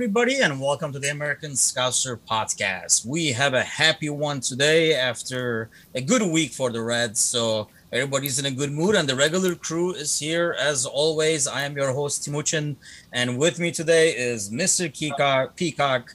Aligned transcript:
Everybody, 0.00 0.40
and 0.40 0.58
welcome 0.58 0.94
to 0.94 0.98
the 0.98 1.10
American 1.10 1.50
Scouser 1.50 2.18
podcast. 2.26 3.04
We 3.04 3.32
have 3.32 3.52
a 3.52 3.62
happy 3.62 4.08
one 4.08 4.40
today 4.40 4.94
after 4.94 5.68
a 5.94 6.00
good 6.00 6.22
week 6.22 6.52
for 6.52 6.70
the 6.70 6.80
Reds. 6.80 7.20
So 7.20 7.68
everybody's 7.92 8.38
in 8.38 8.46
a 8.46 8.50
good 8.50 8.72
mood, 8.72 8.94
and 8.94 9.06
the 9.06 9.14
regular 9.14 9.54
crew 9.54 9.92
is 9.92 10.18
here 10.18 10.56
as 10.58 10.86
always. 10.86 11.46
I 11.46 11.64
am 11.64 11.76
your 11.76 11.92
host 11.92 12.26
Timuchin, 12.26 12.76
and 13.12 13.36
with 13.36 13.58
me 13.58 13.72
today 13.72 14.12
is 14.12 14.48
Mr. 14.48 14.90
Peacock, 14.90 15.54
Peacock 15.54 16.14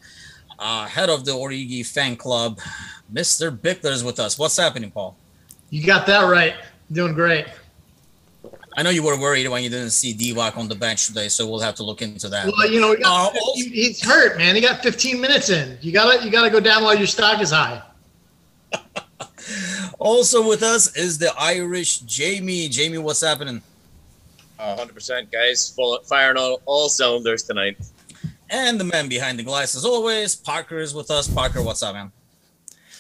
uh, 0.58 0.88
head 0.88 1.12
of 1.12 1.24
the 1.24 1.34
Origi 1.34 1.86
fan 1.86 2.16
club. 2.16 2.60
Mr. 3.14 3.56
Bickler 3.56 3.92
is 3.92 4.04
with 4.04 4.20
us. 4.20 4.40
What's 4.40 4.58
happening, 4.58 4.90
Paul? 4.90 5.16
You 5.70 5.86
got 5.86 6.08
that 6.08 6.24
right. 6.24 6.56
Doing 6.92 7.14
great. 7.14 7.46
I 8.78 8.84
know 8.84 8.90
you 8.90 9.04
were 9.04 9.18
worried 9.18 9.48
when 9.48 9.64
you 9.64 9.70
didn't 9.70 9.92
see 9.92 10.14
Divock 10.14 10.58
on 10.58 10.68
the 10.68 10.76
bench 10.76 11.08
today, 11.08 11.30
so 11.30 11.48
we'll 11.48 11.62
have 11.62 11.76
to 11.76 11.84
look 11.84 12.02
into 12.02 12.28
that. 12.30 12.46
Well, 12.46 12.70
you 12.70 12.82
know, 12.82 12.96
got, 12.96 13.34
uh, 13.34 13.40
he's 13.56 14.04
hurt, 14.04 14.38
man. 14.38 14.54
He 14.54 14.62
got 14.62 14.84
15 14.84 15.22
minutes 15.22 15.50
in. 15.50 15.78
You 15.82 15.94
gotta, 15.94 16.24
you 16.26 16.30
gotta 16.30 16.50
go 16.50 16.60
down 16.60 16.84
while 16.84 16.96
your 16.96 17.08
stock 17.08 17.42
is 17.42 17.52
high. 17.52 17.82
also 20.00 20.46
with 20.46 20.62
us 20.62 20.96
is 20.98 21.18
the 21.18 21.34
Irish 21.40 22.00
Jamie. 22.00 22.68
Jamie, 22.68 22.98
what's 22.98 23.22
happening? 23.22 23.62
Uh, 24.60 24.76
100%, 24.78 25.32
guys. 25.32 25.70
Full 25.70 26.00
firing 26.04 26.38
on 26.38 26.58
all 26.66 26.90
cylinders 26.90 27.44
tonight. 27.44 27.78
And 28.50 28.80
the 28.80 28.84
man 28.84 29.08
behind 29.08 29.40
the 29.40 29.44
glass, 29.44 29.76
as 29.76 29.86
always, 29.86 30.36
Parker 30.36 30.80
is 30.80 30.94
with 30.94 31.10
us. 31.10 31.28
Parker, 31.28 31.62
what's 31.62 31.82
up, 31.82 31.96
man? 31.96 32.12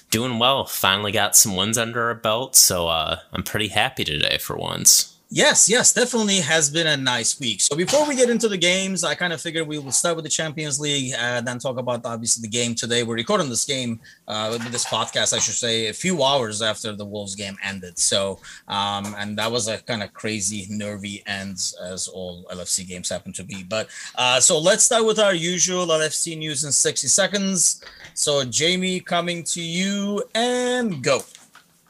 Doing 0.09 0.39
well. 0.39 0.65
Finally 0.65 1.11
got 1.11 1.35
some 1.35 1.55
wins 1.55 1.77
under 1.77 2.03
our 2.03 2.15
belt, 2.15 2.55
so 2.55 2.87
uh, 2.87 3.19
I'm 3.33 3.43
pretty 3.43 3.67
happy 3.67 4.05
today 4.05 4.37
for 4.39 4.55
once. 4.55 5.14
Yes, 5.29 5.67
yes, 5.67 5.91
definitely 5.91 6.37
has 6.37 6.69
been 6.69 6.85
a 6.85 6.95
nice 6.95 7.39
week. 7.39 7.59
So 7.59 7.75
before 7.75 8.07
we 8.07 8.15
get 8.15 8.29
into 8.29 8.47
the 8.47 8.57
games, 8.57 9.03
I 9.03 9.15
kind 9.15 9.33
of 9.33 9.41
figured 9.41 9.67
we 9.67 9.79
will 9.79 9.91
start 9.91 10.15
with 10.15 10.23
the 10.23 10.29
Champions 10.29 10.79
League 10.79 11.13
and 11.17 11.47
then 11.47 11.57
talk 11.57 11.77
about 11.77 12.05
obviously 12.05 12.43
the 12.43 12.47
game 12.47 12.75
today. 12.75 13.01
We're 13.01 13.15
recording 13.15 13.49
this 13.49 13.65
game, 13.65 13.99
uh, 14.27 14.55
this 14.69 14.85
podcast, 14.85 15.33
I 15.33 15.39
should 15.39 15.55
say, 15.55 15.87
a 15.87 15.93
few 15.93 16.21
hours 16.21 16.61
after 16.61 16.95
the 16.95 17.05
Wolves 17.05 17.33
game 17.33 17.57
ended. 17.63 17.97
So, 17.97 18.39
um, 18.67 19.15
and 19.17 19.35
that 19.39 19.51
was 19.51 19.67
a 19.67 19.79
kind 19.79 20.03
of 20.03 20.13
crazy, 20.13 20.67
nervy 20.69 21.23
end 21.25 21.73
as 21.83 22.07
all 22.07 22.45
LFC 22.51 22.87
games 22.87 23.09
happen 23.09 23.33
to 23.33 23.43
be. 23.43 23.63
But 23.63 23.89
uh, 24.15 24.39
so 24.39 24.59
let's 24.59 24.83
start 24.83 25.05
with 25.05 25.17
our 25.17 25.33
usual 25.33 25.87
LFC 25.87 26.37
news 26.37 26.63
in 26.65 26.71
60 26.71 27.07
seconds. 27.07 27.83
So, 28.13 28.45
Jamie, 28.45 28.99
coming 28.99 29.43
to 29.45 29.61
you 29.61 30.23
and 30.35 31.03
go. 31.03 31.23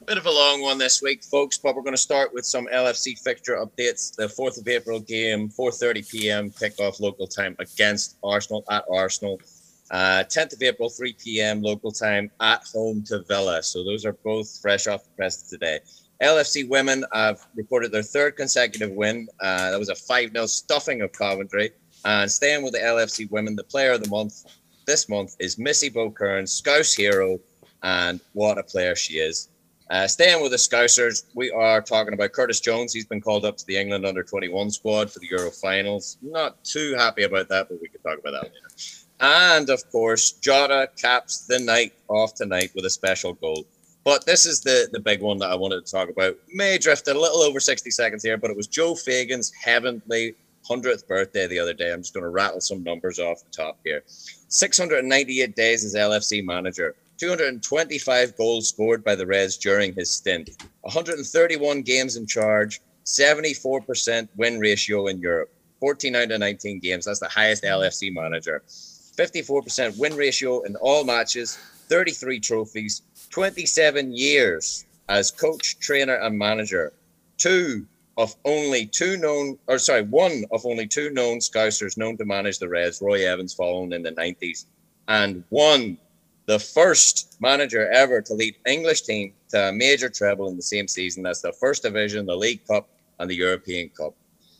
Bit 0.05 0.19
of 0.19 0.27
a 0.27 0.31
long 0.31 0.61
one 0.61 0.77
this 0.77 1.01
week, 1.01 1.23
folks, 1.23 1.57
but 1.57 1.75
we're 1.75 1.81
going 1.81 1.95
to 1.95 1.97
start 1.97 2.31
with 2.31 2.45
some 2.45 2.67
LFC 2.67 3.17
fixture 3.17 3.55
updates. 3.55 4.15
The 4.15 4.27
4th 4.27 4.59
of 4.59 4.67
April 4.67 4.99
game, 4.99 5.49
4.30 5.49 6.11
p.m. 6.11 6.51
kickoff 6.51 6.99
local 6.99 7.25
time 7.25 7.55
against 7.57 8.15
Arsenal 8.23 8.63
at 8.69 8.85
Arsenal. 8.87 9.41
Uh, 9.89 10.23
10th 10.27 10.53
of 10.53 10.61
April, 10.61 10.89
3 10.89 11.13
p.m. 11.13 11.63
local 11.63 11.91
time 11.91 12.29
at 12.39 12.61
home 12.71 13.03
to 13.07 13.23
Villa. 13.23 13.63
So 13.63 13.83
those 13.83 14.05
are 14.05 14.13
both 14.13 14.59
fresh 14.61 14.85
off 14.85 15.03
the 15.05 15.09
press 15.15 15.41
today. 15.49 15.79
LFC 16.21 16.69
women 16.69 17.03
have 17.11 17.39
reported 17.55 17.91
their 17.91 18.03
third 18.03 18.35
consecutive 18.35 18.91
win. 18.91 19.27
Uh, 19.41 19.71
that 19.71 19.79
was 19.79 19.89
a 19.89 19.95
5 19.95 20.31
0 20.33 20.45
stuffing 20.45 21.01
of 21.01 21.13
Coventry. 21.13 21.71
And 22.03 22.29
staying 22.29 22.63
with 22.63 22.73
the 22.73 22.79
LFC 22.79 23.31
women, 23.31 23.55
the 23.55 23.63
player 23.63 23.93
of 23.93 24.03
the 24.03 24.09
month 24.09 24.45
this 24.85 25.09
month 25.09 25.35
is 25.39 25.57
Missy 25.57 25.89
Bo 25.89 26.11
Kearns, 26.11 26.51
Scouse 26.51 26.93
hero, 26.93 27.39
and 27.81 28.19
what 28.33 28.59
a 28.59 28.63
player 28.63 28.95
she 28.95 29.15
is. 29.15 29.49
Uh, 29.89 30.07
staying 30.07 30.41
with 30.41 30.51
the 30.51 30.57
Scousers, 30.57 31.25
we 31.35 31.51
are 31.51 31.79
talking 31.79 32.13
about 32.13 32.31
Curtis 32.31 32.59
Jones. 32.59 32.91
He's 32.91 33.05
been 33.05 33.21
called 33.21 33.45
up 33.45 33.55
to 33.57 33.65
the 33.67 33.77
England 33.77 34.05
under 34.05 34.23
21 34.23 34.71
squad 34.71 35.11
for 35.11 35.19
the 35.19 35.27
Euro 35.29 35.51
finals. 35.51 36.17
Not 36.23 36.63
too 36.63 36.95
happy 36.95 37.23
about 37.23 37.49
that, 37.49 37.69
but 37.69 37.79
we 37.79 37.87
can 37.87 38.01
talk 38.01 38.17
about 38.17 38.31
that 38.31 38.43
later. 38.43 39.05
And 39.19 39.69
of 39.69 39.87
course, 39.91 40.31
Jota 40.31 40.89
caps 40.99 41.45
the 41.45 41.59
night 41.59 41.93
off 42.07 42.33
tonight 42.33 42.71
with 42.73 42.85
a 42.85 42.89
special 42.89 43.33
goal. 43.33 43.65
But 44.03 44.25
this 44.25 44.45
is 44.45 44.61
the, 44.61 44.87
the 44.91 44.99
big 44.99 45.21
one 45.21 45.37
that 45.39 45.51
I 45.51 45.55
wanted 45.55 45.85
to 45.85 45.91
talk 45.91 46.09
about. 46.09 46.35
May 46.53 46.77
drift 46.77 47.07
a 47.07 47.13
little 47.13 47.41
over 47.41 47.59
60 47.59 47.89
seconds 47.91 48.23
here, 48.23 48.37
but 48.37 48.51
it 48.51 48.57
was 48.57 48.67
Joe 48.67 48.95
Fagan's 48.95 49.51
heavenly 49.53 50.35
100th 50.67 51.07
birthday 51.07 51.47
the 51.47 51.59
other 51.59 51.73
day. 51.73 51.91
I'm 51.91 52.01
just 52.01 52.13
going 52.13 52.23
to 52.23 52.29
rattle 52.29 52.61
some 52.61 52.83
numbers 52.83 53.19
off 53.19 53.43
the 53.43 53.51
top 53.51 53.77
here. 53.83 54.03
698 54.07 55.55
days 55.55 55.85
as 55.85 55.95
LFC 55.95 56.43
manager. 56.43 56.95
225 57.17 58.35
goals 58.37 58.69
scored 58.69 59.03
by 59.03 59.15
the 59.15 59.25
Reds 59.25 59.57
during 59.57 59.93
his 59.93 60.11
stint, 60.11 60.49
131 60.81 61.81
games 61.81 62.17
in 62.17 62.25
charge, 62.27 62.81
74% 63.05 64.27
win 64.35 64.59
ratio 64.59 65.07
in 65.07 65.19
Europe, 65.19 65.53
14 65.79 66.15
out 66.15 66.31
of 66.31 66.39
19 66.39 66.79
games. 66.79 67.05
That's 67.05 67.19
the 67.19 67.29
highest 67.29 67.63
LFC 67.63 68.13
manager. 68.13 68.63
54% 68.67 69.97
win 69.97 70.15
ratio 70.15 70.61
in 70.61 70.75
all 70.77 71.03
matches, 71.03 71.57
33 71.87 72.39
trophies, 72.39 73.01
27 73.29 74.15
years 74.15 74.85
as 75.07 75.31
coach, 75.31 75.79
trainer, 75.79 76.15
and 76.15 76.37
manager. 76.37 76.93
Two 77.37 77.85
of 78.17 78.35
only 78.45 78.85
two 78.85 79.17
known, 79.17 79.57
or 79.67 79.77
sorry, 79.77 80.03
one 80.03 80.45
of 80.51 80.65
only 80.65 80.87
two 80.87 81.09
known 81.11 81.39
Scousers 81.39 81.97
known 81.97 82.17
to 82.17 82.25
manage 82.25 82.59
the 82.59 82.69
Reds, 82.69 83.01
Roy 83.01 83.27
Evans, 83.27 83.53
following 83.53 83.91
in 83.91 84.03
the 84.03 84.11
90s, 84.11 84.65
and 85.07 85.43
one 85.49 85.97
the 86.45 86.59
first 86.59 87.37
manager 87.39 87.89
ever 87.91 88.21
to 88.21 88.33
lead 88.33 88.55
English 88.67 89.01
team 89.01 89.33
to 89.49 89.69
a 89.69 89.71
major 89.71 90.09
treble 90.09 90.49
in 90.49 90.55
the 90.55 90.61
same 90.61 90.87
season. 90.87 91.23
That's 91.23 91.41
the 91.41 91.53
First 91.53 91.83
Division, 91.83 92.25
the 92.25 92.35
League 92.35 92.65
Cup, 92.67 92.89
and 93.19 93.29
the 93.29 93.35
European 93.35 93.89
Cup. 93.89 94.15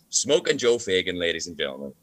Smokin' 0.10 0.58
Joe 0.58 0.80
Fagan, 0.80 1.20
ladies 1.20 1.48
and 1.48 1.58
gentlemen. 1.58 1.94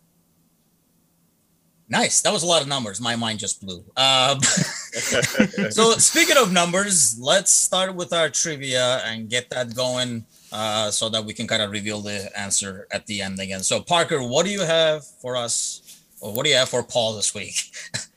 Nice. 1.88 2.22
That 2.22 2.32
was 2.32 2.42
a 2.42 2.46
lot 2.46 2.62
of 2.62 2.68
numbers. 2.68 3.00
My 3.00 3.16
mind 3.16 3.38
just 3.38 3.60
blew. 3.60 3.84
Um, 3.96 4.40
so, 5.70 5.92
speaking 5.92 6.38
of 6.38 6.50
numbers, 6.52 7.18
let's 7.20 7.50
start 7.50 7.94
with 7.94 8.14
our 8.14 8.30
trivia 8.30 9.02
and 9.04 9.28
get 9.28 9.50
that 9.50 9.74
going 9.74 10.24
uh, 10.52 10.90
so 10.90 11.08
that 11.10 11.24
we 11.24 11.34
can 11.34 11.46
kind 11.46 11.60
of 11.60 11.70
reveal 11.70 12.00
the 12.00 12.30
answer 12.38 12.86
at 12.92 13.06
the 13.06 13.20
end 13.20 13.38
again. 13.40 13.60
So, 13.62 13.80
Parker, 13.80 14.22
what 14.22 14.46
do 14.46 14.52
you 14.52 14.62
have 14.62 15.04
for 15.20 15.36
us, 15.36 16.02
or 16.20 16.32
what 16.32 16.44
do 16.44 16.50
you 16.50 16.56
have 16.56 16.70
for 16.70 16.82
Paul 16.82 17.14
this 17.16 17.34
week? 17.34 17.56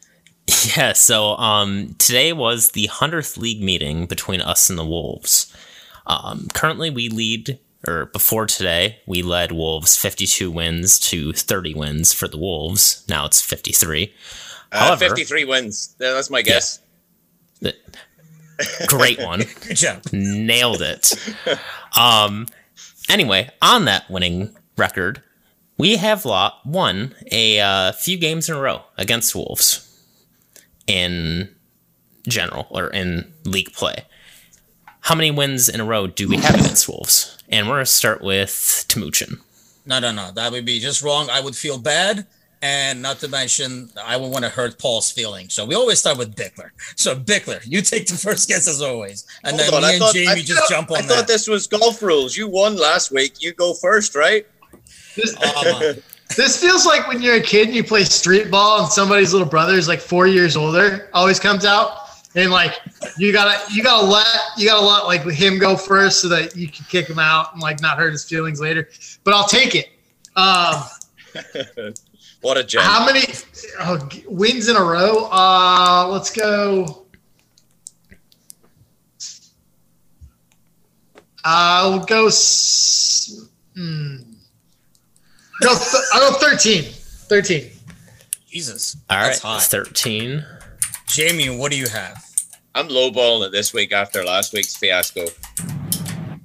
Yeah, 0.75 0.93
so 0.93 1.37
um, 1.37 1.95
today 1.97 2.33
was 2.33 2.71
the 2.71 2.87
100th 2.87 3.37
league 3.37 3.61
meeting 3.61 4.05
between 4.07 4.41
us 4.41 4.69
and 4.69 4.77
the 4.77 4.85
Wolves. 4.85 5.55
Um, 6.05 6.47
currently, 6.53 6.89
we 6.89 7.07
lead, 7.09 7.59
or 7.87 8.07
before 8.07 8.45
today, 8.45 8.99
we 9.05 9.21
led 9.21 9.51
Wolves 9.51 9.95
52 9.95 10.51
wins 10.51 10.99
to 10.99 11.33
30 11.33 11.73
wins 11.75 12.13
for 12.13 12.27
the 12.27 12.37
Wolves. 12.37 13.05
Now 13.07 13.25
it's 13.25 13.41
53. 13.41 14.13
Uh, 14.71 14.77
However, 14.77 15.05
53 15.05 15.45
wins. 15.45 15.95
That's 15.97 16.29
my 16.29 16.41
guess. 16.41 16.79
Yeah, 17.61 17.71
great 18.87 19.19
one. 19.19 19.39
Good 19.67 19.77
job. 19.77 20.03
Nailed 20.11 20.81
it. 20.81 21.13
Um, 21.97 22.47
anyway, 23.09 23.49
on 23.61 23.85
that 23.85 24.09
winning 24.09 24.55
record, 24.77 25.23
we 25.77 25.97
have 25.97 26.25
won 26.65 27.15
a 27.31 27.59
uh, 27.59 27.91
few 27.93 28.17
games 28.17 28.49
in 28.49 28.55
a 28.55 28.59
row 28.59 28.83
against 28.97 29.35
Wolves 29.35 29.84
in 30.87 31.53
general 32.27 32.67
or 32.69 32.87
in 32.87 33.31
league 33.43 33.73
play. 33.73 34.05
How 35.01 35.15
many 35.15 35.29
wins 35.31 35.69
in 35.69 35.79
a 35.79 35.85
row 35.85 36.07
do 36.07 36.27
we 36.27 36.37
have 36.37 36.55
against 36.55 36.87
Wolves? 36.89 37.37
And 37.49 37.67
we're 37.67 37.75
going 37.75 37.85
to 37.85 37.91
start 37.91 38.23
with 38.23 38.85
Timuchin. 38.87 39.39
No, 39.85 39.99
no, 39.99 40.11
no. 40.11 40.31
That 40.31 40.51
would 40.51 40.65
be 40.65 40.79
just 40.79 41.03
wrong. 41.03 41.29
I 41.29 41.41
would 41.41 41.55
feel 41.55 41.77
bad. 41.77 42.25
And 42.63 43.03
not 43.03 43.19
to 43.19 43.27
mention, 43.27 43.91
I 44.03 44.17
would 44.17 44.31
want 44.31 44.43
to 44.43 44.49
hurt 44.49 44.79
Paul's 44.79 45.11
feelings. 45.11 45.53
So 45.53 45.65
we 45.65 45.75
always 45.75 45.99
start 45.99 46.17
with 46.17 46.35
Bickler. 46.35 46.69
So 46.95 47.15
Bickler, 47.15 47.61
you 47.67 47.83
take 47.83 48.07
the 48.07 48.15
first 48.15 48.47
guess 48.47 48.67
as 48.67 48.81
always, 48.81 49.27
and 49.43 49.55
Hold 49.59 49.61
then 49.61 49.73
on, 49.75 49.81
me 49.81 49.87
I 49.87 49.91
and 49.91 49.99
thought, 49.99 50.13
Jamie 50.15 50.27
I 50.29 50.35
just 50.41 50.59
thought, 50.61 50.69
jump 50.69 50.91
on 50.91 50.97
I 50.97 51.01
that. 51.01 51.09
thought 51.09 51.27
this 51.27 51.47
was 51.47 51.67
golf 51.67 52.01
rules. 52.01 52.35
You 52.35 52.47
won 52.47 52.75
last 52.75 53.11
week. 53.11 53.33
You 53.43 53.53
go 53.53 53.73
first, 53.75 54.15
right? 54.15 54.47
This, 55.15 55.33
uh, 55.37 55.93
this 56.35 56.59
feels 56.59 56.85
like 56.85 57.07
when 57.07 57.21
you're 57.21 57.35
a 57.35 57.41
kid 57.41 57.67
and 57.67 57.75
you 57.75 57.83
play 57.83 58.03
street 58.03 58.49
ball 58.49 58.83
and 58.83 58.91
somebody's 58.91 59.31
little 59.31 59.47
brother 59.47 59.73
is 59.73 59.87
like 59.87 59.99
four 59.99 60.27
years 60.27 60.57
older, 60.57 61.09
always 61.13 61.39
comes 61.39 61.65
out 61.65 62.05
and 62.35 62.51
like 62.51 62.81
you 63.17 63.31
gotta 63.31 63.73
you 63.73 63.81
gotta 63.81 64.05
let 64.05 64.27
you 64.57 64.67
gotta 64.67 64.85
let 64.85 65.05
like 65.05 65.23
him 65.23 65.57
go 65.57 65.75
first 65.75 66.21
so 66.21 66.27
that 66.29 66.55
you 66.55 66.67
can 66.67 66.85
kick 66.89 67.07
him 67.07 67.19
out 67.19 67.53
and 67.53 67.61
like 67.61 67.81
not 67.81 67.97
hurt 67.97 68.11
his 68.11 68.25
feelings 68.25 68.59
later. 68.59 68.89
But 69.23 69.33
I'll 69.33 69.47
take 69.47 69.75
it. 69.75 69.89
Um, 70.35 70.83
what 72.41 72.57
a 72.57 72.63
gem. 72.63 72.81
How 72.83 73.05
many 73.05 73.21
oh, 73.81 74.09
wins 74.27 74.67
in 74.67 74.75
a 74.75 74.83
row? 74.83 75.29
Uh, 75.31 76.07
let's 76.11 76.29
go. 76.29 77.05
I'll 81.43 82.03
go. 82.05 82.29
Hmm. 83.75 84.34
No, 85.61 85.69
th- 85.69 86.03
I 86.13 86.19
go 86.19 86.33
13. 86.33 86.83
13. 86.83 87.71
Jesus. 88.49 88.97
All 89.09 89.17
right, 89.17 89.37
high. 89.37 89.59
13. 89.59 90.45
Jamie, 91.07 91.49
what 91.49 91.71
do 91.71 91.77
you 91.77 91.87
have? 91.87 92.23
I'm 92.73 92.89
lowballing 92.89 93.47
it 93.47 93.51
this 93.51 93.73
week 93.73 93.93
after 93.93 94.23
last 94.23 94.53
week's 94.53 94.75
fiasco. 94.75 95.27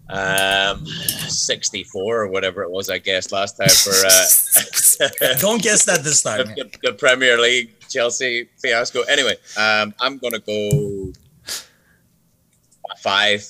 Um, 0.09 0.87
64 0.87 2.23
or 2.23 2.27
whatever 2.29 2.63
it 2.63 2.71
was, 2.71 2.91
I 2.91 2.99
guess, 2.99 3.31
last 3.31 3.57
time 3.57 3.69
for. 3.69 3.91
Uh, 3.91 5.37
Don't 5.41 5.63
guess 5.63 5.85
that 5.85 6.03
this 6.03 6.23
time. 6.23 6.49
The, 6.49 6.65
the, 6.65 6.79
the, 6.83 6.93
Premier 6.95 7.39
League 7.39 7.73
Chelsea 7.89 8.49
fiasco. 8.61 9.03
Anyway, 9.03 9.35
um, 9.57 9.95
I'm 10.01 10.19
going 10.19 10.33
to 10.33 10.41
go 10.41 11.13
five. 12.99 13.47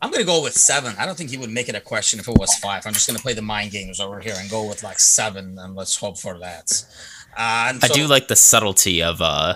I'm 0.00 0.10
going 0.10 0.20
to 0.20 0.26
go 0.26 0.42
with 0.42 0.52
seven. 0.54 0.94
I 0.98 1.06
don't 1.06 1.18
think 1.18 1.30
he 1.30 1.36
would 1.36 1.50
make 1.50 1.68
it 1.68 1.74
a 1.74 1.80
question 1.80 2.20
if 2.20 2.28
it 2.28 2.38
was 2.38 2.54
five. 2.58 2.86
I'm 2.86 2.92
just 2.92 3.08
going 3.08 3.16
to 3.16 3.22
play 3.22 3.34
the 3.34 3.42
mind 3.42 3.72
games 3.72 3.98
over 3.98 4.20
here 4.20 4.34
and 4.38 4.48
go 4.48 4.64
with 4.68 4.82
like 4.84 4.98
seven, 5.00 5.58
and 5.58 5.74
let's 5.74 5.96
hope 5.96 6.18
for 6.18 6.38
that. 6.38 6.84
Uh, 7.36 7.72
so- 7.72 7.78
I 7.82 7.88
do 7.88 8.06
like 8.06 8.28
the 8.28 8.36
subtlety 8.36 9.02
of 9.02 9.20
uh, 9.20 9.54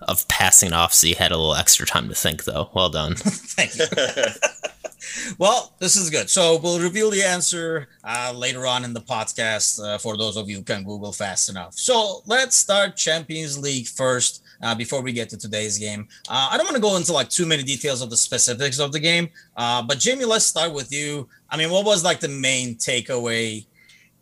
of 0.00 0.26
passing 0.28 0.72
off 0.72 0.92
so 0.92 1.06
you 1.06 1.14
had 1.14 1.32
a 1.32 1.36
little 1.36 1.54
extra 1.54 1.86
time 1.86 2.08
to 2.08 2.14
think 2.14 2.44
though 2.44 2.68
well 2.74 2.90
done 2.90 3.14
thank 3.16 3.74
you 3.78 3.86
well 5.38 5.74
this 5.78 5.96
is 5.96 6.10
good 6.10 6.28
so 6.28 6.58
we'll 6.62 6.78
reveal 6.78 7.10
the 7.10 7.22
answer 7.22 7.88
uh, 8.04 8.30
later 8.36 8.66
on 8.66 8.84
in 8.84 8.92
the 8.92 9.00
podcast 9.00 9.82
uh, 9.82 9.96
for 9.96 10.16
those 10.18 10.36
of 10.36 10.48
you 10.48 10.56
who 10.58 10.62
can 10.62 10.84
google 10.84 11.12
fast 11.12 11.48
enough 11.48 11.72
so 11.74 12.22
let's 12.26 12.54
start 12.54 12.96
champions 12.96 13.58
league 13.58 13.86
first 13.86 14.42
uh, 14.64 14.74
before 14.74 15.00
we 15.02 15.12
get 15.12 15.28
to 15.28 15.36
today's 15.36 15.78
game 15.78 16.08
uh, 16.28 16.48
i 16.50 16.56
don't 16.56 16.66
want 16.66 16.74
to 16.74 16.82
go 16.82 16.96
into 16.96 17.12
like 17.12 17.28
too 17.28 17.46
many 17.46 17.62
details 17.62 18.02
of 18.02 18.10
the 18.10 18.16
specifics 18.16 18.78
of 18.78 18.90
the 18.90 19.00
game 19.00 19.28
uh, 19.56 19.82
but 19.82 19.98
jamie 19.98 20.24
let's 20.24 20.46
start 20.46 20.72
with 20.72 20.92
you 20.92 21.28
i 21.50 21.56
mean 21.56 21.70
what 21.70 21.84
was 21.84 22.02
like 22.02 22.20
the 22.20 22.28
main 22.28 22.74
takeaway 22.76 23.64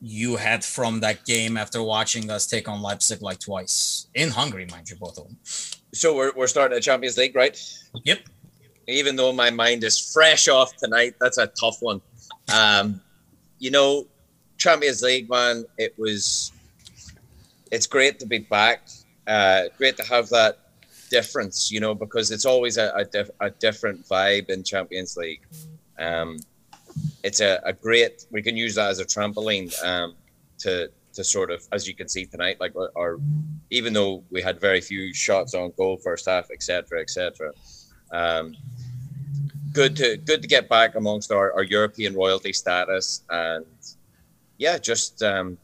you 0.02 0.34
had 0.34 0.64
from 0.64 0.98
that 1.00 1.24
game 1.24 1.56
after 1.56 1.80
watching 1.80 2.28
us 2.28 2.46
take 2.46 2.68
on 2.68 2.82
Leipzig 2.82 3.22
like 3.22 3.38
twice 3.38 4.08
in 4.14 4.30
Hungary, 4.30 4.66
mind 4.68 4.90
you, 4.90 4.96
both 4.96 5.16
of 5.16 5.28
them. 5.28 5.38
So 5.94 6.16
we're, 6.16 6.32
we're 6.34 6.48
starting 6.48 6.74
the 6.74 6.80
Champions 6.80 7.16
League, 7.16 7.36
right? 7.36 7.56
Yep. 8.02 8.18
Even 8.88 9.14
though 9.14 9.32
my 9.32 9.50
mind 9.50 9.84
is 9.84 10.12
fresh 10.12 10.48
off 10.48 10.76
tonight, 10.76 11.14
that's 11.20 11.38
a 11.38 11.46
tough 11.46 11.76
one. 11.80 12.00
Um, 12.52 13.00
you 13.60 13.70
know, 13.70 14.08
Champions 14.58 15.02
League, 15.02 15.30
man, 15.30 15.64
it 15.78 15.94
was. 15.96 16.52
It's 17.70 17.86
great 17.86 18.18
to 18.18 18.26
be 18.26 18.38
back. 18.38 18.88
Uh, 19.26 19.64
great 19.78 19.96
to 19.96 20.04
have 20.04 20.28
that 20.30 20.58
difference, 21.10 21.70
you 21.70 21.80
know, 21.80 21.94
because 21.94 22.30
it's 22.30 22.44
always 22.44 22.76
a, 22.78 23.06
a, 23.14 23.46
a 23.46 23.50
different 23.50 24.06
vibe 24.08 24.50
in 24.50 24.64
Champions 24.64 25.16
League. 25.16 25.42
Um, 25.98 26.38
it's 27.22 27.40
a, 27.40 27.60
a 27.64 27.72
great 27.72 28.26
we 28.30 28.42
can 28.42 28.56
use 28.56 28.74
that 28.74 28.90
as 28.90 28.98
a 28.98 29.04
trampoline 29.04 29.72
um, 29.84 30.14
to 30.58 30.90
to 31.14 31.22
sort 31.22 31.50
of 31.50 31.66
as 31.72 31.86
you 31.86 31.94
can 31.94 32.08
see 32.08 32.24
tonight 32.24 32.58
like 32.60 32.74
our 32.96 33.18
even 33.70 33.92
though 33.92 34.22
we 34.30 34.40
had 34.42 34.60
very 34.60 34.80
few 34.80 35.12
shots 35.12 35.54
on 35.54 35.72
goal 35.76 35.96
first 35.96 36.26
half 36.26 36.50
etc 36.50 37.00
etc 37.00 37.50
um, 38.12 38.54
good 39.72 39.96
to 39.96 40.16
good 40.18 40.42
to 40.42 40.48
get 40.48 40.68
back 40.68 40.94
amongst 40.94 41.32
our, 41.32 41.52
our 41.52 41.62
european 41.62 42.14
royalty 42.14 42.52
status 42.52 43.22
and 43.30 43.66
yeah 44.58 44.78
just 44.78 45.22
um 45.22 45.56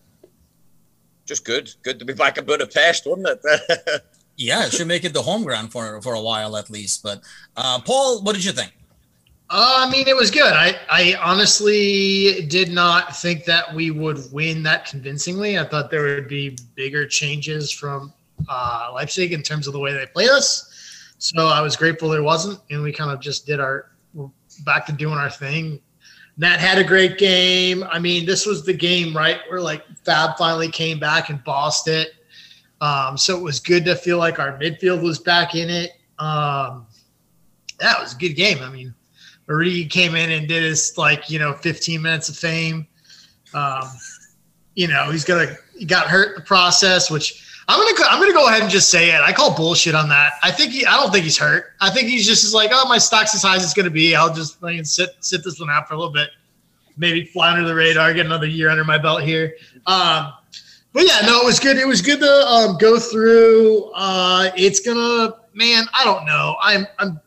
just 1.28 1.44
good 1.44 1.72
good 1.82 1.98
to 1.98 2.04
be 2.04 2.14
back 2.14 2.38
in 2.38 2.44
budapest 2.44 3.06
wasn't 3.06 3.28
it 3.28 4.02
yeah 4.36 4.64
it 4.66 4.72
should 4.72 4.88
make 4.88 5.04
it 5.04 5.12
the 5.12 5.22
home 5.22 5.44
ground 5.44 5.70
for 5.70 6.00
for 6.02 6.14
a 6.14 6.20
while 6.20 6.56
at 6.56 6.70
least 6.70 7.02
but 7.02 7.20
uh 7.56 7.78
paul 7.80 8.22
what 8.22 8.34
did 8.34 8.44
you 8.44 8.52
think 8.52 8.72
uh, 9.50 9.86
I 9.86 9.90
mean, 9.90 10.06
it 10.06 10.14
was 10.14 10.30
good. 10.30 10.52
I, 10.52 10.78
I 10.90 11.14
honestly 11.22 12.44
did 12.48 12.70
not 12.70 13.16
think 13.16 13.46
that 13.46 13.74
we 13.74 13.90
would 13.90 14.30
win 14.30 14.62
that 14.64 14.84
convincingly. 14.84 15.58
I 15.58 15.64
thought 15.64 15.90
there 15.90 16.02
would 16.02 16.28
be 16.28 16.58
bigger 16.74 17.06
changes 17.06 17.72
from 17.72 18.12
uh, 18.46 18.90
Leipzig 18.92 19.32
in 19.32 19.42
terms 19.42 19.66
of 19.66 19.72
the 19.72 19.78
way 19.78 19.94
they 19.94 20.04
played 20.04 20.28
us. 20.28 21.14
So 21.16 21.46
I 21.46 21.62
was 21.62 21.76
grateful 21.76 22.10
there 22.10 22.22
wasn't, 22.22 22.60
and 22.70 22.82
we 22.82 22.92
kind 22.92 23.10
of 23.10 23.20
just 23.20 23.46
did 23.46 23.58
our 23.58 23.90
back 24.66 24.84
to 24.86 24.92
doing 24.92 25.16
our 25.16 25.30
thing. 25.30 25.80
Nat 26.38 26.58
had 26.58 26.78
a 26.78 26.84
great 26.84 27.18
game. 27.18 27.82
I 27.90 27.98
mean, 27.98 28.24
this 28.24 28.46
was 28.46 28.64
the 28.64 28.72
game, 28.72 29.14
right, 29.14 29.40
where 29.48 29.60
like 29.60 29.84
Fab 30.04 30.38
finally 30.38 30.70
came 30.70 31.00
back 31.00 31.30
and 31.30 31.42
bossed 31.42 31.88
it. 31.88 32.12
Um, 32.80 33.18
so 33.18 33.36
it 33.36 33.42
was 33.42 33.58
good 33.58 33.84
to 33.86 33.96
feel 33.96 34.18
like 34.18 34.38
our 34.38 34.56
midfield 34.56 35.02
was 35.02 35.18
back 35.18 35.56
in 35.56 35.68
it. 35.68 35.90
Um, 36.20 36.86
that 37.80 38.00
was 38.00 38.14
a 38.14 38.16
good 38.16 38.34
game. 38.34 38.58
I 38.62 38.70
mean, 38.70 38.94
Origi 39.48 39.90
came 39.90 40.14
in 40.14 40.30
and 40.30 40.46
did 40.46 40.62
his 40.62 40.96
like 40.96 41.28
you 41.28 41.40
know 41.40 41.54
15 41.54 42.00
minutes 42.00 42.28
of 42.28 42.36
fame. 42.36 42.86
Um, 43.52 43.90
you 44.74 44.86
know 44.86 45.10
he's 45.10 45.24
gonna 45.24 45.56
he 45.76 45.84
got 45.84 46.06
hurt 46.06 46.30
in 46.30 46.34
the 46.36 46.46
process, 46.46 47.10
which 47.10 47.47
I'm 47.68 47.78
gonna 47.78 48.08
I'm 48.10 48.18
gonna 48.18 48.32
go 48.32 48.48
ahead 48.48 48.62
and 48.62 48.70
just 48.70 48.88
say 48.88 49.10
it. 49.10 49.20
I 49.20 49.32
call 49.32 49.54
bullshit 49.54 49.94
on 49.94 50.08
that. 50.08 50.32
I 50.42 50.50
think 50.50 50.72
he 50.72 50.86
I 50.86 50.96
don't 50.96 51.12
think 51.12 51.24
he's 51.24 51.36
hurt. 51.36 51.74
I 51.80 51.90
think 51.90 52.08
he's 52.08 52.26
just 52.26 52.54
like 52.54 52.70
oh 52.72 52.88
my 52.88 52.96
stock's 52.96 53.34
as 53.34 53.42
high 53.42 53.56
as 53.56 53.62
it's 53.62 53.74
gonna 53.74 53.90
be. 53.90 54.16
I'll 54.16 54.32
just 54.32 54.62
like, 54.62 54.84
sit 54.86 55.10
sit 55.20 55.44
this 55.44 55.60
one 55.60 55.68
out 55.68 55.86
for 55.86 55.92
a 55.92 55.98
little 55.98 56.12
bit, 56.12 56.30
maybe 56.96 57.24
fly 57.24 57.52
under 57.52 57.68
the 57.68 57.74
radar, 57.74 58.14
get 58.14 58.24
another 58.24 58.46
year 58.46 58.70
under 58.70 58.84
my 58.84 58.96
belt 58.96 59.22
here. 59.22 59.54
Um, 59.86 60.32
but 60.94 61.06
yeah, 61.06 61.20
no, 61.26 61.42
it 61.42 61.44
was 61.44 61.60
good. 61.60 61.76
It 61.76 61.86
was 61.86 62.00
good 62.00 62.20
to 62.20 62.46
um, 62.46 62.78
go 62.78 62.98
through. 62.98 63.90
Uh, 63.94 64.50
it's 64.56 64.80
gonna 64.80 65.34
man. 65.52 65.84
I 65.92 66.04
don't 66.04 66.24
know. 66.24 66.56
I'm 66.62 66.86
I'm 66.98 67.20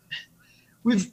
we've 0.84 1.12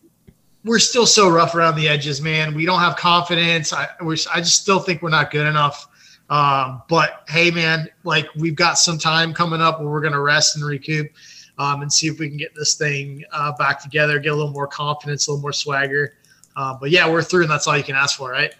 we're 0.64 0.78
still 0.78 1.06
so 1.06 1.28
rough 1.28 1.54
around 1.54 1.76
the 1.76 1.86
edges, 1.86 2.22
man. 2.22 2.54
We 2.54 2.64
don't 2.64 2.80
have 2.80 2.96
confidence. 2.96 3.74
I 3.74 3.88
we're, 4.00 4.16
I 4.32 4.40
just 4.40 4.62
still 4.62 4.80
think 4.80 5.02
we're 5.02 5.10
not 5.10 5.30
good 5.30 5.46
enough. 5.46 5.86
Um, 6.30 6.82
but 6.88 7.24
hey, 7.28 7.50
man, 7.50 7.88
like 8.04 8.26
we've 8.36 8.54
got 8.54 8.74
some 8.78 8.98
time 8.98 9.32
coming 9.32 9.60
up 9.60 9.80
where 9.80 9.88
we're 9.88 10.00
going 10.00 10.12
to 10.12 10.20
rest 10.20 10.56
and 10.56 10.64
recoup 10.64 11.10
um, 11.58 11.82
and 11.82 11.92
see 11.92 12.06
if 12.06 12.18
we 12.18 12.28
can 12.28 12.36
get 12.36 12.54
this 12.54 12.74
thing 12.74 13.24
uh, 13.32 13.52
back 13.52 13.82
together, 13.82 14.18
get 14.18 14.32
a 14.32 14.34
little 14.34 14.52
more 14.52 14.66
confidence, 14.66 15.26
a 15.26 15.30
little 15.30 15.42
more 15.42 15.52
swagger. 15.52 16.14
Uh, 16.56 16.74
but 16.74 16.90
yeah, 16.90 17.08
we're 17.08 17.22
through, 17.22 17.42
and 17.42 17.50
that's 17.50 17.66
all 17.66 17.76
you 17.76 17.84
can 17.84 17.96
ask 17.96 18.18
for, 18.18 18.30
right? 18.30 18.54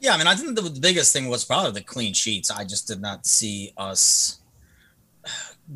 Yeah, 0.00 0.14
I 0.14 0.18
mean, 0.18 0.26
I 0.26 0.34
think 0.34 0.54
the, 0.54 0.62
the 0.62 0.80
biggest 0.80 1.12
thing 1.12 1.28
was 1.28 1.44
probably 1.44 1.72
the 1.72 1.80
clean 1.80 2.12
sheets. 2.12 2.50
I 2.50 2.64
just 2.64 2.86
did 2.86 3.00
not 3.00 3.26
see 3.26 3.72
us 3.76 4.38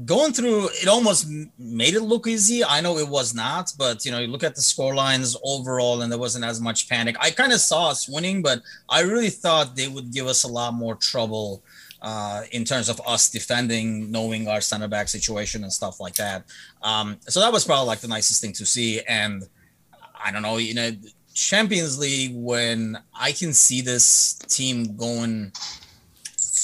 going 0.04 0.32
through 0.32 0.68
it 0.68 0.88
almost 0.88 1.28
made 1.58 1.94
it 1.94 2.02
look 2.02 2.26
easy. 2.26 2.64
I 2.64 2.80
know 2.80 2.98
it 2.98 3.08
was 3.08 3.34
not 3.34 3.72
but 3.76 4.04
you 4.04 4.12
know 4.12 4.18
you 4.18 4.28
look 4.28 4.44
at 4.44 4.54
the 4.54 4.62
score 4.62 4.94
lines 4.94 5.36
overall 5.44 6.02
and 6.02 6.10
there 6.10 6.18
wasn't 6.18 6.44
as 6.44 6.60
much 6.60 6.88
panic. 6.88 7.16
I 7.20 7.30
kind 7.30 7.52
of 7.52 7.60
saw 7.60 7.90
us 7.90 8.08
winning 8.08 8.42
but 8.42 8.62
i 8.88 9.00
really 9.00 9.30
thought 9.30 9.76
they 9.76 9.88
would 9.88 10.12
give 10.12 10.26
us 10.26 10.44
a 10.44 10.48
lot 10.48 10.74
more 10.74 10.94
trouble 10.94 11.62
uh, 12.02 12.44
in 12.52 12.64
terms 12.64 12.88
of 12.88 13.00
us 13.06 13.28
defending 13.28 14.10
knowing 14.10 14.48
our 14.48 14.60
center 14.60 14.88
back 14.88 15.06
situation 15.08 15.64
and 15.64 15.72
stuff 15.72 16.00
like 16.00 16.14
that. 16.14 16.44
Um, 16.82 17.18
so 17.28 17.40
that 17.40 17.52
was 17.52 17.64
probably 17.66 17.86
like 17.86 18.00
the 18.00 18.08
nicest 18.08 18.40
thing 18.40 18.54
to 18.54 18.64
see. 18.64 19.00
And 19.02 19.44
i 20.22 20.30
don't 20.30 20.42
know 20.42 20.58
you 20.58 20.74
know 20.74 20.90
champions 21.34 21.98
league 21.98 22.32
when 22.34 22.98
i 23.18 23.32
can 23.32 23.52
see 23.52 23.80
this 23.80 24.34
team 24.48 24.96
going 24.96 25.52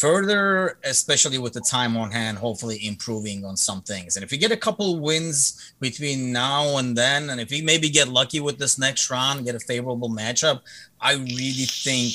further, 0.00 0.79
especially 0.85 1.38
with 1.38 1.53
the 1.53 1.61
time 1.61 1.97
on 1.97 2.11
hand, 2.11 2.38
hopefully 2.38 2.87
improving 2.87 3.45
on 3.45 3.57
some 3.57 3.81
things. 3.83 4.17
And 4.17 4.25
if 4.25 4.31
we 4.31 4.38
get 4.38 4.53
a 4.53 4.57
couple 4.57 5.00
wins 5.00 5.75
between 5.81 6.33
now 6.33 6.76
and 6.79 6.97
then, 6.97 7.31
and 7.31 7.41
if 7.41 7.50
we 7.50 7.62
maybe 7.62 7.88
get 7.88 8.09
lucky 8.09 8.41
with 8.41 8.59
this 8.59 8.79
next 8.79 9.11
round, 9.11 9.45
get 9.45 9.55
a 9.55 9.61
favorable 9.61 10.11
matchup, 10.11 10.61
I 11.00 11.15
really 11.15 11.67
think 11.67 12.12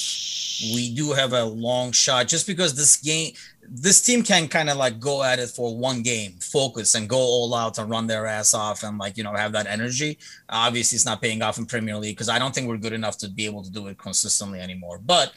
we 0.76 0.94
do 0.94 1.12
have 1.12 1.34
a 1.34 1.44
long 1.44 1.92
shot. 1.92 2.28
Just 2.28 2.46
because 2.46 2.76
this 2.76 2.98
game 2.98 3.34
this 3.74 4.02
team 4.02 4.22
can 4.22 4.48
kind 4.48 4.70
of 4.70 4.76
like 4.76 5.00
go 5.00 5.24
at 5.24 5.40
it 5.40 5.48
for 5.48 5.78
one 5.78 6.02
game 6.02 6.34
focus 6.42 6.96
and 6.96 7.08
go 7.08 7.18
all 7.18 7.54
out 7.54 7.78
and 7.78 7.90
run 7.90 8.06
their 8.06 8.26
ass 8.26 8.54
off 8.54 8.84
and 8.84 8.98
like 8.98 9.18
you 9.18 9.24
know 9.24 9.34
have 9.34 9.54
that 9.54 9.66
energy. 9.66 10.18
Obviously 10.50 10.98
it's 10.98 11.06
not 11.06 11.22
paying 11.22 11.42
off 11.42 11.58
in 11.58 11.66
premier 11.66 11.96
league 11.96 12.16
because 12.16 12.28
i 12.28 12.38
don't 12.38 12.54
think 12.54 12.68
we're 12.68 12.78
good 12.78 12.92
enough 12.92 13.18
to 13.20 13.30
be 13.30 13.46
able 13.46 13.64
to 13.64 13.72
do 13.72 13.88
it 13.88 13.98
consistently 13.98 14.60
anymore. 14.60 15.00
But 15.04 15.34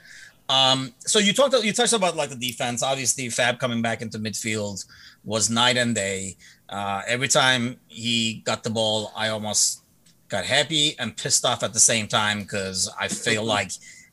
um, 0.49 0.93
so 0.99 1.19
you 1.19 1.33
talked 1.33 1.55
you 1.65 1.73
touched 1.73 1.93
about 1.93 2.17
like 2.17 2.31
the 2.31 2.37
defense. 2.37 2.83
Obviously, 2.83 3.29
Fab 3.31 3.59
coming 3.59 3.81
back 3.81 4.03
into 4.03 4.19
midfield 4.19 4.85
was 5.25 5.49
night 5.49 5.77
and 5.77 5.95
day. 5.95 6.37
Uh, 6.69 7.03
every 7.07 7.29
time 7.29 7.79
he 7.87 8.43
got 8.45 8.63
the 8.63 8.71
ball, 8.71 9.13
I 9.17 9.29
almost 9.29 9.83
got 10.29 10.45
happy 10.45 10.97
and 10.99 11.17
pissed 11.17 11.45
off 11.45 11.63
at 11.63 11.73
the 11.73 11.81
same 11.81 12.07
time 12.09 12.41
because 12.41 12.93
I 12.99 13.09
feel 13.09 13.45
like 13.45 13.71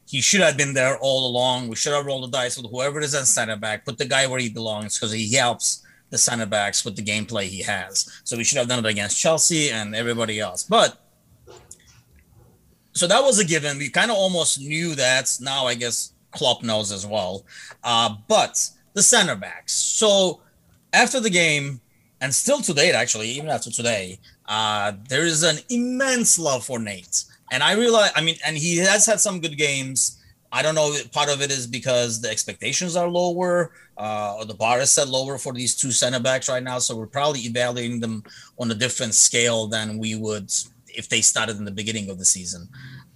he 0.08 0.22
should 0.22 0.42
have 0.42 0.58
been 0.58 0.74
there 0.74 0.98
all 0.98 1.28
along. 1.28 1.68
We 1.68 1.76
should 1.76 1.94
have 1.94 2.06
rolled 2.06 2.24
the 2.24 2.38
dice 2.38 2.58
with 2.58 2.70
whoever 2.70 3.00
is 3.00 3.16
at 3.16 3.28
center 3.28 3.56
back, 3.56 3.86
put 3.86 3.98
the 3.98 4.06
guy 4.06 4.28
where 4.28 4.40
he 4.40 4.50
belongs 4.50 4.98
because 4.98 5.12
he 5.12 5.34
helps 5.34 5.84
the 6.10 6.18
center 6.18 6.46
backs 6.46 6.84
with 6.84 6.96
the 6.96 7.02
gameplay 7.02 7.46
he 7.46 7.62
has. 7.62 8.22
So 8.24 8.38
we 8.38 8.44
should 8.44 8.58
have 8.58 8.68
done 8.68 8.86
it 8.86 8.90
against 8.90 9.20
Chelsea 9.20 9.70
and 9.70 9.96
everybody 9.96 10.40
else. 10.40 10.64
But 10.64 10.98
so 12.94 13.08
that 13.08 13.24
was 13.24 13.40
a 13.40 13.46
given. 13.46 13.78
We 13.78 13.90
kind 13.90 14.12
of 14.12 14.18
almost 14.18 14.60
knew 14.60 14.96
that. 14.96 15.38
Now 15.40 15.66
I 15.66 15.76
guess 15.76 16.12
Klopp 16.32 16.64
knows 16.64 16.92
as 16.92 17.06
well. 17.06 17.46
Uh, 17.84 18.16
but 18.28 18.70
the 18.94 19.02
center 19.02 19.36
backs. 19.36 19.74
So 19.74 20.42
after 20.94 21.20
the 21.20 21.30
game, 21.30 21.82
and 22.22 22.34
still 22.34 22.62
to 22.62 22.74
date, 22.74 22.94
actually, 22.94 23.30
even 23.30 23.50
after 23.50 23.72
today, 23.72 24.20
uh, 24.48 24.94
there 25.10 25.26
is 25.26 25.44
an 25.44 25.58
immense 25.70 26.38
love 26.38 26.64
for 26.64 26.78
Nate. 26.78 27.24
And 27.52 27.64
I 27.64 27.74
realize, 27.74 28.12
I 28.16 28.22
mean, 28.22 28.36
and 28.46 28.56
he 28.56 28.78
has 28.78 29.06
had 29.06 29.20
some 29.20 29.42
good 29.42 29.58
games. 29.58 30.20
I 30.52 30.62
don't 30.62 30.76
know. 30.76 30.96
Part 31.12 31.30
of 31.30 31.42
it 31.42 31.50
is 31.50 31.66
because 31.66 32.22
the 32.22 32.30
expectations 32.30 32.96
are 32.96 33.08
lower, 33.08 33.72
uh, 33.98 34.36
or 34.38 34.46
the 34.46 34.54
bar 34.54 34.80
is 34.80 34.92
set 34.92 35.08
lower 35.08 35.38
for 35.38 35.52
these 35.52 35.76
two 35.76 35.92
center 35.92 36.20
backs 36.20 36.48
right 36.48 36.62
now. 36.62 36.78
So 36.80 36.96
we're 36.96 37.08
probably 37.08 37.42
evaluating 37.42 38.00
them 38.00 38.24
on 38.60 38.70
a 38.70 38.76
different 38.76 39.16
scale 39.16 39.68
than 39.68 39.98
we 39.98 40.16
would 40.16 40.52
if 40.88 41.10
they 41.10 41.22
started 41.22 41.58
in 41.58 41.66
the 41.66 41.72
beginning 41.72 42.10
of 42.10 42.20
the 42.20 42.26
season. 42.26 42.68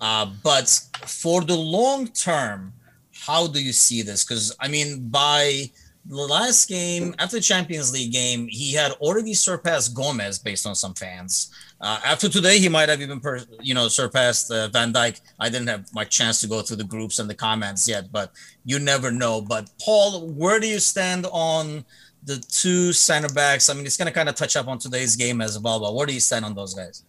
Uh, 0.01 0.31
but 0.43 0.67
for 1.05 1.41
the 1.41 1.55
long 1.55 2.07
term, 2.07 2.73
how 3.15 3.47
do 3.47 3.61
you 3.61 3.73
see 3.73 4.01
this? 4.01 4.23
Because 4.23 4.55
I 4.59 4.67
mean, 4.67 5.07
by 5.09 5.71
the 6.07 6.15
last 6.15 6.69
game 6.69 7.15
after 7.17 7.37
the 7.37 7.41
Champions 7.41 7.91
League 7.91 8.11
game, 8.11 8.47
he 8.47 8.73
had 8.73 8.91
already 8.93 9.33
surpassed 9.33 9.95
Gomez 9.95 10.37
based 10.37 10.67
on 10.67 10.75
some 10.75 10.93
fans. 10.93 11.51
Uh, 11.81 11.99
after 12.05 12.29
today, 12.29 12.59
he 12.59 12.69
might 12.69 12.89
have 12.89 13.01
even, 13.01 13.19
per, 13.19 13.41
you 13.61 13.73
know, 13.73 13.87
surpassed 13.87 14.51
uh, 14.51 14.67
Van 14.69 14.93
Dijk. 14.93 15.19
I 15.39 15.49
didn't 15.49 15.67
have 15.67 15.93
my 15.93 16.03
chance 16.03 16.39
to 16.41 16.47
go 16.47 16.61
through 16.61 16.77
the 16.77 16.83
groups 16.83 17.19
and 17.19 17.29
the 17.29 17.33
comments 17.35 17.87
yet, 17.87 18.11
but 18.11 18.31
you 18.63 18.79
never 18.79 19.11
know. 19.11 19.41
But 19.41 19.69
Paul, 19.81 20.27
where 20.29 20.59
do 20.59 20.67
you 20.67 20.79
stand 20.79 21.25
on 21.31 21.83
the 22.23 22.37
two 22.37 22.93
center 22.93 23.29
backs? 23.29 23.69
I 23.69 23.73
mean, 23.73 23.85
it's 23.85 23.97
going 23.97 24.07
to 24.07 24.13
kind 24.13 24.29
of 24.29 24.35
touch 24.35 24.55
up 24.55 24.67
on 24.67 24.77
today's 24.77 25.15
game 25.15 25.41
as 25.41 25.59
well. 25.59 25.79
But 25.79 25.95
where 25.95 26.05
do 26.05 26.13
you 26.13 26.19
stand 26.19 26.45
on 26.45 26.53
those 26.53 26.73
guys? 26.73 27.03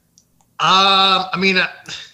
Um, 0.59 1.27
I 1.33 1.37
mean, 1.39 1.59
uh, 1.59 1.69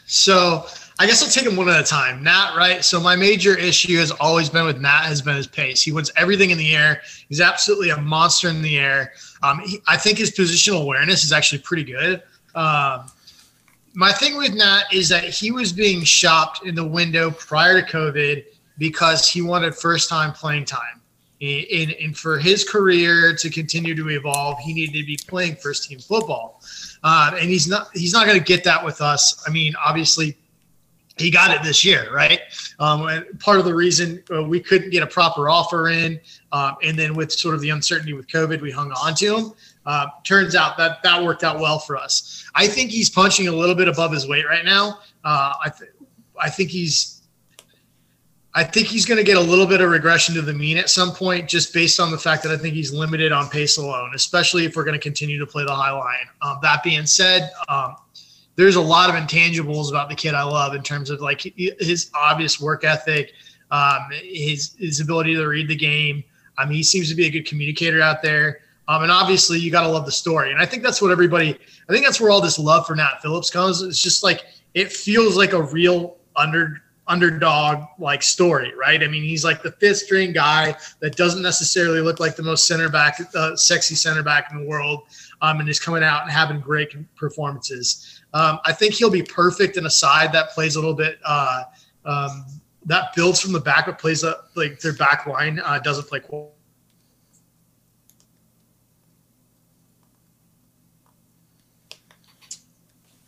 so 0.07 0.67
I 0.99 1.07
guess 1.07 1.23
I'll 1.23 1.31
take 1.31 1.45
them 1.45 1.57
one 1.57 1.69
at 1.69 1.81
a 1.81 1.85
time. 1.85 2.23
Nat, 2.23 2.55
right? 2.57 2.85
So 2.85 3.01
my 3.01 3.17
major 3.17 3.57
issue 3.57 3.99
has 3.99 4.11
always 4.13 4.49
been 4.49 4.67
with 4.67 4.81
Nat 4.81 5.03
has 5.03 5.23
been 5.23 5.37
his 5.37 5.47
pace. 5.47 5.83
He 5.83 5.91
wins 5.93 6.13
everything 6.17 6.51
in 6.51 6.59
the 6.59 6.77
air. 6.77 7.03
He's 7.29 7.41
absolutely 7.41 7.91
a 7.91 7.97
monster 7.97 8.49
in 8.49 8.63
the 8.63 8.79
air. 8.79 9.13
Um, 9.43 9.61
he, 9.61 9.81
I 9.87 9.97
think 9.97 10.19
his 10.19 10.31
positional 10.31 10.83
awareness 10.83 11.25
is 11.25 11.33
actually 11.33 11.61
pretty 11.63 11.85
good. 11.85 12.23
Um, 12.55 13.11
my 13.95 14.13
thing 14.13 14.37
with 14.37 14.55
Nat 14.55 14.85
is 14.93 15.09
that 15.09 15.25
he 15.25 15.51
was 15.51 15.73
being 15.73 16.03
shopped 16.03 16.65
in 16.67 16.75
the 16.75 16.87
window 16.87 17.31
prior 17.31 17.81
to 17.81 17.87
COVID 17.87 18.45
because 18.79 19.29
he 19.29 19.43
wanted 19.43 19.75
first 19.75 20.09
time 20.09 20.33
playing 20.33 20.65
time. 20.65 21.01
And, 21.41 21.91
and 22.01 22.17
for 22.17 22.39
his 22.39 22.63
career 22.69 23.35
to 23.35 23.51
continue 23.51 23.97
to 23.97 24.09
evolve, 24.11 24.61
he 24.61 24.73
needed 24.73 25.01
to 25.01 25.05
be 25.05 25.19
playing 25.27 25.57
first 25.57 25.89
team 25.89 25.99
football. 25.99 26.63
Uh, 27.03 27.33
and 27.35 27.51
he's 27.51 27.67
not 27.67 27.89
he's 27.95 28.13
not 28.13 28.27
going 28.27 28.39
to 28.39 28.45
get 28.45 28.63
that 28.65 28.85
with 28.85 29.01
us. 29.01 29.43
I 29.47 29.51
mean, 29.51 29.75
obviously, 29.85 30.39
he 31.23 31.31
got 31.31 31.51
it 31.51 31.63
this 31.63 31.85
year, 31.85 32.13
right? 32.13 32.41
Um, 32.79 33.25
part 33.39 33.59
of 33.59 33.65
the 33.65 33.75
reason 33.75 34.23
uh, 34.35 34.43
we 34.43 34.61
couldn't 34.61 34.91
get 34.91 35.03
a 35.03 35.07
proper 35.07 35.49
offer 35.49 35.89
in, 35.89 36.21
um, 36.53 36.77
and 36.83 36.99
then 36.99 37.15
with 37.15 37.33
sort 37.33 37.55
of 37.55 37.61
the 37.61 37.71
uncertainty 37.71 38.13
with 38.13 38.27
COVID, 38.27 38.61
we 38.61 38.71
hung 38.71 38.93
on 38.93 39.15
to 39.17 39.37
him. 39.37 39.53
Uh, 39.87 40.07
turns 40.25 40.55
out 40.55 40.77
that 40.77 41.03
that 41.03 41.23
worked 41.23 41.45
out 41.45 41.59
well 41.59 41.79
for 41.79 41.97
us. 41.97 42.45
I 42.55 42.67
think 42.67 42.91
he's 42.91 43.11
punching 43.11 43.49
a 43.49 43.53
little 43.53 43.75
bit 43.75 43.89
above 43.89 44.13
his 44.13 44.29
weight 44.29 44.47
right 44.47 44.65
now. 44.65 45.01
Uh, 45.25 45.55
I, 45.65 45.71
th- 45.77 45.91
I 46.41 46.51
think 46.51 46.71
he's 46.71 47.23
I 48.55 48.65
think 48.65 48.87
he's 48.87 49.07
going 49.07 49.17
to 49.17 49.25
get 49.25 49.39
a 49.39 49.41
little 49.41 49.67
bit 49.67 49.81
of 49.81 49.91
regression 49.91 50.35
to 50.35 50.43
the 50.43 50.53
mean 50.53 50.77
at 50.77 50.91
some 50.91 51.13
point, 51.13 51.49
just 51.49 51.73
based 51.73 51.99
on 51.99 52.11
the 52.11 52.19
fact 52.19 52.43
that 52.43 52.53
I 52.53 52.59
think 52.59 52.75
he's 52.75 52.93
limited 52.93 53.33
on 53.33 53.49
pace 53.49 53.79
alone, 53.79 54.11
especially 54.15 54.67
if 54.67 54.77
we're 54.77 54.85
going 54.85 54.99
to 54.99 55.03
continue 55.03 55.39
to 55.39 55.47
play 55.47 55.65
the 55.65 55.75
high 55.75 55.91
line. 55.91 56.27
Um, 56.43 56.59
that 56.61 56.83
being 56.83 57.07
said, 57.07 57.51
um, 57.69 57.97
there's 58.57 58.77
a 58.77 58.81
lot 58.81 59.09
of 59.09 59.17
intangibles 59.17 59.91
about 59.91 60.09
the 60.09 60.15
kid 60.15 60.35
I 60.35 60.43
love 60.43 60.75
in 60.75 60.83
terms 60.83 61.11
of 61.11 61.21
like 61.21 61.41
his 61.41 62.11
obvious 62.15 62.61
work 62.61 62.85
ethic, 62.85 63.33
um, 63.71 64.09
his 64.13 64.75
his 64.79 65.01
ability 65.01 65.35
to 65.35 65.47
read 65.47 65.69
the 65.69 65.77
game. 65.77 66.23
I 66.59 66.67
mean, 66.67 66.75
he 66.75 66.83
seems 66.83 67.09
to 67.09 67.15
be 67.15 67.27
a 67.27 67.31
good 67.31 67.47
communicator 67.47 68.03
out 68.03 68.23
there. 68.23 68.61
Um, 68.89 69.03
and 69.03 69.13
obviously, 69.13 69.59
you 69.59 69.71
got 69.71 69.83
to 69.83 69.89
love 69.89 70.05
the 70.05 70.13
story. 70.13 70.53
And 70.53 70.61
I 70.61 70.67
think 70.67 70.83
that's 70.83 71.01
what 71.01 71.11
everybody. 71.11 71.59
I 71.89 71.93
think 71.93 72.05
that's 72.05 72.21
where 72.21 72.31
all 72.31 72.41
this 72.41 72.59
love 72.59 72.87
for 72.87 72.95
Nat 72.95 73.23
Phillips 73.23 73.49
comes. 73.49 73.81
It's 73.81 74.03
just 74.03 74.23
like 74.23 74.45
it 74.75 74.93
feels 74.93 75.37
like 75.37 75.53
a 75.53 75.63
real 75.63 76.17
under 76.37 76.83
underdog 77.09 77.85
like 77.99 78.23
story, 78.23 78.73
right? 78.75 79.03
I 79.03 79.09
mean, 79.09 79.23
he's 79.23 79.45
like 79.45 79.63
the 79.63 79.73
fifth 79.73 79.99
string 79.99 80.33
guy 80.33 80.77
that 81.01 81.17
doesn't 81.17 81.43
necessarily 81.43 82.01
look 82.01 82.21
like 82.21 82.37
the 82.37 82.43
most 82.43 82.67
center 82.67 82.89
back, 82.89 83.21
uh, 83.35 83.57
sexy 83.57 83.95
center 83.95 84.23
back 84.23 84.51
in 84.51 84.59
the 84.59 84.67
world, 84.67 85.03
um, 85.41 85.61
and 85.61 85.69
is 85.69 85.81
coming 85.81 86.03
out 86.03 86.23
and 86.23 86.31
having 86.31 86.61
great 86.61 86.95
performances. 87.17 88.22
Um, 88.35 88.59
I 88.65 88.73
think 88.73 88.95
he'll 88.95 89.11
be 89.11 89.23
perfect 89.23 89.77
in 89.77 89.87
a 89.87 89.91
side 89.91 90.33
that 90.33 90.51
plays 90.51 90.77
a 90.77 90.81
little 90.81 90.95
bit 90.95 91.19
uh, 91.25 91.65
um, 92.05 92.47
that 92.87 93.15
builds 93.15 93.41
from 93.41 93.53
the 93.53 93.61
back, 93.61 93.87
but 93.87 93.99
plays 93.99 94.25
up 94.25 94.51
like 94.55 94.81
their 94.81 94.95
back 94.95 95.27
line 95.27 95.61
uh, 95.65 95.79
doesn't 95.79 96.09
play. 96.09 96.21
Cool. 96.21 96.55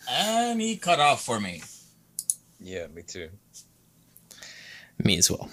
And 0.08 0.60
he 0.60 0.76
cut 0.76 1.00
off 1.00 1.24
for 1.24 1.40
me. 1.40 1.62
Yeah, 2.60 2.86
me 2.88 3.02
too. 3.02 3.30
Me 5.02 5.18
as 5.18 5.30
well. 5.30 5.48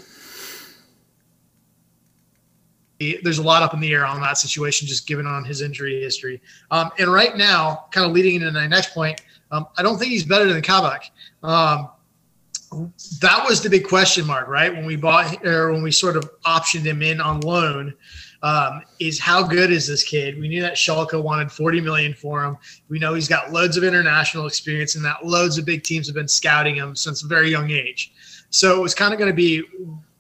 There's 3.00 3.40
a 3.40 3.44
lot 3.44 3.64
up 3.64 3.74
in 3.74 3.80
the 3.80 3.92
air 3.92 4.06
on 4.06 4.22
that 4.22 4.38
situation, 4.38 4.88
just 4.88 5.08
given 5.08 5.26
on 5.26 5.44
his 5.44 5.62
injury 5.62 6.00
history. 6.00 6.40
Um, 6.70 6.92
and 7.00 7.12
right 7.12 7.36
now, 7.36 7.86
kind 7.92 8.06
of 8.06 8.12
leading 8.12 8.36
into 8.36 8.52
the 8.52 8.68
next 8.68 8.94
point, 8.94 9.22
um, 9.52 9.68
I 9.78 9.84
don't 9.84 9.98
think 9.98 10.12
he's 10.12 10.26
better 10.26 10.52
than 10.52 10.62
Kabak. 10.62 11.12
Um, 11.44 11.90
that 13.20 13.46
was 13.48 13.62
the 13.62 13.70
big 13.70 13.86
question 13.86 14.26
mark, 14.26 14.48
right? 14.48 14.74
When 14.74 14.86
we 14.86 14.96
bought 14.96 15.46
or 15.46 15.74
when 15.74 15.84
we 15.84 15.92
sort 15.92 16.16
of 16.16 16.30
optioned 16.44 16.84
him 16.84 17.02
in 17.02 17.20
on 17.20 17.42
loan, 17.42 17.94
um, 18.44 18.82
is 19.00 19.20
how 19.20 19.44
good 19.44 19.72
is 19.72 19.86
this 19.86 20.04
kid? 20.04 20.40
We 20.40 20.48
knew 20.48 20.62
that 20.62 20.76
Schalke 20.76 21.22
wanted 21.22 21.52
40 21.52 21.82
million 21.82 22.14
for 22.14 22.44
him. 22.44 22.58
We 22.90 22.98
know 22.98 23.14
he's 23.14 23.28
got 23.28 23.52
loads 23.52 23.78
of 23.78 23.84
international 23.84 24.48
experience 24.48 24.96
and 24.96 25.04
that 25.06 25.26
loads 25.26 25.58
of 25.58 25.66
big 25.66 25.84
teams 25.84 26.08
have 26.08 26.16
been 26.16 26.28
scouting 26.28 26.76
him 26.76 26.96
since 26.96 27.24
a 27.24 27.28
very 27.28 27.50
young 27.50 27.70
age. 27.70 28.14
So 28.50 28.76
it 28.78 28.82
was 28.82 28.96
kind 28.96 29.14
of 29.14 29.20
going 29.20 29.30
to 29.30 29.36
be 29.36 29.64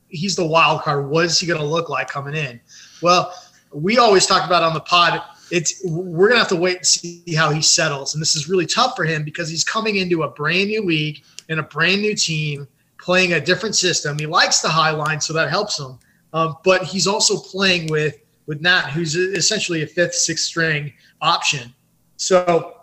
he's 0.09 0.35
the 0.35 0.45
wild 0.45 0.81
card. 0.81 1.09
What 1.09 1.25
is 1.25 1.39
he 1.39 1.47
going 1.47 1.59
to 1.59 1.65
look 1.65 1.89
like 1.89 2.09
coming 2.09 2.35
in? 2.35 2.59
Well, 3.01 3.33
we 3.73 3.97
always 3.97 4.25
talk 4.25 4.45
about 4.45 4.61
on 4.61 4.73
the 4.73 4.81
pod. 4.81 5.21
It's 5.51 5.81
we're 5.83 6.29
gonna 6.29 6.39
have 6.39 6.47
to 6.49 6.55
wait 6.55 6.77
and 6.77 6.85
see 6.85 7.35
how 7.35 7.51
he 7.51 7.61
settles, 7.61 8.13
and 8.13 8.21
this 8.21 8.35
is 8.35 8.49
really 8.49 8.65
tough 8.65 8.95
for 8.95 9.03
him 9.03 9.23
because 9.23 9.49
he's 9.49 9.63
coming 9.63 9.97
into 9.97 10.23
a 10.23 10.29
brand 10.29 10.69
new 10.69 10.83
league 10.83 11.23
and 11.49 11.59
a 11.59 11.63
brand 11.63 12.01
new 12.01 12.15
team, 12.15 12.67
playing 12.99 13.33
a 13.33 13.39
different 13.41 13.75
system. 13.75 14.17
He 14.17 14.25
likes 14.25 14.61
the 14.61 14.69
high 14.69 14.91
line, 14.91 15.19
so 15.19 15.33
that 15.33 15.49
helps 15.49 15.79
him. 15.79 15.99
Um, 16.33 16.57
but 16.63 16.83
he's 16.83 17.07
also 17.07 17.37
playing 17.37 17.87
with 17.91 18.17
with 18.47 18.61
Nat, 18.61 18.89
who's 18.89 19.15
essentially 19.15 19.83
a 19.83 19.87
fifth, 19.87 20.15
sixth 20.15 20.45
string 20.45 20.93
option. 21.21 21.73
So 22.17 22.75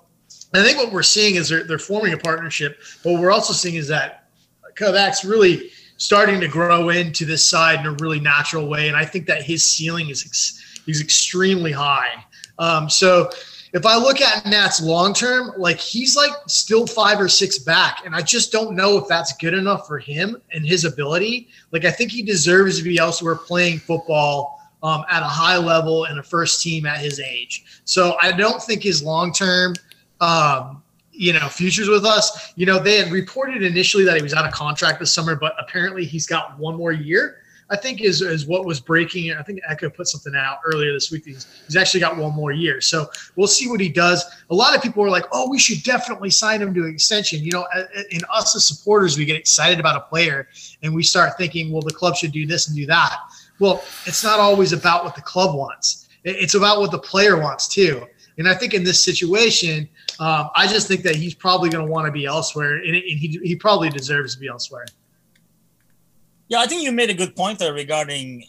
I 0.55 0.63
think 0.63 0.79
what 0.79 0.93
we're 0.93 1.03
seeing 1.03 1.35
is 1.35 1.49
they're, 1.49 1.65
they're 1.65 1.79
forming 1.79 2.13
a 2.13 2.19
partnership. 2.19 2.79
But 3.03 3.13
what 3.13 3.23
we're 3.23 3.33
also 3.33 3.53
seeing 3.53 3.75
is 3.75 3.89
that 3.89 4.29
Kabak's 4.75 5.25
really 5.25 5.71
starting 5.97 6.41
to 6.41 6.49
grow 6.49 6.91
into 6.91 7.25
this 7.25 7.45
side 7.45 7.81
in 7.81 7.87
a 7.87 7.93
really 7.93 8.21
natural 8.21 8.69
way, 8.69 8.89
and 8.89 8.97
I 8.97 9.05
think 9.05 9.27
that 9.27 9.43
his 9.43 9.65
ceiling 9.65 10.09
is 10.11 10.25
ex- 10.25 10.81
he's 10.87 11.01
extremely 11.01 11.73
high. 11.73 12.25
Um, 12.59 12.89
so 12.89 13.31
if 13.73 13.85
I 13.85 13.97
look 13.97 14.21
at 14.21 14.47
Nat's 14.47 14.81
long 14.81 15.13
term, 15.13 15.53
like 15.57 15.79
he's 15.79 16.17
like 16.17 16.33
still 16.47 16.87
five 16.87 17.21
or 17.21 17.29
six 17.29 17.59
back, 17.59 18.03
and 18.05 18.15
I 18.15 18.23
just 18.23 18.51
don't 18.51 18.75
know 18.75 18.97
if 18.99 19.07
that's 19.09 19.37
good 19.37 19.55
enough 19.55 19.87
for 19.87 19.99
him 19.99 20.41
and 20.53 20.67
his 20.67 20.85
ability. 20.85 21.49
Like 21.71 21.85
I 21.85 21.91
think 21.91 22.11
he 22.11 22.23
deserves 22.23 22.79
to 22.79 22.85
be 22.85 22.99
elsewhere 22.99 23.35
playing 23.35 23.79
football 23.79 24.59
um, 24.83 25.05
at 25.11 25.23
a 25.23 25.27
high 25.27 25.59
level 25.59 26.05
and 26.05 26.19
a 26.19 26.23
first 26.23 26.63
team 26.63 26.87
at 26.87 26.99
his 26.99 27.21
age. 27.21 27.83
So 27.85 28.17
I 28.23 28.33
don't 28.33 28.63
think 28.63 28.83
his 28.83 29.03
long 29.03 29.33
term, 29.33 29.75
um, 30.21 30.83
you 31.13 31.33
know, 31.33 31.49
futures 31.49 31.89
with 31.89 32.05
us. 32.07 32.53
You 32.57 32.65
know, 32.65 32.79
they 32.79 32.97
had 32.97 33.13
reported 33.13 33.63
initially 33.63 34.05
that 34.05 34.17
he 34.17 34.23
was 34.23 34.35
out 34.35 34.47
of 34.47 34.53
contract 34.53 35.01
this 35.01 35.13
summer, 35.13 35.35
but 35.35 35.55
apparently 35.59 36.05
he's 36.05 36.27
got 36.27 36.59
one 36.59 36.77
more 36.77 36.93
year. 36.93 37.43
I 37.71 37.77
think 37.77 38.01
is 38.01 38.23
is 38.23 38.47
what 38.47 38.65
was 38.65 38.81
breaking. 38.81 39.33
I 39.33 39.43
think 39.43 39.61
Echo 39.69 39.91
put 39.91 40.09
something 40.09 40.35
out 40.35 40.59
earlier 40.65 40.93
this 40.93 41.11
week. 41.11 41.27
He's, 41.27 41.47
he's 41.67 41.77
actually 41.77 42.01
got 42.01 42.17
one 42.17 42.35
more 42.35 42.53
year, 42.53 42.81
so 42.81 43.11
we'll 43.37 43.47
see 43.47 43.69
what 43.69 43.81
he 43.81 43.91
does. 43.91 44.25
A 44.51 44.55
lot 44.55 44.75
of 44.75 44.83
people 44.83 45.03
were 45.03 45.11
like, 45.11 45.27
"Oh, 45.33 45.51
we 45.51 45.59
should 45.59 45.83
definitely 45.83 46.31
sign 46.31 46.63
him 46.63 46.73
to 46.75 46.85
an 46.85 46.91
extension." 46.91 47.45
You 47.45 47.53
know, 47.53 47.67
in 48.11 48.23
us 48.33 48.57
as 48.57 48.67
supporters, 48.67 49.19
we 49.19 49.27
get 49.27 49.37
excited 49.37 49.79
about 49.79 49.97
a 49.97 50.01
player 50.01 50.49
and 50.83 50.95
we 50.95 51.03
start 51.03 51.37
thinking, 51.37 51.71
"Well, 51.71 51.83
the 51.83 51.93
club 51.93 52.17
should 52.17 52.33
do 52.33 52.47
this 52.47 52.69
and 52.69 52.77
do 52.77 52.87
that." 52.87 53.19
Well, 53.59 53.85
it's 54.07 54.25
not 54.25 54.39
always 54.39 54.73
about 54.73 55.05
what 55.05 55.15
the 55.15 55.23
club 55.23 55.55
wants. 55.55 56.09
It's 56.25 56.55
about 56.55 56.81
what 56.81 56.91
the 56.91 56.99
player 56.99 57.39
wants 57.39 57.69
too. 57.69 58.07
And 58.39 58.49
I 58.49 58.55
think 58.55 58.73
in 58.73 58.85
this 58.85 59.01
situation, 59.01 59.89
um, 60.21 60.51
I 60.55 60.67
just 60.69 60.87
think 60.89 61.03
that 61.03 61.17
he's 61.17 61.35
probably 61.35 61.71
going 61.71 61.85
to 61.85 61.91
want 61.91 62.07
to 62.07 62.13
be 62.13 62.25
elsewhere, 62.25 62.77
and, 62.77 62.95
and 62.95 62.97
he 62.97 63.39
he 63.43 63.57
probably 63.57 63.91
deserves 63.91 64.35
to 64.35 64.41
be 64.41 64.49
elsewhere. 64.49 64.87
Yeah, 66.49 66.61
I 66.61 66.67
think 66.67 66.83
you 66.83 66.93
made 66.93 67.11
a 67.11 67.15
good 67.15 67.37
point 67.37 67.59
there 67.59 67.75
regarding. 67.75 68.45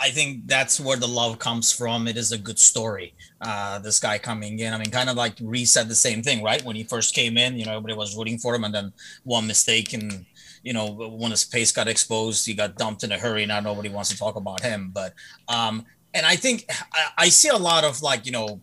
I 0.00 0.10
think 0.10 0.46
that's 0.46 0.78
where 0.80 0.96
the 0.96 1.08
love 1.08 1.38
comes 1.38 1.72
from. 1.72 2.06
It 2.06 2.16
is 2.16 2.30
a 2.30 2.38
good 2.38 2.58
story. 2.58 3.14
Uh, 3.40 3.78
this 3.80 3.98
guy 3.98 4.18
coming 4.18 4.58
in, 4.60 4.72
I 4.72 4.78
mean, 4.78 4.90
kind 4.90 5.08
of 5.08 5.16
like 5.16 5.34
reset 5.40 5.88
the 5.88 5.94
same 5.94 6.22
thing, 6.22 6.42
right? 6.42 6.64
When 6.64 6.76
he 6.76 6.84
first 6.84 7.14
came 7.14 7.36
in, 7.36 7.58
you 7.58 7.64
know, 7.64 7.72
everybody 7.72 7.94
was 7.94 8.16
rooting 8.16 8.38
for 8.38 8.54
him, 8.54 8.64
and 8.64 8.74
then 8.74 8.92
one 9.24 9.46
mistake, 9.46 9.92
and 9.92 10.26
you 10.62 10.72
know, 10.72 10.86
when 10.86 11.30
his 11.30 11.44
pace 11.44 11.72
got 11.72 11.88
exposed, 11.88 12.44
he 12.46 12.54
got 12.54 12.76
dumped 12.76 13.04
in 13.04 13.12
a 13.12 13.18
hurry. 13.18 13.46
Now 13.46 13.60
nobody 13.60 13.88
wants 13.88 14.10
to 14.10 14.18
talk 14.18 14.36
about 14.36 14.60
him, 14.60 14.90
but 14.92 15.14
um, 15.48 15.84
and 16.14 16.26
I 16.26 16.36
think 16.36 16.66
I, 16.92 17.24
I 17.26 17.28
see 17.28 17.48
a 17.48 17.56
lot 17.56 17.84
of 17.84 18.02
like 18.02 18.26
you 18.26 18.32
know 18.32 18.60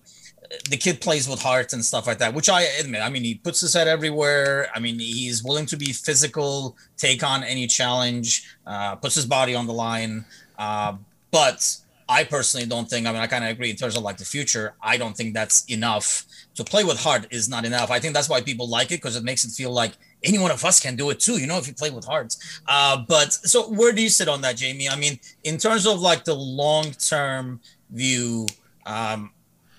the 0.70 0.78
kid 0.78 1.02
plays 1.02 1.28
with 1.28 1.42
heart 1.42 1.74
and 1.74 1.84
stuff 1.84 2.08
like 2.08 2.18
that, 2.20 2.34
which 2.34 2.50
I 2.50 2.64
admit. 2.80 3.02
I 3.02 3.10
mean, 3.10 3.24
he 3.24 3.36
puts 3.36 3.62
his 3.62 3.74
head 3.74 3.88
everywhere. 3.88 4.68
I 4.76 4.80
mean, 4.80 5.00
he's 5.00 5.44
willing 5.44 5.66
to 5.68 5.78
be 5.78 5.94
physical, 5.94 6.76
take 6.98 7.24
on 7.24 7.44
any 7.44 7.68
challenge, 7.68 8.48
uh, 8.66 8.96
puts 8.96 9.16
his 9.16 9.26
body 9.26 9.56
on 9.56 9.68
the 9.68 9.74
line. 9.74 10.26
Uh, 10.58 10.96
but 11.32 11.78
I 12.08 12.24
personally 12.24 12.68
don't 12.68 12.90
think. 12.90 13.08
I 13.08 13.12
mean, 13.12 13.22
I 13.22 13.28
kind 13.28 13.44
of 13.44 13.50
agree 13.50 13.70
in 13.70 13.76
terms 13.76 13.98
of 13.98 14.04
like 14.04 14.18
the 14.18 14.26
future. 14.26 14.76
I 14.82 14.98
don't 14.98 15.16
think 15.18 15.34
that's 15.34 15.66
enough 15.66 16.26
to 16.56 16.64
play 16.64 16.84
with 16.84 17.00
heart 17.00 17.28
is 17.32 17.50
not 17.50 17.66
enough. 17.66 17.92
I 17.92 18.00
think 18.00 18.14
that's 18.14 18.30
why 18.30 18.42
people 18.42 18.70
like 18.70 18.92
it 18.92 19.02
because 19.02 19.16
it 19.16 19.24
makes 19.24 19.44
it 19.44 19.52
feel 19.52 19.72
like 19.72 19.94
any 20.24 20.38
one 20.38 20.52
of 20.52 20.64
us 20.64 20.80
can 20.80 20.96
do 20.96 21.10
it 21.10 21.20
too. 21.20 21.40
You 21.40 21.48
know, 21.48 21.58
if 21.58 21.68
you 21.68 21.74
play 21.74 21.90
with 21.90 22.06
hearts. 22.06 22.62
Uh, 22.68 23.04
but 23.08 23.34
so 23.34 23.70
where 23.70 23.92
do 23.92 24.02
you 24.02 24.10
sit 24.10 24.28
on 24.28 24.42
that, 24.42 24.58
Jamie? 24.58 24.88
I 24.88 24.96
mean, 24.96 25.20
in 25.44 25.58
terms 25.58 25.86
of 25.88 26.00
like 26.00 26.26
the 26.26 26.36
long 26.36 26.92
term 26.92 27.60
view. 27.90 28.46
Um, 28.86 29.32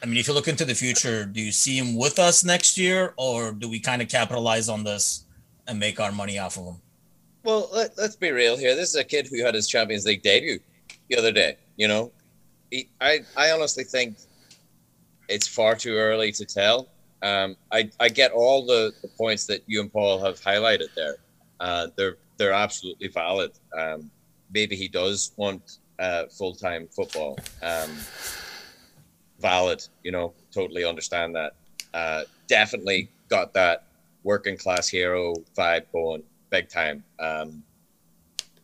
I 0.03 0.07
mean, 0.07 0.19
if 0.19 0.29
you 0.29 0.35
look 0.35 0.49
into 0.49 0.65
the 0.65 0.75
future, 0.75 1.25
do 1.25 1.41
you 1.41 1.53
see 1.53 1.79
him 1.79 1.97
with 1.97 2.19
us 2.19 2.45
next 2.45 2.77
year, 2.77 3.15
or 3.17 3.53
do 3.53 3.69
we 3.69 3.81
kind 3.81 4.03
of 4.03 4.09
capitalize 4.09 4.69
on 4.69 4.85
this 4.85 5.25
and 5.67 5.79
make 5.79 5.99
our 6.01 6.13
money 6.13 6.39
off 6.39 6.59
of 6.59 6.67
him? 6.67 6.77
Well, 7.45 7.69
let, 7.73 7.99
us 7.99 8.17
be 8.17 8.31
real 8.31 8.57
here. 8.57 8.75
This 8.75 8.91
is 8.91 8.97
a 8.97 9.05
kid 9.05 9.29
who 9.31 9.45
had 9.45 9.55
his 9.55 9.69
Champions 9.69 10.05
League 10.05 10.23
debut 10.23 10.59
the 11.09 11.17
other 11.17 11.33
day. 11.33 11.57
You 11.77 11.89
know, 11.89 12.13
he, 12.71 12.89
I 13.01 13.21
I 13.37 13.53
honestly 13.53 13.85
think 13.85 14.17
it's 15.29 15.47
far 15.47 15.75
too 15.77 15.95
early 15.95 16.33
to 16.33 16.45
tell. 16.45 16.89
Um, 17.23 17.57
I 17.73 17.91
I 18.01 18.09
get 18.09 18.33
all 18.33 18.67
the, 18.67 18.93
the 19.01 19.09
points 19.09 19.47
that 19.47 19.63
you 19.67 19.81
and 19.81 19.93
Paul 19.93 20.23
have 20.25 20.41
highlighted 20.41 20.93
there. 20.95 21.17
Uh, 21.61 21.89
they're 21.97 22.17
they're 22.37 22.53
absolutely 22.53 23.09
valid. 23.09 23.53
Um, 23.79 24.11
maybe 24.53 24.77
he 24.77 24.89
does 24.89 25.33
want 25.37 25.79
uh, 25.99 26.27
full 26.27 26.55
time 26.55 26.89
football. 26.89 27.39
Um, 27.63 27.91
valid, 29.41 29.87
you 30.03 30.13
know, 30.13 30.35
totally 30.53 30.85
understand 30.85 31.35
that. 31.35 31.55
Uh, 31.95 32.23
definitely 32.47 33.11
got 33.29 33.53
that 33.55 33.85
working 34.23 34.57
class 34.57 34.89
hero 34.89 35.35
vibe 35.57 35.85
going 35.93 36.23
big 36.51 36.69
time, 36.69 37.03
um, 37.19 37.63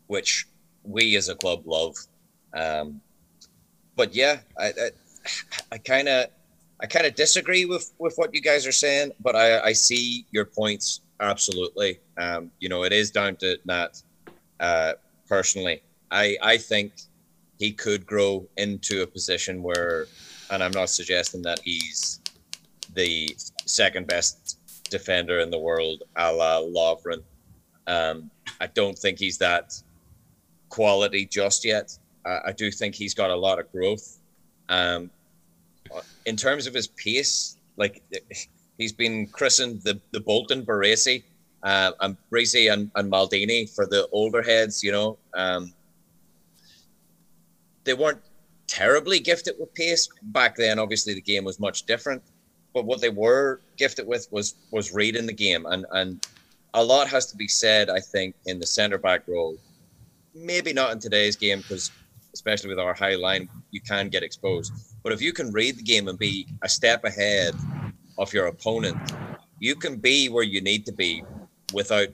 which 0.07 0.47
we 0.85 1.17
as 1.17 1.29
a 1.29 1.35
club 1.35 1.62
love. 1.67 1.97
Um, 2.55 3.00
but 3.97 4.14
yeah, 4.14 4.41
I 4.59 4.73
I 5.71 5.79
kind 5.79 6.09
of 6.09 6.26
I 6.81 6.87
kind 6.87 7.07
of 7.07 7.14
disagree 7.14 7.64
with 7.64 7.93
with 7.99 8.14
what 8.17 8.35
you 8.35 8.41
guys 8.41 8.67
are 8.67 8.73
saying, 8.73 9.12
but 9.21 9.37
I 9.37 9.61
I 9.61 9.73
see 9.73 10.26
your 10.31 10.45
points 10.45 11.00
absolutely. 11.21 12.00
Um, 12.19 12.50
you 12.59 12.69
know, 12.69 12.83
it 12.85 12.93
is 12.93 13.11
down 13.11 13.37
to 13.37 13.59
Nat. 13.64 14.02
Uh, 14.61 14.93
personally, 15.29 15.83
I 16.11 16.37
I 16.43 16.57
think 16.57 16.93
he 17.59 17.73
could 17.73 18.05
grow 18.05 18.45
into 18.57 19.02
a 19.02 19.07
position 19.07 19.62
where, 19.62 20.07
and 20.52 20.62
I'm 20.62 20.71
not 20.73 20.90
suggesting 20.90 21.40
that 21.42 21.61
he's 21.64 22.21
the 22.94 23.35
second 23.64 24.06
best 24.06 24.59
defender 24.90 25.40
in 25.40 25.50
the 25.50 25.59
world, 25.59 26.02
a 26.16 26.30
la 26.30 26.61
Lovren. 26.61 27.23
Um, 27.87 28.30
I 28.61 28.66
don't 28.66 28.97
think 28.97 29.18
he's 29.18 29.38
that 29.38 29.73
quality 30.68 31.25
just 31.25 31.64
yet. 31.64 31.99
I, 32.26 32.38
I 32.49 32.52
do 32.52 32.71
think 32.71 32.94
he's 32.94 33.14
got 33.14 33.30
a 33.30 33.35
lot 33.35 33.59
of 33.59 33.73
growth. 33.73 34.18
Um, 34.68 35.11
in 36.26 36.37
terms 36.37 36.66
of 36.66 36.75
his 36.75 36.87
pace, 36.87 37.56
like 37.78 38.02
he's 38.78 38.92
been 38.92 39.26
christened 39.28 39.80
the, 39.82 39.99
the 40.12 40.21
Bolton 40.21 40.66
Baresi, 40.66 41.25
uh, 41.62 41.92
and 42.00 42.16
Baresi 42.30 42.71
and, 42.71 42.90
and 42.94 43.11
Maldini 43.11 43.75
for 43.75 43.87
the 43.87 44.06
older 44.12 44.42
heads, 44.42 44.85
you 44.85 44.92
know. 44.92 45.16
Um, 45.32 45.73
they 47.85 47.94
weren't 47.94 48.21
terribly 48.73 49.21
gifted 49.21 49.54
with 49.61 49.73
pace 49.75 50.08
back 50.23 50.56
then. 50.56 50.78
Obviously, 50.78 51.13
the 51.13 51.21
game 51.21 51.45
was 51.45 51.61
much 51.61 51.82
different, 51.85 52.23
but 52.73 52.87
what 52.87 53.02
they 53.02 53.11
were 53.11 53.61
gifted 53.76 54.06
with 54.06 54.26
was 54.32 54.54
was 54.71 54.95
reading 54.95 55.26
the 55.26 55.32
game, 55.32 55.67
and 55.67 55.85
and 55.93 56.26
a 56.73 56.82
lot 56.82 57.06
has 57.08 57.26
to 57.26 57.37
be 57.37 57.47
said. 57.47 57.91
I 57.91 58.00
think 58.00 58.35
in 58.47 58.58
the 58.58 58.67
centre 58.67 58.97
back 58.97 59.28
role, 59.28 59.58
maybe 60.35 60.73
not 60.73 60.93
in 60.93 60.99
today's 60.99 61.37
game 61.37 61.58
because 61.58 61.91
especially 62.32 62.71
with 62.71 62.78
our 62.78 62.95
high 62.95 63.15
line, 63.15 63.47
you 63.73 63.80
can 63.82 64.08
get 64.08 64.23
exposed. 64.23 64.73
But 65.02 65.13
if 65.13 65.21
you 65.21 65.35
can 65.35 65.52
read 65.52 65.76
the 65.76 65.82
game 65.82 66.08
and 66.08 66.19
be 66.19 66.47
a 66.63 66.69
step 66.69 67.04
ahead 67.04 67.54
of 68.17 68.32
your 68.32 68.47
opponent, 68.47 68.97
you 69.58 69.75
can 69.75 69.97
be 69.97 70.30
where 70.30 70.43
you 70.43 70.63
need 70.63 70.87
to 70.87 70.93
be 70.93 71.23
without 71.75 72.08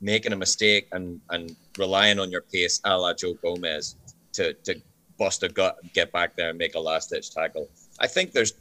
making 0.00 0.32
a 0.32 0.36
mistake 0.36 0.86
and, 0.92 1.20
and 1.30 1.56
relying 1.76 2.20
on 2.20 2.30
your 2.30 2.42
pace, 2.42 2.80
a 2.84 2.96
la 2.96 3.12
Joe 3.14 3.34
Gomez, 3.42 3.96
to, 4.34 4.54
to 4.54 4.80
bust 5.18 5.42
a 5.42 5.48
gut, 5.48 5.76
get 5.92 6.12
back 6.12 6.36
there 6.36 6.50
and 6.50 6.58
make 6.58 6.74
a 6.74 6.80
last 6.80 7.10
ditch 7.10 7.32
tackle. 7.32 7.68
I 7.98 8.06
think 8.06 8.32
there's 8.32 8.54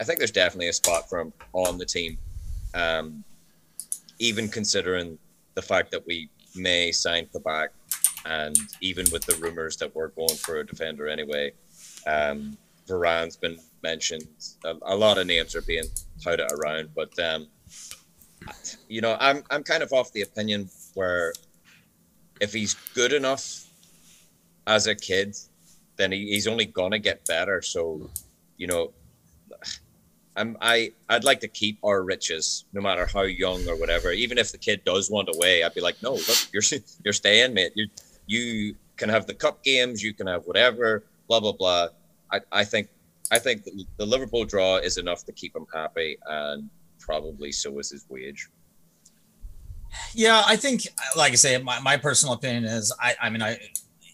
I 0.00 0.04
think 0.04 0.18
there's 0.18 0.30
definitely 0.30 0.68
a 0.68 0.72
spot 0.72 1.08
for 1.08 1.20
him 1.20 1.32
on 1.52 1.76
the 1.76 1.84
team. 1.84 2.18
Um, 2.74 3.24
even 4.18 4.48
considering 4.48 5.18
the 5.54 5.62
fact 5.62 5.90
that 5.90 6.06
we 6.06 6.28
may 6.54 6.92
sign 6.92 7.26
Kabak 7.32 7.70
and 8.24 8.56
even 8.80 9.06
with 9.10 9.24
the 9.24 9.34
rumors 9.36 9.76
that 9.78 9.94
we're 9.94 10.08
going 10.08 10.36
for 10.36 10.58
a 10.58 10.66
defender 10.66 11.08
anyway, 11.08 11.52
um, 12.06 12.56
Varane's 12.86 13.36
been 13.36 13.58
mentioned. 13.82 14.26
A, 14.64 14.76
a, 14.82 14.96
lot 14.96 15.18
of 15.18 15.26
names 15.26 15.54
are 15.54 15.62
being 15.62 15.84
touted 16.22 16.50
around, 16.52 16.90
but 16.94 17.16
um, 17.18 17.46
you 18.88 19.00
know, 19.00 19.16
I'm 19.20 19.42
I'm 19.50 19.62
kind 19.62 19.82
of 19.82 19.92
off 19.92 20.12
the 20.12 20.22
opinion 20.22 20.68
where 20.94 21.32
if 22.40 22.52
he's 22.52 22.74
good 22.94 23.12
enough 23.12 23.66
as 24.66 24.86
a 24.86 24.94
kid, 24.94 25.36
then 25.98 26.12
he, 26.12 26.30
he's 26.30 26.46
only 26.46 26.64
gonna 26.64 26.98
get 26.98 27.26
better. 27.26 27.60
So, 27.60 28.08
you 28.56 28.66
know, 28.66 28.92
I'm 30.36 30.56
I 30.60 30.92
I'd 31.08 31.24
like 31.24 31.40
to 31.40 31.48
keep 31.48 31.78
our 31.84 32.02
riches, 32.02 32.64
no 32.72 32.80
matter 32.80 33.06
how 33.06 33.22
young 33.22 33.68
or 33.68 33.76
whatever. 33.76 34.12
Even 34.12 34.38
if 34.38 34.52
the 34.52 34.58
kid 34.58 34.82
does 34.84 35.10
want 35.10 35.28
away, 35.34 35.62
I'd 35.62 35.74
be 35.74 35.80
like, 35.80 36.02
no, 36.02 36.12
look, 36.12 36.38
you're 36.52 36.62
you're 37.04 37.12
staying, 37.12 37.52
mate. 37.54 37.72
You 37.74 37.88
you 38.26 38.76
can 38.96 39.08
have 39.08 39.26
the 39.26 39.34
cup 39.34 39.62
games, 39.62 40.02
you 40.02 40.14
can 40.14 40.26
have 40.26 40.44
whatever, 40.44 41.04
blah 41.26 41.40
blah 41.40 41.52
blah. 41.52 41.88
I, 42.32 42.40
I 42.52 42.64
think 42.64 42.88
I 43.30 43.38
think 43.38 43.68
the 43.96 44.06
Liverpool 44.06 44.44
draw 44.44 44.76
is 44.76 44.96
enough 44.96 45.24
to 45.26 45.32
keep 45.32 45.54
him 45.54 45.66
happy, 45.74 46.16
and 46.26 46.70
probably 46.98 47.52
so 47.52 47.78
is 47.78 47.90
his 47.90 48.06
wage. 48.08 48.48
Yeah, 50.14 50.42
I 50.46 50.56
think, 50.56 50.86
like 51.16 51.32
I 51.32 51.36
say, 51.36 51.56
my, 51.58 51.80
my 51.80 51.96
personal 51.96 52.34
opinion 52.34 52.64
is, 52.64 52.92
I, 53.00 53.14
I 53.20 53.30
mean, 53.30 53.42
I, 53.42 53.58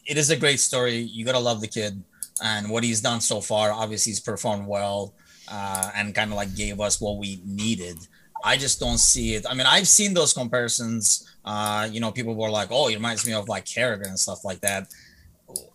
it 0.06 0.16
is 0.16 0.30
a 0.30 0.36
great 0.36 0.60
story. 0.60 0.96
You 0.96 1.24
gotta 1.24 1.38
love 1.38 1.60
the 1.60 1.68
kid 1.68 2.02
and 2.42 2.70
what 2.70 2.84
he's 2.84 3.00
done 3.00 3.20
so 3.20 3.40
far. 3.40 3.72
Obviously, 3.72 4.10
he's 4.10 4.20
performed 4.20 4.66
well 4.66 5.14
uh, 5.50 5.90
and 5.94 6.14
kind 6.14 6.30
of 6.30 6.36
like 6.36 6.54
gave 6.54 6.80
us 6.80 7.00
what 7.00 7.18
we 7.18 7.40
needed. 7.44 7.96
I 8.44 8.56
just 8.56 8.78
don't 8.78 8.98
see 8.98 9.34
it. 9.34 9.46
I 9.48 9.54
mean, 9.54 9.66
I've 9.66 9.88
seen 9.88 10.12
those 10.12 10.34
comparisons. 10.34 11.34
Uh, 11.44 11.88
you 11.90 12.00
know, 12.00 12.12
people 12.12 12.34
were 12.34 12.50
like, 12.50 12.68
"Oh, 12.70 12.88
it 12.88 12.94
reminds 12.94 13.26
me 13.26 13.32
of 13.32 13.48
like 13.48 13.64
Carragher 13.64 14.06
and 14.06 14.18
stuff 14.18 14.44
like 14.44 14.60
that." 14.60 14.88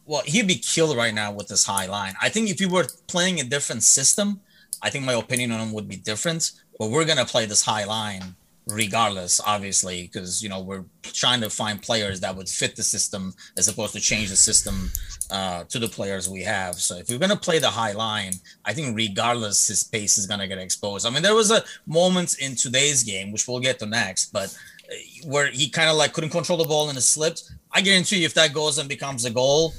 well, 0.06 0.24
he'd 0.26 0.48
be 0.48 0.56
killed 0.56 0.98
right 0.98 1.14
now 1.14 1.32
with 1.32 1.48
this 1.48 1.66
high 1.66 1.86
line. 1.86 2.14
I 2.22 2.30
think 2.30 2.50
if 2.50 2.60
we 2.60 2.66
were 2.66 2.88
playing 3.08 3.40
a 3.40 3.44
different 3.44 3.84
system, 3.84 4.42
I 4.82 4.90
think 4.90 5.06
my 5.06 5.14
opinion 5.14 5.52
on 5.52 5.60
him 5.60 5.74
would 5.74 5.88
be 5.88 5.98
different. 5.98 6.52
But 6.80 6.90
we're 6.90 7.06
gonna 7.06 7.26
play 7.26 7.46
this 7.46 7.62
high 7.62 7.86
line 7.86 8.36
regardless, 8.70 9.42
obviously, 9.46 10.04
because 10.04 10.42
you 10.44 10.50
know 10.50 10.62
we're 10.62 10.86
trying 11.04 11.42
to 11.42 11.50
find 11.50 11.82
players 11.82 12.20
that 12.20 12.36
would 12.36 12.48
fit 12.48 12.76
the 12.76 12.84
system 12.84 13.34
as 13.58 13.68
opposed 13.68 13.94
to 13.94 14.00
change 14.00 14.30
the 14.30 14.36
system 14.36 14.92
uh, 15.32 15.64
to 15.66 15.80
the 15.80 15.88
players 15.88 16.30
we 16.30 16.44
have. 16.44 16.76
So 16.76 16.98
if 16.98 17.10
we're 17.10 17.18
gonna 17.18 17.36
play 17.36 17.60
the 17.60 17.70
high 17.70 17.94
line, 17.94 18.34
I 18.66 18.74
think 18.74 18.96
regardless, 18.96 19.68
his 19.68 19.84
pace 19.84 20.18
is 20.18 20.28
gonna 20.28 20.48
get 20.48 20.58
exposed. 20.58 21.06
I 21.06 21.10
mean, 21.10 21.24
there 21.24 21.36
was 21.36 21.52
a 21.52 21.64
moment 21.88 22.38
in 22.40 22.56
today's 22.56 23.04
game, 23.04 23.32
which 23.32 23.48
we'll 23.48 23.60
get 23.60 23.80
to 23.80 23.86
next, 23.86 24.32
but 24.32 24.56
uh, 24.92 24.96
where 25.28 25.48
he 25.48 25.70
kind 25.70 25.90
of 25.90 25.96
like 25.96 26.14
couldn't 26.14 26.30
control 26.30 26.58
the 26.58 26.66
ball 26.66 26.90
and 26.90 26.98
it 26.98 27.02
slipped. 27.02 27.52
I 27.72 27.82
guarantee 27.82 28.20
you, 28.20 28.26
if 28.26 28.34
that 28.36 28.54
goes 28.54 28.78
and 28.78 28.88
becomes 28.88 29.26
a 29.26 29.32
goal, 29.32 29.74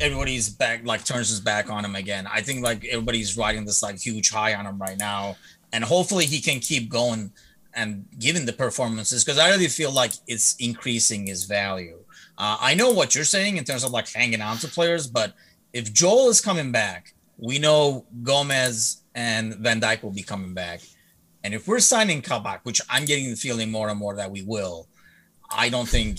everybody's 0.00 0.48
back 0.48 0.84
like 0.84 1.04
turns 1.04 1.28
his 1.28 1.40
back 1.40 1.70
on 1.70 1.84
him 1.84 1.94
again. 1.94 2.26
I 2.30 2.40
think 2.40 2.62
like 2.62 2.84
everybody's 2.86 3.36
riding 3.36 3.64
this 3.64 3.82
like 3.82 3.98
huge 3.98 4.30
high 4.30 4.54
on 4.54 4.66
him 4.66 4.78
right 4.78 4.98
now, 4.98 5.36
and 5.72 5.84
hopefully 5.84 6.26
he 6.26 6.40
can 6.40 6.60
keep 6.60 6.88
going 6.88 7.30
and 7.74 8.06
given 8.18 8.46
the 8.46 8.52
performances 8.52 9.24
because 9.24 9.38
I 9.38 9.50
really 9.50 9.68
feel 9.68 9.92
like 9.92 10.12
it's 10.26 10.56
increasing 10.56 11.26
his 11.26 11.44
value. 11.44 11.98
Uh, 12.38 12.56
I 12.60 12.74
know 12.74 12.90
what 12.90 13.14
you're 13.14 13.24
saying 13.24 13.56
in 13.56 13.64
terms 13.64 13.84
of 13.84 13.90
like 13.90 14.08
hanging 14.08 14.40
on 14.40 14.58
to 14.58 14.68
players, 14.68 15.06
but 15.06 15.34
if 15.72 15.92
Joel 15.92 16.28
is 16.28 16.40
coming 16.40 16.72
back, 16.72 17.14
we 17.38 17.58
know 17.58 18.06
Gomez 18.22 19.02
and 19.14 19.54
Van 19.56 19.80
Dijk 19.80 20.02
will 20.02 20.12
be 20.12 20.22
coming 20.22 20.54
back. 20.54 20.80
And 21.44 21.54
if 21.54 21.66
we're 21.66 21.80
signing 21.80 22.22
Kabak, 22.22 22.60
which 22.64 22.80
I'm 22.88 23.04
getting 23.04 23.30
the 23.30 23.36
feeling 23.36 23.70
more 23.70 23.88
and 23.88 23.98
more 23.98 24.14
that 24.16 24.30
we 24.30 24.42
will, 24.42 24.86
I 25.50 25.68
don't 25.68 25.88
think 25.88 26.18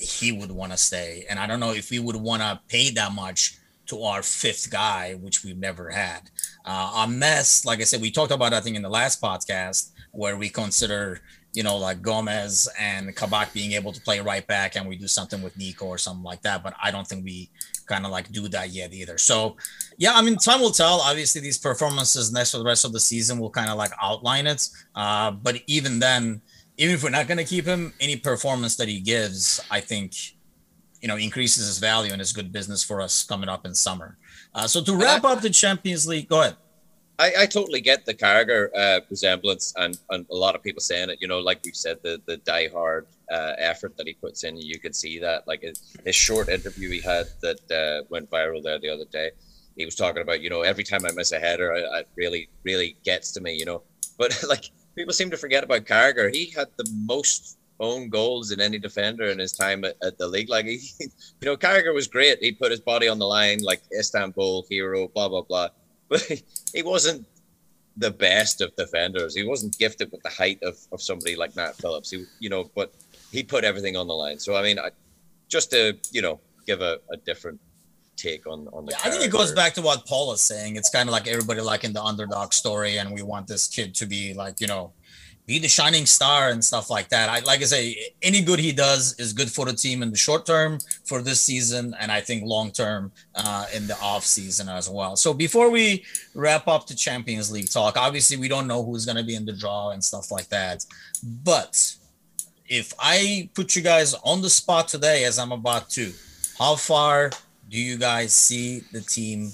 he 0.00 0.32
would 0.32 0.50
want 0.50 0.72
to 0.72 0.78
stay. 0.78 1.26
And 1.28 1.38
I 1.38 1.46
don't 1.46 1.60
know 1.60 1.72
if 1.72 1.90
we 1.90 1.98
would 1.98 2.16
want 2.16 2.42
to 2.42 2.60
pay 2.68 2.90
that 2.90 3.12
much 3.12 3.58
to 3.86 4.02
our 4.02 4.22
fifth 4.22 4.70
guy, 4.70 5.14
which 5.14 5.44
we've 5.44 5.58
never 5.58 5.90
had. 5.90 6.30
Uh, 6.64 7.06
mess, 7.08 7.64
like 7.64 7.80
I 7.80 7.84
said, 7.84 8.00
we 8.00 8.10
talked 8.10 8.32
about, 8.32 8.52
I 8.52 8.60
think, 8.60 8.76
in 8.76 8.82
the 8.82 8.88
last 8.88 9.20
podcast, 9.20 9.90
where 10.14 10.36
we 10.36 10.48
consider, 10.48 11.20
you 11.52 11.62
know, 11.62 11.76
like 11.76 12.02
Gomez 12.02 12.68
and 12.78 13.14
Kabak 13.14 13.52
being 13.52 13.72
able 13.72 13.92
to 13.92 14.00
play 14.00 14.20
right 14.20 14.46
back 14.46 14.76
and 14.76 14.88
we 14.88 14.96
do 14.96 15.08
something 15.08 15.42
with 15.42 15.56
Nico 15.56 15.86
or 15.86 15.98
something 15.98 16.24
like 16.24 16.42
that. 16.42 16.62
But 16.62 16.74
I 16.82 16.90
don't 16.90 17.06
think 17.06 17.24
we 17.24 17.50
kind 17.86 18.04
of 18.04 18.10
like 18.10 18.30
do 18.32 18.48
that 18.48 18.70
yet 18.70 18.92
either. 18.92 19.18
So, 19.18 19.56
yeah, 19.98 20.12
I 20.14 20.22
mean, 20.22 20.36
time 20.36 20.60
will 20.60 20.70
tell. 20.70 21.00
Obviously, 21.00 21.40
these 21.40 21.58
performances 21.58 22.32
next 22.32 22.52
for 22.52 22.58
the 22.58 22.64
rest 22.64 22.84
of 22.84 22.92
the 22.92 23.00
season 23.00 23.38
will 23.38 23.50
kind 23.50 23.70
of 23.70 23.76
like 23.76 23.92
outline 24.00 24.46
it. 24.46 24.68
Uh, 24.94 25.30
but 25.30 25.56
even 25.66 25.98
then, 25.98 26.40
even 26.76 26.94
if 26.94 27.04
we're 27.04 27.10
not 27.10 27.28
going 27.28 27.38
to 27.38 27.44
keep 27.44 27.64
him, 27.64 27.92
any 28.00 28.16
performance 28.16 28.76
that 28.76 28.88
he 28.88 29.00
gives, 29.00 29.60
I 29.70 29.80
think 29.80 30.14
you 31.00 31.08
know 31.08 31.16
increases 31.16 31.66
his 31.66 31.78
value 31.78 32.12
and 32.12 32.20
is 32.20 32.32
good 32.32 32.50
business 32.50 32.82
for 32.82 33.00
us 33.00 33.24
coming 33.24 33.48
up 33.48 33.66
in 33.66 33.74
summer. 33.74 34.16
Uh, 34.54 34.66
so 34.66 34.82
to 34.82 34.96
wrap 34.96 35.24
up 35.24 35.40
the 35.40 35.50
Champions 35.50 36.06
League, 36.06 36.28
go 36.28 36.40
ahead. 36.40 36.56
I, 37.18 37.32
I 37.40 37.46
totally 37.46 37.80
get 37.80 38.04
the 38.04 38.14
Carragher 38.14 38.70
uh, 38.74 39.00
resemblance, 39.08 39.72
and, 39.76 39.96
and 40.10 40.26
a 40.30 40.34
lot 40.34 40.56
of 40.56 40.62
people 40.62 40.80
saying 40.80 41.10
it. 41.10 41.18
You 41.20 41.28
know, 41.28 41.38
like 41.38 41.60
we've 41.64 41.76
said, 41.76 41.98
the 42.02 42.20
the 42.26 42.38
diehard 42.38 43.04
uh, 43.30 43.52
effort 43.58 43.96
that 43.96 44.06
he 44.06 44.14
puts 44.14 44.42
in, 44.42 44.56
you 44.60 44.80
could 44.80 44.96
see 44.96 45.18
that. 45.20 45.46
Like 45.46 45.62
his, 45.62 46.14
short 46.14 46.48
interview 46.48 46.90
he 46.90 47.00
had 47.00 47.26
that 47.40 47.70
uh, 47.70 48.04
went 48.10 48.30
viral 48.30 48.62
there 48.62 48.80
the 48.80 48.88
other 48.88 49.04
day, 49.04 49.30
he 49.76 49.84
was 49.84 49.94
talking 49.94 50.22
about, 50.22 50.40
you 50.40 50.50
know, 50.50 50.62
every 50.62 50.84
time 50.84 51.04
I 51.06 51.12
miss 51.12 51.32
a 51.32 51.38
header, 51.38 51.72
it 51.72 52.08
really 52.16 52.48
really 52.64 52.96
gets 53.04 53.30
to 53.32 53.40
me. 53.40 53.54
You 53.54 53.64
know, 53.64 53.82
but 54.18 54.36
like 54.48 54.70
people 54.96 55.14
seem 55.14 55.30
to 55.30 55.36
forget 55.36 55.62
about 55.62 55.84
Carragher. 55.84 56.34
He 56.34 56.50
had 56.50 56.68
the 56.76 56.90
most 57.04 57.58
own 57.78 58.08
goals 58.08 58.50
in 58.50 58.60
any 58.60 58.78
defender 58.78 59.26
in 59.26 59.38
his 59.38 59.52
time 59.52 59.84
at, 59.84 59.96
at 60.02 60.18
the 60.18 60.26
league. 60.26 60.48
Like 60.48 60.66
he, 60.66 60.80
you 60.98 61.08
know, 61.42 61.56
Carragher 61.56 61.94
was 61.94 62.08
great. 62.08 62.38
He 62.40 62.50
put 62.50 62.72
his 62.72 62.80
body 62.80 63.06
on 63.06 63.20
the 63.20 63.26
line, 63.26 63.60
like 63.62 63.82
Istanbul 63.96 64.66
hero, 64.68 65.06
blah 65.06 65.28
blah 65.28 65.42
blah 65.42 65.68
but 66.08 66.20
he 66.74 66.82
wasn't 66.82 67.26
the 67.96 68.10
best 68.10 68.60
of 68.60 68.74
defenders. 68.76 69.34
He 69.34 69.44
wasn't 69.44 69.78
gifted 69.78 70.10
with 70.10 70.22
the 70.22 70.30
height 70.30 70.58
of, 70.62 70.76
of 70.92 71.00
somebody 71.00 71.36
like 71.36 71.54
Nat 71.56 71.76
Phillips. 71.76 72.10
He, 72.10 72.24
you 72.40 72.48
know, 72.48 72.70
but 72.74 72.92
he 73.30 73.42
put 73.42 73.64
everything 73.64 73.96
on 73.96 74.06
the 74.06 74.14
line. 74.14 74.38
So 74.38 74.56
I 74.56 74.62
mean, 74.62 74.78
I, 74.78 74.90
just 75.48 75.70
to 75.70 75.96
you 76.10 76.22
know 76.22 76.40
give 76.66 76.80
a, 76.80 76.98
a 77.12 77.16
different 77.18 77.60
take 78.16 78.46
on 78.46 78.68
on 78.72 78.86
the. 78.86 78.92
Yeah, 78.92 78.98
I 79.04 79.10
think 79.10 79.24
it 79.24 79.30
goes 79.30 79.52
back 79.52 79.74
to 79.74 79.82
what 79.82 80.06
Paul 80.06 80.32
is 80.32 80.40
saying. 80.40 80.76
It's 80.76 80.90
kind 80.90 81.08
of 81.08 81.12
like 81.12 81.28
everybody 81.28 81.60
liking 81.60 81.92
the 81.92 82.02
underdog 82.02 82.52
story, 82.52 82.98
and 82.98 83.12
we 83.12 83.22
want 83.22 83.46
this 83.46 83.68
kid 83.68 83.94
to 83.96 84.06
be 84.06 84.34
like 84.34 84.60
you 84.60 84.66
know 84.66 84.92
be 85.46 85.58
the 85.58 85.68
shining 85.68 86.06
star 86.06 86.48
and 86.48 86.64
stuff 86.64 86.88
like 86.88 87.08
that. 87.10 87.28
I 87.28 87.40
like 87.40 87.60
I 87.60 87.64
say, 87.64 88.12
any 88.22 88.40
good 88.40 88.58
he 88.58 88.72
does 88.72 89.14
is 89.18 89.32
good 89.32 89.50
for 89.50 89.66
the 89.66 89.74
team 89.74 90.02
in 90.02 90.10
the 90.10 90.16
short 90.16 90.46
term 90.46 90.78
for 91.04 91.20
this 91.20 91.40
season, 91.40 91.94
and 92.00 92.10
I 92.10 92.20
think 92.20 92.44
long 92.44 92.70
term 92.70 93.12
uh, 93.34 93.66
in 93.74 93.86
the 93.86 93.96
off 94.00 94.24
season 94.24 94.68
as 94.68 94.88
well. 94.88 95.16
So 95.16 95.34
before 95.34 95.70
we 95.70 96.04
wrap 96.34 96.66
up 96.66 96.86
the 96.86 96.94
Champions 96.94 97.52
League 97.52 97.70
talk, 97.70 97.96
obviously 97.98 98.38
we 98.38 98.48
don't 98.48 98.66
know 98.66 98.82
who's 98.82 99.04
going 99.04 99.18
to 99.18 99.24
be 99.24 99.34
in 99.34 99.44
the 99.44 99.52
draw 99.52 99.90
and 99.90 100.02
stuff 100.02 100.30
like 100.30 100.48
that. 100.48 100.84
But 101.22 101.94
if 102.66 102.94
I 102.98 103.50
put 103.54 103.76
you 103.76 103.82
guys 103.82 104.14
on 104.24 104.40
the 104.40 104.50
spot 104.50 104.88
today, 104.88 105.24
as 105.24 105.38
I'm 105.38 105.52
about 105.52 105.90
to, 105.90 106.12
how 106.58 106.76
far 106.76 107.30
do 107.70 107.78
you 107.78 107.98
guys 107.98 108.32
see 108.32 108.82
the 108.92 109.02
team 109.02 109.52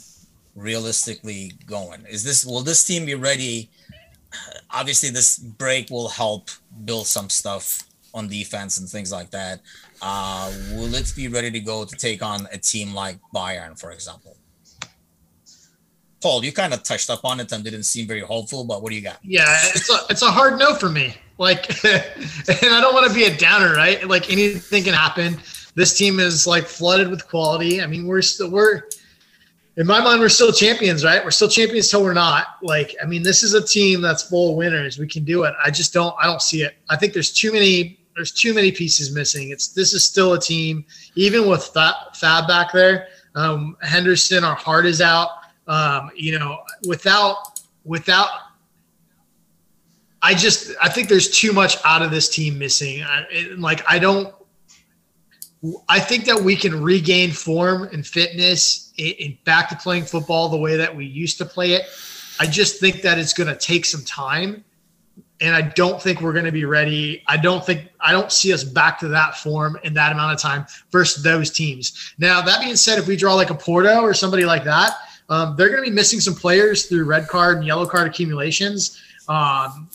realistically 0.54 1.52
going? 1.66 2.04
Is 2.08 2.22
this 2.22 2.44
will 2.44 2.62
this 2.62 2.84
team 2.84 3.06
be 3.06 3.16
ready? 3.16 3.70
Obviously 4.72 5.10
this 5.10 5.38
break 5.38 5.90
will 5.90 6.08
help 6.08 6.50
build 6.84 7.06
some 7.06 7.28
stuff 7.28 7.84
on 8.14 8.28
defense 8.28 8.78
and 8.78 8.88
things 8.88 9.12
like 9.12 9.30
that. 9.30 9.60
Uh, 10.02 10.52
will 10.72 10.94
it 10.94 11.12
be 11.14 11.28
ready 11.28 11.50
to 11.50 11.60
go 11.60 11.84
to 11.84 11.96
take 11.96 12.22
on 12.22 12.46
a 12.52 12.58
team 12.58 12.94
like 12.94 13.18
Bayern, 13.34 13.78
for 13.78 13.90
example? 13.92 14.36
Paul, 16.20 16.44
you 16.44 16.52
kind 16.52 16.74
of 16.74 16.82
touched 16.82 17.08
up 17.08 17.24
on 17.24 17.40
it 17.40 17.50
and 17.52 17.64
didn't 17.64 17.84
seem 17.84 18.06
very 18.06 18.20
hopeful, 18.20 18.64
but 18.64 18.82
what 18.82 18.90
do 18.90 18.96
you 18.96 19.02
got? 19.02 19.18
Yeah, 19.22 19.46
it's 19.74 19.88
a 19.88 19.98
it's 20.10 20.22
a 20.22 20.30
hard 20.30 20.58
no 20.58 20.74
for 20.74 20.90
me. 20.90 21.14
Like, 21.38 21.82
and 21.84 22.74
I 22.74 22.80
don't 22.82 22.92
want 22.92 23.08
to 23.08 23.14
be 23.14 23.24
a 23.24 23.34
downer, 23.34 23.74
right? 23.74 24.06
Like 24.06 24.30
anything 24.30 24.84
can 24.84 24.92
happen. 24.92 25.38
This 25.74 25.96
team 25.96 26.20
is 26.20 26.46
like 26.46 26.64
flooded 26.64 27.08
with 27.08 27.26
quality. 27.26 27.80
I 27.80 27.86
mean, 27.86 28.06
we're 28.06 28.20
still 28.20 28.50
we're 28.50 28.82
in 29.80 29.86
my 29.86 29.98
mind, 29.98 30.20
we're 30.20 30.28
still 30.28 30.52
champions, 30.52 31.06
right? 31.06 31.24
We're 31.24 31.30
still 31.30 31.48
champions 31.48 31.88
till 31.88 32.04
we're 32.04 32.12
not. 32.12 32.58
Like, 32.60 32.94
I 33.02 33.06
mean, 33.06 33.22
this 33.22 33.42
is 33.42 33.54
a 33.54 33.66
team 33.66 34.02
that's 34.02 34.22
full 34.22 34.50
of 34.50 34.56
winners. 34.56 34.98
We 34.98 35.08
can 35.08 35.24
do 35.24 35.44
it. 35.44 35.54
I 35.64 35.70
just 35.70 35.94
don't. 35.94 36.14
I 36.20 36.26
don't 36.26 36.42
see 36.42 36.60
it. 36.60 36.74
I 36.90 36.96
think 36.96 37.14
there's 37.14 37.32
too 37.32 37.50
many. 37.50 37.98
There's 38.14 38.30
too 38.30 38.52
many 38.52 38.72
pieces 38.72 39.14
missing. 39.14 39.48
It's 39.48 39.68
this 39.68 39.94
is 39.94 40.04
still 40.04 40.34
a 40.34 40.38
team, 40.38 40.84
even 41.14 41.48
with 41.48 41.64
Fab, 41.64 41.94
Fab 42.14 42.46
back 42.46 42.74
there. 42.74 43.08
Um, 43.34 43.74
Henderson, 43.80 44.44
our 44.44 44.54
heart 44.54 44.84
is 44.84 45.00
out. 45.00 45.30
Um, 45.66 46.10
you 46.14 46.38
know, 46.38 46.58
without 46.86 47.58
without 47.86 48.28
I 50.20 50.34
just 50.34 50.74
I 50.82 50.90
think 50.90 51.08
there's 51.08 51.30
too 51.30 51.54
much 51.54 51.78
out 51.86 52.02
of 52.02 52.10
this 52.10 52.28
team 52.28 52.58
missing. 52.58 53.02
I, 53.02 53.24
it, 53.30 53.58
like 53.58 53.82
I 53.88 53.98
don't. 53.98 54.34
I 55.88 56.00
think 56.00 56.24
that 56.24 56.40
we 56.40 56.56
can 56.56 56.82
regain 56.82 57.32
form 57.32 57.84
and 57.92 58.06
fitness 58.06 58.92
and 58.98 59.36
back 59.44 59.68
to 59.68 59.76
playing 59.76 60.04
football 60.04 60.48
the 60.48 60.56
way 60.56 60.76
that 60.76 60.94
we 60.94 61.04
used 61.04 61.36
to 61.38 61.44
play 61.44 61.72
it. 61.72 61.86
I 62.38 62.46
just 62.46 62.80
think 62.80 63.02
that 63.02 63.18
it's 63.18 63.34
going 63.34 63.48
to 63.48 63.56
take 63.56 63.84
some 63.84 64.02
time. 64.04 64.64
And 65.42 65.54
I 65.54 65.62
don't 65.62 66.00
think 66.00 66.20
we're 66.20 66.34
going 66.34 66.44
to 66.44 66.52
be 66.52 66.66
ready. 66.66 67.22
I 67.26 67.38
don't 67.38 67.64
think, 67.64 67.88
I 68.00 68.12
don't 68.12 68.30
see 68.30 68.52
us 68.52 68.62
back 68.62 68.98
to 69.00 69.08
that 69.08 69.36
form 69.38 69.78
in 69.84 69.94
that 69.94 70.12
amount 70.12 70.34
of 70.34 70.40
time 70.40 70.66
versus 70.90 71.22
those 71.22 71.50
teams. 71.50 72.14
Now, 72.18 72.42
that 72.42 72.60
being 72.60 72.76
said, 72.76 72.98
if 72.98 73.06
we 73.06 73.16
draw 73.16 73.34
like 73.34 73.50
a 73.50 73.54
Porto 73.54 74.02
or 74.02 74.12
somebody 74.12 74.44
like 74.44 74.64
that, 74.64 74.96
um, 75.30 75.56
they're 75.56 75.68
going 75.68 75.82
to 75.82 75.90
be 75.90 75.94
missing 75.94 76.20
some 76.20 76.34
players 76.34 76.86
through 76.86 77.04
red 77.04 77.26
card 77.28 77.58
and 77.58 77.66
yellow 77.66 77.86
card 77.86 78.06
accumulations. 78.06 79.00
Um, 79.28 79.88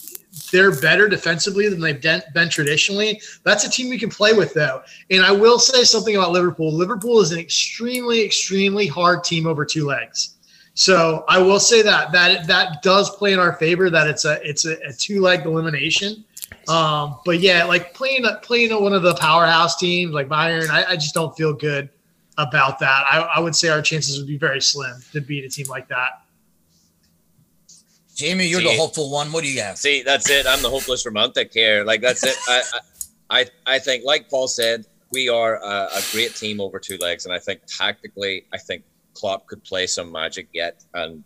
they're 0.55 0.79
better 0.79 1.09
defensively 1.09 1.67
than 1.67 1.81
they've 1.81 2.01
been 2.01 2.49
traditionally. 2.49 3.21
That's 3.43 3.65
a 3.65 3.69
team 3.69 3.89
we 3.89 3.99
can 3.99 4.09
play 4.09 4.31
with, 4.31 4.53
though. 4.53 4.83
And 5.11 5.21
I 5.21 5.31
will 5.33 5.59
say 5.59 5.83
something 5.83 6.15
about 6.15 6.31
Liverpool. 6.31 6.71
Liverpool 6.71 7.19
is 7.19 7.33
an 7.33 7.39
extremely, 7.39 8.23
extremely 8.23 8.87
hard 8.87 9.25
team 9.25 9.47
over 9.47 9.65
two 9.65 9.85
legs. 9.85 10.37
So 10.73 11.25
I 11.27 11.39
will 11.39 11.59
say 11.59 11.81
that 11.81 12.13
that 12.13 12.47
that 12.47 12.81
does 12.81 13.09
play 13.17 13.33
in 13.33 13.39
our 13.39 13.53
favor. 13.53 13.89
That 13.89 14.07
it's 14.07 14.23
a 14.23 14.41
it's 14.47 14.65
a, 14.65 14.77
a 14.87 14.93
two 14.93 15.21
leg 15.21 15.45
elimination. 15.45 16.23
Um, 16.69 17.17
but 17.25 17.39
yeah, 17.41 17.65
like 17.65 17.93
playing 17.93 18.25
playing 18.41 18.71
one 18.81 18.93
of 18.93 19.03
the 19.03 19.15
powerhouse 19.15 19.75
teams 19.75 20.13
like 20.13 20.29
Bayern, 20.29 20.69
I, 20.69 20.91
I 20.91 20.95
just 20.95 21.13
don't 21.13 21.35
feel 21.35 21.53
good 21.53 21.89
about 22.37 22.79
that. 22.79 23.03
I, 23.09 23.19
I 23.35 23.39
would 23.39 23.55
say 23.55 23.69
our 23.69 23.81
chances 23.81 24.17
would 24.17 24.27
be 24.27 24.37
very 24.37 24.61
slim 24.61 24.95
to 25.11 25.21
beat 25.21 25.43
a 25.43 25.49
team 25.49 25.67
like 25.67 25.87
that. 25.89 26.24
Jamie, 28.15 28.45
you're 28.45 28.61
see, 28.61 28.71
the 28.71 28.77
hopeful 28.77 29.11
one. 29.11 29.31
What 29.31 29.43
do 29.43 29.51
you 29.51 29.61
have? 29.61 29.77
See, 29.77 30.01
that's 30.01 30.29
it. 30.29 30.47
I'm 30.47 30.61
the 30.61 30.69
hopeless 30.69 31.05
romantic 31.05 31.53
here. 31.53 31.83
Like 31.83 32.01
that's 32.01 32.23
it. 32.23 32.35
I, 32.47 32.61
I, 33.29 33.45
I 33.67 33.79
think, 33.79 34.05
like 34.05 34.29
Paul 34.29 34.47
said, 34.47 34.85
we 35.11 35.27
are 35.27 35.57
a, 35.57 35.89
a, 35.93 36.01
great 36.11 36.33
team 36.33 36.61
over 36.61 36.79
two 36.79 36.97
legs, 36.97 37.25
and 37.25 37.33
I 37.33 37.39
think 37.39 37.61
tactically, 37.67 38.45
I 38.53 38.57
think 38.57 38.83
Klopp 39.13 39.47
could 39.47 39.63
play 39.65 39.85
some 39.85 40.11
magic 40.11 40.47
yet, 40.53 40.83
and 40.93 41.23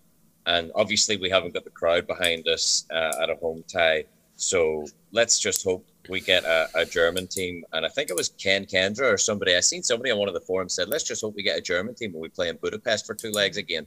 and 0.47 0.71
obviously 0.73 1.15
we 1.17 1.29
haven't 1.29 1.53
got 1.53 1.63
the 1.63 1.69
crowd 1.69 2.07
behind 2.07 2.47
us 2.47 2.85
uh, 2.91 3.11
at 3.21 3.29
a 3.29 3.35
home 3.35 3.63
tie. 3.71 4.05
So 4.35 4.85
let's 5.11 5.37
just 5.37 5.63
hope 5.63 5.85
we 6.07 6.21
get 6.21 6.43
a, 6.43 6.69
a, 6.73 6.85
German 6.85 7.27
team. 7.27 7.63
And 7.73 7.85
I 7.85 7.89
think 7.89 8.09
it 8.09 8.15
was 8.15 8.29
Ken 8.29 8.65
Kendra 8.65 9.13
or 9.13 9.17
somebody. 9.17 9.55
I 9.55 9.59
seen 9.59 9.83
somebody 9.83 10.11
on 10.11 10.17
one 10.17 10.27
of 10.27 10.33
the 10.33 10.41
forums 10.41 10.73
said, 10.73 10.89
"Let's 10.89 11.03
just 11.03 11.21
hope 11.21 11.35
we 11.35 11.43
get 11.43 11.57
a 11.57 11.61
German 11.61 11.93
team 11.93 12.13
when 12.13 12.21
we 12.21 12.29
play 12.29 12.49
in 12.49 12.57
Budapest 12.57 13.05
for 13.05 13.13
two 13.13 13.31
legs 13.31 13.57
again." 13.57 13.85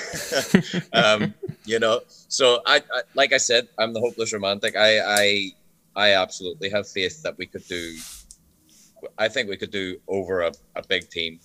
um, 0.92 1.34
you 1.64 1.78
know, 1.78 2.00
so 2.08 2.60
I, 2.66 2.76
I, 2.76 3.02
like 3.14 3.32
I 3.32 3.38
said, 3.38 3.68
I'm 3.78 3.92
the 3.92 4.00
hopeless 4.00 4.32
romantic. 4.32 4.76
I, 4.76 5.00
I, 5.00 5.50
I 5.94 6.14
absolutely 6.14 6.70
have 6.70 6.88
faith 6.88 7.22
that 7.22 7.36
we 7.38 7.46
could 7.46 7.66
do. 7.66 7.96
I 9.18 9.28
think 9.28 9.48
we 9.48 9.56
could 9.56 9.70
do 9.70 9.98
over 10.08 10.42
a, 10.42 10.52
a 10.76 10.82
big 10.86 11.08
team, 11.10 11.40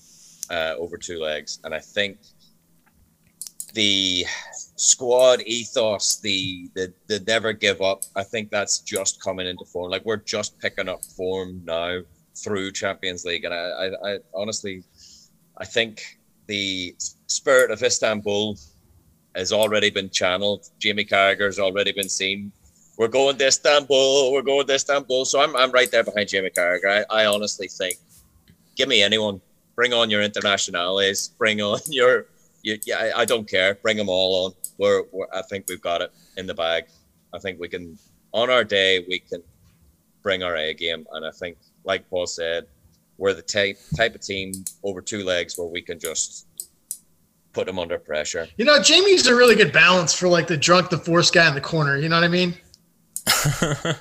uh, 0.50 0.76
over 0.78 0.98
two 0.98 1.20
legs, 1.20 1.60
and 1.64 1.74
I 1.74 1.80
think 1.80 2.20
the 3.74 4.26
squad 4.76 5.42
ethos, 5.42 6.20
the, 6.20 6.70
the 6.74 6.94
the 7.08 7.20
never 7.28 7.54
give 7.54 7.82
up. 7.82 8.04
I 8.16 8.24
think 8.24 8.50
that's 8.50 8.80
just 8.80 9.22
coming 9.22 9.48
into 9.48 9.66
form. 9.66 9.92
Like 9.92 10.06
we're 10.06 10.18
just 10.18 10.58
picking 10.60 10.88
up 10.88 11.04
form 11.04 11.62
now 11.66 12.00
through 12.36 12.72
Champions 12.72 13.26
League, 13.26 13.44
and 13.44 13.54
I, 13.54 13.58
I, 13.58 14.14
I 14.14 14.18
honestly, 14.34 14.84
I 15.58 15.66
think 15.66 16.18
the 16.48 16.96
spirit 17.28 17.72
of 17.72 17.84
Istanbul 17.84 18.58
has 19.36 19.54
already 19.54 19.90
been 19.90 20.10
channeled. 20.10 20.70
Jamie 20.80 21.06
Carragher's 21.06 21.60
already 21.60 21.92
been 21.92 22.10
seen. 22.10 22.52
We're 22.98 23.08
going 23.08 23.38
to 23.38 23.48
Istanbul. 23.48 24.34
We're 24.34 24.42
going 24.42 24.66
to 24.66 24.74
Istanbul. 24.74 25.26
So 25.26 25.40
I'm, 25.40 25.56
I'm 25.56 25.72
right 25.72 25.92
there 25.92 26.04
behind 26.04 26.30
Jamie 26.30 26.50
Carragher. 26.50 27.06
I, 27.12 27.24
I 27.24 27.26
honestly 27.28 27.68
think, 27.68 27.98
give 28.76 28.90
me 28.90 29.04
anyone. 29.04 29.40
Bring 29.76 29.94
on 29.94 30.10
your 30.10 30.24
internationales. 30.24 31.28
Bring 31.38 31.62
on 31.62 31.80
your, 31.88 32.26
your 32.64 32.78
yeah. 32.86 33.12
I, 33.16 33.22
I 33.22 33.26
don't 33.26 33.48
care. 33.48 33.76
Bring 33.76 33.98
them 33.98 34.10
all 34.10 34.46
on. 34.46 34.54
We're, 34.80 35.04
we're, 35.12 35.28
I 35.32 35.44
think 35.44 35.66
we've 35.70 35.82
got 35.82 36.02
it 36.02 36.12
in 36.38 36.48
the 36.48 36.56
bag. 36.56 36.86
I 37.34 37.38
think 37.38 37.60
we 37.60 37.68
can, 37.68 38.00
on 38.32 38.50
our 38.50 38.64
day, 38.64 39.06
we 39.08 39.20
can 39.20 39.44
bring 40.24 40.42
our 40.42 40.56
A 40.56 40.74
game. 40.74 41.06
And 41.12 41.26
I 41.26 41.32
think, 41.32 41.58
like 41.84 42.10
Paul 42.10 42.26
said, 42.26 42.66
we're 43.18 43.34
the 43.34 43.42
type 43.42 43.78
type 43.96 44.16
of 44.16 44.22
team 44.22 44.52
over 44.84 45.02
two 45.02 45.24
legs 45.24 45.58
where 45.58 45.68
we 45.68 45.82
can 45.82 46.00
just 46.00 46.48
put 47.54 47.66
them 47.66 47.80
under 47.80 47.98
pressure. 47.98 48.48
You 48.58 48.66
know, 48.66 48.82
Jamie's 48.82 49.26
a 49.28 49.36
really 49.36 49.56
good 49.56 49.74
balance 49.74 50.14
for 50.14 50.28
like 50.28 50.48
the 50.48 50.58
drunk, 50.58 50.90
the 50.90 50.98
force 50.98 51.32
guy 51.32 51.48
in 51.48 51.56
the 51.56 51.62
corner. 51.62 51.98
You 51.98 52.10
know 52.10 52.16
what 52.16 52.24
I 52.24 52.28
mean? 52.28 52.54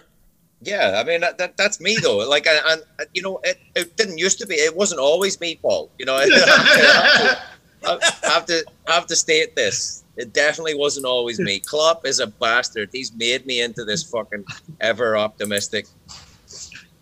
yeah, 0.61 1.01
I 1.01 1.05
mean 1.05 1.21
that, 1.23 1.39
that, 1.39 1.57
that's 1.57 1.81
me 1.81 1.97
though. 2.03 2.19
Like, 2.19 2.47
and, 2.47 2.83
you 3.15 3.23
know, 3.23 3.41
it, 3.45 3.59
it 3.75 3.97
didn't 3.97 4.19
used 4.19 4.39
to 4.41 4.47
be. 4.47 4.57
It 4.57 4.77
wasn't 4.77 5.01
always 5.01 5.41
me, 5.41 5.59
Paul. 5.61 5.91
You 5.99 6.05
know, 6.05 6.17
I 6.23 7.39
have, 7.85 7.99
to, 7.99 8.03
I 8.25 8.31
have 8.31 8.47
to 8.47 8.65
have 8.89 9.07
to 9.07 9.17
state 9.17 9.57
this. 9.57 10.05
It 10.17 10.33
definitely 10.33 10.75
wasn't 10.75 11.07
always 11.07 11.39
me. 11.39 11.61
Klopp 11.61 12.07
is 12.07 12.21
a 12.21 12.27
bastard. 12.27 12.89
He's 12.93 13.15
made 13.15 13.45
me 13.47 13.61
into 13.61 13.85
this 13.85 14.03
fucking 14.03 14.45
ever 14.81 15.17
optimistic 15.17 15.87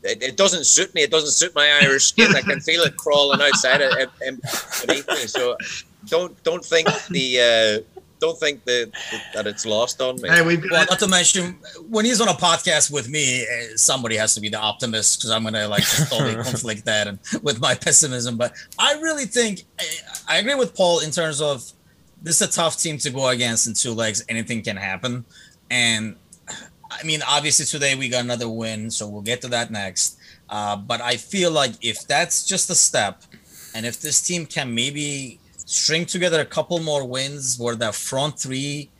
it, 0.04 0.22
it, 0.22 0.36
doesn't 0.36 0.64
suit 0.64 0.94
me. 0.94 1.02
It 1.02 1.10
doesn't 1.10 1.32
suit 1.32 1.54
my 1.54 1.80
Irish 1.82 2.04
skin. 2.04 2.34
I 2.36 2.42
can 2.42 2.60
feel 2.60 2.82
it 2.82 2.96
crawling 2.96 3.40
outside 3.40 3.80
it, 3.80 4.10
beneath 4.18 5.08
me. 5.08 5.26
So 5.26 5.56
don't 6.06 6.40
don't 6.44 6.64
think 6.64 6.88
the 7.08 7.82
uh, 7.84 8.00
don't 8.20 8.38
think 8.38 8.64
that 8.64 8.92
that 9.34 9.46
it's 9.46 9.66
lost 9.66 10.00
on 10.00 10.20
me. 10.20 10.28
Hey, 10.28 10.42
we, 10.42 10.56
well, 10.70 10.86
not 10.88 10.98
to 10.98 11.08
mention 11.08 11.58
when 11.88 12.04
he's 12.04 12.20
on 12.20 12.28
a 12.28 12.32
podcast 12.32 12.90
with 12.90 13.08
me, 13.08 13.42
eh, 13.42 13.68
somebody 13.76 14.16
has 14.16 14.34
to 14.34 14.40
be 14.40 14.48
the 14.48 14.58
optimist 14.58 15.18
because 15.18 15.30
I'm 15.30 15.42
gonna 15.44 15.68
like 15.68 15.84
totally 16.08 16.34
conflict 16.42 16.84
that 16.84 17.06
and 17.06 17.18
with 17.42 17.60
my 17.60 17.74
pessimism. 17.74 18.36
But 18.36 18.54
I 18.78 18.94
really 18.94 19.26
think 19.26 19.64
eh, 19.78 19.84
I 20.28 20.38
agree 20.38 20.54
with 20.54 20.74
Paul 20.74 21.00
in 21.00 21.10
terms 21.10 21.40
of 21.40 21.70
this 22.22 22.40
is 22.40 22.48
a 22.48 22.50
tough 22.50 22.78
team 22.78 22.98
to 22.98 23.10
go 23.10 23.28
against 23.28 23.66
in 23.66 23.74
two 23.74 23.92
legs. 23.92 24.24
Anything 24.28 24.62
can 24.62 24.76
happen, 24.76 25.24
and 25.70 26.16
I 27.00 27.04
mean, 27.04 27.20
obviously 27.26 27.66
today 27.66 27.94
we 27.94 28.08
got 28.08 28.24
another 28.24 28.48
win, 28.48 28.90
so 28.90 29.08
we'll 29.08 29.22
get 29.22 29.40
to 29.42 29.48
that 29.48 29.70
next. 29.70 30.18
Uh, 30.48 30.76
but 30.76 31.00
I 31.00 31.16
feel 31.16 31.50
like 31.50 31.72
if 31.82 32.06
that's 32.06 32.46
just 32.46 32.70
a 32.70 32.74
step, 32.74 33.22
and 33.74 33.84
if 33.84 34.00
this 34.00 34.20
team 34.20 34.46
can 34.46 34.74
maybe 34.74 35.40
string 35.66 36.06
together 36.06 36.40
a 36.40 36.44
couple 36.44 36.78
more 36.78 37.06
wins 37.06 37.58
where 37.58 37.74
the 37.74 37.92
front 37.92 38.38
three 38.38 38.90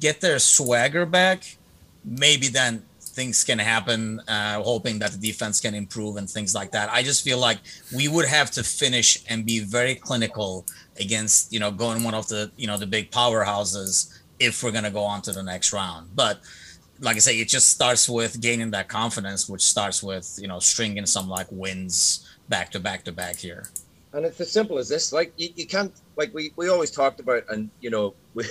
get 0.00 0.20
their 0.20 0.38
swagger 0.38 1.04
back, 1.04 1.56
maybe 2.04 2.48
then 2.48 2.82
things 3.00 3.44
can 3.44 3.58
happen. 3.58 4.20
Uh, 4.28 4.62
hoping 4.62 4.98
that 5.00 5.12
the 5.12 5.18
defense 5.18 5.60
can 5.60 5.74
improve 5.74 6.16
and 6.16 6.28
things 6.28 6.54
like 6.54 6.70
that. 6.72 6.90
I 6.92 7.02
just 7.02 7.24
feel 7.24 7.38
like 7.38 7.58
we 7.94 8.08
would 8.08 8.26
have 8.26 8.50
to 8.52 8.62
finish 8.62 9.18
and 9.28 9.44
be 9.44 9.60
very 9.60 9.94
clinical 9.94 10.64
against 10.98 11.52
you 11.52 11.60
know 11.60 11.70
going 11.70 12.04
one 12.04 12.14
of 12.14 12.28
the 12.28 12.50
you 12.56 12.66
know 12.66 12.78
the 12.78 12.86
big 12.86 13.10
powerhouses 13.10 14.18
if 14.38 14.62
we're 14.62 14.70
gonna 14.70 14.90
go 14.90 15.02
on 15.02 15.22
to 15.22 15.32
the 15.32 15.42
next 15.42 15.72
round. 15.72 16.08
But 16.14 16.40
like 17.00 17.16
I 17.16 17.20
say, 17.20 17.38
it 17.38 17.48
just 17.48 17.68
starts 17.68 18.08
with 18.08 18.40
gaining 18.40 18.70
that 18.72 18.88
confidence, 18.88 19.48
which 19.48 19.62
starts 19.62 20.02
with 20.02 20.38
you 20.40 20.48
know 20.48 20.58
stringing 20.58 21.06
some 21.06 21.28
like 21.28 21.46
wins 21.50 22.28
back 22.48 22.70
to 22.72 22.80
back 22.80 23.04
to 23.04 23.12
back 23.12 23.36
here. 23.36 23.68
And 24.12 24.24
it's 24.24 24.40
as 24.40 24.50
simple 24.50 24.78
as 24.78 24.88
this. 24.88 25.12
Like 25.12 25.32
you, 25.36 25.50
you 25.56 25.66
can't 25.66 25.92
like 26.16 26.32
we, 26.32 26.52
we 26.56 26.68
always 26.68 26.90
talked 26.90 27.20
about, 27.20 27.44
and 27.50 27.68
you 27.80 27.90
know, 27.90 28.14
we 28.34 28.44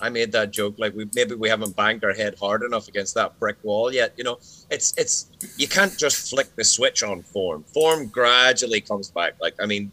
I 0.00 0.08
made 0.08 0.32
that 0.32 0.50
joke. 0.50 0.76
Like 0.78 0.94
we 0.94 1.08
maybe 1.14 1.34
we 1.34 1.48
haven't 1.48 1.74
banged 1.76 2.04
our 2.04 2.12
head 2.12 2.36
hard 2.38 2.62
enough 2.62 2.88
against 2.88 3.14
that 3.14 3.38
brick 3.38 3.56
wall 3.62 3.92
yet. 3.92 4.12
You 4.16 4.24
know, 4.24 4.38
it's 4.70 4.94
it's 4.96 5.30
you 5.56 5.66
can't 5.66 5.96
just 5.98 6.30
flick 6.30 6.54
the 6.56 6.64
switch 6.64 7.02
on 7.02 7.22
form. 7.22 7.64
Form 7.64 8.06
gradually 8.06 8.80
comes 8.80 9.10
back. 9.10 9.34
Like 9.40 9.54
I 9.60 9.66
mean, 9.66 9.90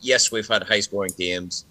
yes, 0.00 0.30
we've 0.30 0.48
had 0.48 0.62
high 0.62 0.80
scoring 0.80 1.12
games, 1.18 1.64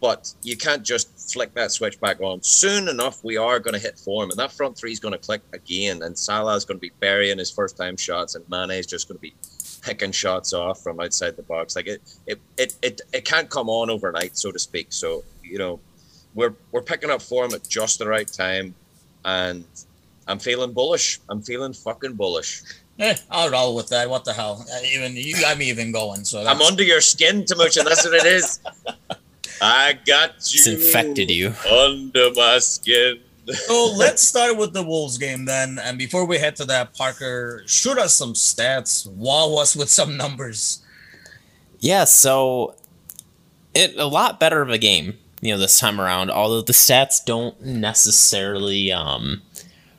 but 0.00 0.32
you 0.42 0.56
can't 0.56 0.82
just 0.82 1.32
flick 1.32 1.54
that 1.54 1.70
switch 1.70 2.00
back 2.00 2.20
on. 2.20 2.42
Soon 2.42 2.88
enough, 2.88 3.22
we 3.22 3.36
are 3.36 3.60
going 3.60 3.74
to 3.74 3.80
hit 3.80 3.98
form, 3.98 4.30
and 4.30 4.38
that 4.38 4.50
front 4.50 4.76
three 4.76 4.92
is 4.92 5.00
going 5.00 5.12
to 5.12 5.18
click 5.18 5.42
again. 5.52 6.02
And 6.02 6.16
Salah 6.16 6.56
is 6.56 6.64
going 6.64 6.78
to 6.78 6.80
be 6.80 6.92
burying 7.00 7.38
his 7.38 7.50
first 7.50 7.76
time 7.76 7.96
shots, 7.96 8.34
and 8.34 8.48
Mane 8.48 8.70
is 8.70 8.86
just 8.86 9.08
going 9.08 9.18
to 9.18 9.22
be 9.22 9.34
picking 9.82 10.12
shots 10.12 10.52
off 10.52 10.82
from 10.82 11.00
outside 11.00 11.36
the 11.36 11.42
box. 11.42 11.76
Like 11.76 11.86
it, 11.86 12.02
it, 12.26 12.40
it, 12.56 12.74
it, 12.82 13.00
it 13.12 13.24
can't 13.24 13.50
come 13.50 13.68
on 13.68 13.90
overnight, 13.90 14.38
so 14.38 14.50
to 14.50 14.58
speak. 14.58 14.88
So 14.90 15.22
you 15.42 15.58
know, 15.58 15.80
we're 16.34 16.54
we're 16.72 16.82
picking 16.82 17.10
up 17.10 17.20
form 17.20 17.52
at 17.52 17.68
just 17.68 17.98
the 17.98 18.08
right 18.08 18.26
time, 18.26 18.74
and 19.24 19.64
I'm 20.26 20.38
feeling 20.38 20.72
bullish. 20.72 21.20
I'm 21.28 21.42
feeling 21.42 21.74
fucking 21.74 22.14
bullish. 22.14 22.62
Eh, 22.98 23.16
I'll 23.30 23.50
roll 23.50 23.74
with 23.74 23.88
that. 23.88 24.08
What 24.08 24.24
the 24.24 24.32
hell? 24.32 24.64
Even 24.84 25.16
you 25.16 25.34
got 25.40 25.58
me 25.58 25.68
even 25.70 25.90
going. 25.92 26.24
So 26.24 26.46
I'm 26.46 26.60
under 26.60 26.82
your 26.82 27.00
skin, 27.00 27.44
Timuchin. 27.44 27.84
That's 27.84 28.04
what 28.04 28.14
it 28.14 28.26
is. 28.26 28.60
I 29.62 29.92
got 30.06 30.30
you. 30.52 30.58
It's 30.58 30.66
infected 30.66 31.30
you 31.30 31.54
under 31.70 32.32
my 32.34 32.58
skin 32.58 33.20
so 33.52 33.92
let's 33.96 34.22
start 34.22 34.56
with 34.56 34.72
the 34.72 34.82
Wolves 34.82 35.18
game 35.18 35.44
then. 35.44 35.78
And 35.82 35.98
before 35.98 36.24
we 36.24 36.38
head 36.38 36.56
to 36.56 36.64
that, 36.66 36.94
Parker, 36.94 37.62
shoot 37.66 37.98
us 37.98 38.14
some 38.14 38.34
stats. 38.34 39.06
Wow 39.06 39.56
us 39.58 39.74
with 39.74 39.90
some 39.90 40.16
numbers. 40.16 40.82
Yeah, 41.78 42.04
so 42.04 42.74
it 43.74 43.96
a 43.96 44.06
lot 44.06 44.38
better 44.38 44.60
of 44.62 44.70
a 44.70 44.78
game, 44.78 45.18
you 45.40 45.52
know, 45.52 45.58
this 45.58 45.78
time 45.78 46.00
around. 46.00 46.30
Although 46.30 46.62
the 46.62 46.72
stats 46.72 47.24
don't 47.24 47.60
necessarily 47.62 48.92
um, 48.92 49.42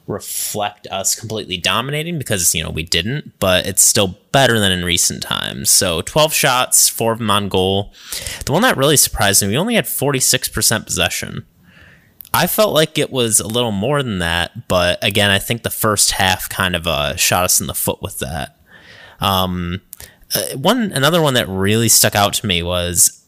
reflect 0.08 0.88
us 0.88 1.16
completely 1.16 1.58
dominating 1.58 2.18
because 2.18 2.54
you 2.54 2.64
know 2.64 2.70
we 2.70 2.84
didn't, 2.84 3.38
but 3.40 3.66
it's 3.66 3.82
still 3.82 4.20
better 4.32 4.60
than 4.60 4.72
in 4.72 4.86
recent 4.86 5.24
times. 5.24 5.70
So 5.70 6.02
12 6.02 6.34
shots, 6.34 6.90
four 6.90 7.14
of 7.14 7.20
them 7.20 7.32
on 7.32 7.50
goal. 7.50 7.94
The 8.46 8.52
one 8.52 8.62
that 8.64 8.78
really 8.78 8.98
surprised 8.98 9.42
me, 9.42 9.50
we 9.50 9.58
only 9.58 9.76
had 9.76 9.86
46% 9.86 10.86
possession. 10.86 11.46
I 12.34 12.48
felt 12.48 12.74
like 12.74 12.98
it 12.98 13.12
was 13.12 13.40
a 13.40 13.48
little 13.48 13.74
more 13.74 14.02
than 14.02 14.20
that, 14.20 14.68
but 14.70 15.04
again, 15.04 15.30
I 15.30 15.40
think 15.40 15.64
the 15.64 15.70
first 15.70 16.12
half 16.12 16.48
kind 16.48 16.76
of 16.76 16.88
uh, 16.88 17.16
shot 17.18 17.44
us 17.44 17.60
in 17.60 17.68
the 17.68 17.74
foot 17.74 18.02
with 18.02 18.20
that. 18.20 18.58
Um, 19.20 19.82
uh, 20.34 20.58
one 20.58 20.94
another 20.94 21.22
one 21.22 21.34
that 21.34 21.50
really 21.50 21.90
stuck 21.90 22.16
out 22.16 22.34
to 22.36 22.48
me 22.48 22.64
was 22.64 23.26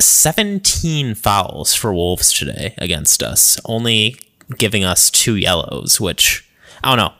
17 0.00 1.14
fouls 1.14 1.74
for 1.74 1.94
Wolves 1.94 2.32
today 2.32 2.74
against 2.78 3.22
us, 3.22 3.60
only 3.64 4.16
giving 4.58 4.84
us 4.84 5.10
two 5.10 5.36
yellows, 5.36 6.00
which 6.00 6.48
I 6.82 6.94
don't 6.94 6.98
know. 6.98 7.14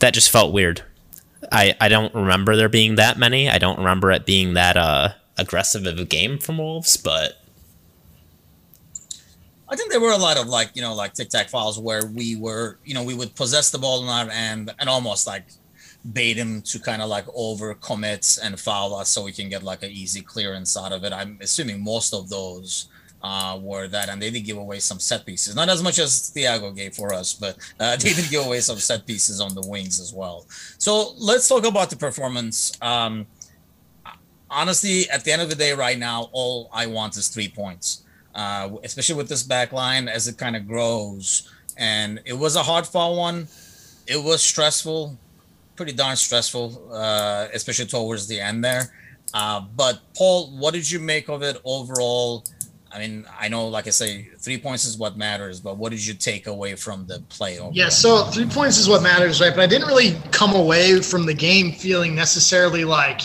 That 0.00 0.14
just 0.14 0.30
felt 0.30 0.52
weird. 0.52 0.82
I, 1.50 1.76
I 1.80 1.88
don't 1.88 2.14
remember 2.14 2.56
there 2.56 2.68
being 2.68 2.96
that 2.96 3.18
many. 3.18 3.48
I 3.48 3.58
don't 3.58 3.78
remember 3.78 4.10
it 4.12 4.26
being 4.26 4.54
that 4.54 4.76
uh, 4.76 5.10
aggressive 5.36 5.86
of 5.86 5.98
a 5.98 6.04
game 6.04 6.38
from 6.38 6.58
Wolves, 6.58 6.96
but 6.96 7.40
I 9.68 9.76
think 9.76 9.90
there 9.90 10.00
were 10.00 10.12
a 10.12 10.18
lot 10.18 10.38
of 10.38 10.46
like 10.46 10.70
you 10.74 10.82
know 10.82 10.94
like 10.94 11.14
tic 11.14 11.28
tac 11.28 11.48
files 11.48 11.78
where 11.78 12.06
we 12.06 12.36
were 12.36 12.78
you 12.84 12.94
know 12.94 13.02
we 13.02 13.14
would 13.14 13.34
possess 13.34 13.70
the 13.70 13.78
ball 13.78 14.08
our 14.08 14.30
end 14.30 14.72
and 14.78 14.88
almost 14.88 15.26
like 15.26 15.44
bait 16.12 16.36
him 16.36 16.62
to 16.62 16.78
kind 16.78 17.02
of 17.02 17.08
like 17.08 17.26
over 17.34 17.74
commit 17.74 18.38
and 18.42 18.58
foul 18.58 18.94
us 18.94 19.10
so 19.10 19.22
we 19.22 19.32
can 19.32 19.48
get 19.48 19.62
like 19.62 19.82
an 19.82 19.90
easy 19.90 20.22
clearance 20.22 20.76
out 20.76 20.92
of 20.92 21.04
it. 21.04 21.12
I'm 21.12 21.38
assuming 21.40 21.82
most 21.82 22.14
of 22.14 22.28
those 22.28 22.88
uh, 23.22 23.58
were 23.60 23.88
that, 23.88 24.08
and 24.08 24.20
they 24.22 24.30
did 24.30 24.40
give 24.40 24.56
away 24.56 24.78
some 24.78 25.00
set 25.00 25.26
pieces. 25.26 25.54
Not 25.54 25.68
as 25.68 25.82
much 25.82 25.98
as 25.98 26.32
Thiago 26.34 26.74
gave 26.74 26.94
for 26.94 27.12
us, 27.12 27.34
but 27.34 27.56
uh, 27.80 27.96
they 28.02 28.12
did 28.12 28.30
give 28.30 28.46
away 28.46 28.60
some 28.60 28.78
set 28.78 29.06
pieces 29.06 29.40
on 29.40 29.54
the 29.54 29.66
wings 29.66 30.00
as 30.00 30.12
well. 30.12 30.46
So 30.78 31.12
let's 31.18 31.48
talk 31.48 31.66
about 31.66 31.90
the 31.90 31.96
performance. 31.96 32.72
Um, 32.80 33.26
honestly, 34.50 35.08
at 35.10 35.24
the 35.24 35.32
end 35.32 35.42
of 35.42 35.48
the 35.50 35.56
day, 35.56 35.72
right 35.72 35.98
now, 35.98 36.28
all 36.32 36.70
I 36.72 36.86
want 36.86 37.16
is 37.16 37.28
three 37.28 37.48
points 37.48 38.04
uh, 38.38 38.70
especially 38.84 39.16
with 39.16 39.28
this 39.28 39.42
back 39.42 39.72
line 39.72 40.08
as 40.08 40.28
it 40.28 40.38
kind 40.38 40.56
of 40.56 40.66
grows. 40.66 41.50
And 41.76 42.20
it 42.24 42.32
was 42.32 42.54
a 42.54 42.62
hard 42.62 42.86
fought 42.86 43.16
one. 43.16 43.48
It 44.06 44.22
was 44.22 44.42
stressful, 44.42 45.18
pretty 45.76 45.92
darn 45.92 46.16
stressful, 46.16 46.90
uh, 46.92 47.48
especially 47.52 47.86
towards 47.86 48.28
the 48.28 48.40
end 48.40 48.64
there. 48.64 48.94
Uh, 49.34 49.60
but 49.76 50.00
Paul, 50.16 50.48
what 50.56 50.72
did 50.72 50.90
you 50.90 51.00
make 51.00 51.28
of 51.28 51.42
it 51.42 51.60
overall? 51.64 52.44
I 52.90 52.98
mean, 52.98 53.26
I 53.38 53.48
know, 53.48 53.68
like 53.68 53.86
I 53.86 53.90
say, 53.90 54.28
three 54.38 54.58
points 54.58 54.84
is 54.84 54.96
what 54.96 55.16
matters, 55.16 55.60
but 55.60 55.76
what 55.76 55.90
did 55.90 56.04
you 56.04 56.14
take 56.14 56.46
away 56.46 56.74
from 56.74 57.06
the 57.06 57.20
play? 57.28 57.58
Overall? 57.58 57.72
Yeah, 57.74 57.88
so 57.90 58.24
three 58.24 58.46
points 58.46 58.78
is 58.78 58.88
what 58.88 59.02
matters, 59.02 59.40
right? 59.40 59.54
But 59.54 59.60
I 59.60 59.66
didn't 59.66 59.88
really 59.88 60.16
come 60.30 60.54
away 60.54 61.00
from 61.00 61.26
the 61.26 61.34
game 61.34 61.72
feeling 61.72 62.14
necessarily 62.14 62.84
like 62.84 63.20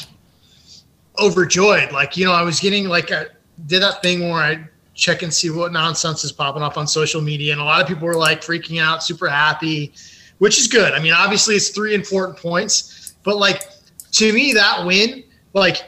overjoyed. 1.18 1.92
Like, 1.92 2.18
you 2.18 2.26
know, 2.26 2.34
I 2.34 2.44
was 2.44 2.60
getting 2.60 2.90
like, 2.90 3.12
I 3.12 3.28
did 3.68 3.82
that 3.82 4.02
thing 4.02 4.30
where 4.30 4.42
I 4.42 4.68
check 4.96 5.22
and 5.22 5.34
see 5.34 5.50
what 5.50 5.72
nonsense 5.72 6.24
is 6.24 6.32
popping 6.32 6.62
up 6.62 6.78
on 6.78 6.86
social 6.86 7.22
media. 7.22 7.54
And 7.54 7.62
a 7.62 7.64
lot 7.64 7.82
of 7.82 7.88
people 7.88 8.06
were 8.06 8.16
like 8.16 8.42
freaking 8.42 8.82
out, 8.82 9.04
super 9.04 9.28
happy, 9.28 9.94
which 10.40 10.60
is 10.60 10.68
good. 10.68 10.94
I 10.94 11.00
mean, 11.00 11.14
obviously 11.14 11.56
it's 11.56 11.70
three 11.70 11.96
important 11.96 12.38
points, 12.38 13.16
but 13.24 13.38
like 13.38 13.70
to 14.14 14.34
me, 14.34 14.54
that 14.54 14.86
win, 14.86 15.24
like 15.54 15.84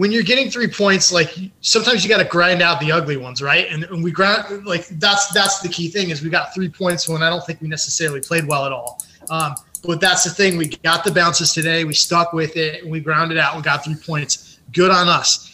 when 0.00 0.10
you're 0.10 0.22
getting 0.22 0.50
three 0.50 0.66
points, 0.66 1.12
like 1.12 1.36
sometimes 1.60 2.02
you 2.02 2.08
got 2.08 2.22
to 2.22 2.28
grind 2.28 2.62
out 2.62 2.80
the 2.80 2.90
ugly 2.90 3.16
ones, 3.16 3.42
right? 3.42 3.66
And, 3.70 3.84
and 3.84 4.02
we 4.02 4.10
grind 4.10 4.64
like 4.64 4.86
that's 4.98 5.28
that's 5.28 5.60
the 5.60 5.68
key 5.68 5.88
thing 5.88 6.10
is 6.10 6.22
we 6.22 6.30
got 6.30 6.54
three 6.54 6.68
points 6.68 7.08
when 7.08 7.22
I 7.22 7.28
don't 7.28 7.44
think 7.44 7.60
we 7.60 7.68
necessarily 7.68 8.20
played 8.20 8.46
well 8.46 8.64
at 8.66 8.72
all. 8.72 9.02
Um, 9.28 9.54
but 9.82 10.00
that's 10.00 10.24
the 10.24 10.30
thing. 10.30 10.56
We 10.56 10.68
got 10.68 11.04
the 11.04 11.10
bounces 11.10 11.52
today. 11.52 11.84
We 11.84 11.94
stuck 11.94 12.32
with 12.32 12.56
it. 12.56 12.82
And 12.82 12.90
we 12.90 13.00
grounded 13.00 13.38
out. 13.38 13.56
We 13.56 13.62
got 13.62 13.84
three 13.84 13.94
points. 13.94 14.58
Good 14.72 14.90
on 14.90 15.08
us 15.08 15.50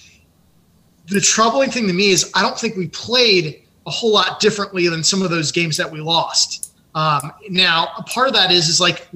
the 1.09 1.21
troubling 1.21 1.71
thing 1.71 1.87
to 1.87 1.93
me 1.93 2.11
is 2.11 2.31
I 2.35 2.43
don't 2.43 2.59
think 2.59 2.77
we 2.77 2.89
played 2.89 3.63
a 3.87 3.91
whole 3.91 4.13
lot 4.13 4.41
differently 4.41 4.89
than 4.89 5.05
some 5.05 5.23
of 5.23 5.31
those 5.31 5.53
games 5.53 5.77
that 5.77 5.91
we 5.91 6.01
lost. 6.01 6.73
Um, 6.95 7.33
now, 7.49 7.89
a 7.97 8.03
part 8.03 8.27
of 8.29 8.35
that 8.35 8.51
is 8.51 8.69
is 8.69 8.81
like 8.81 9.09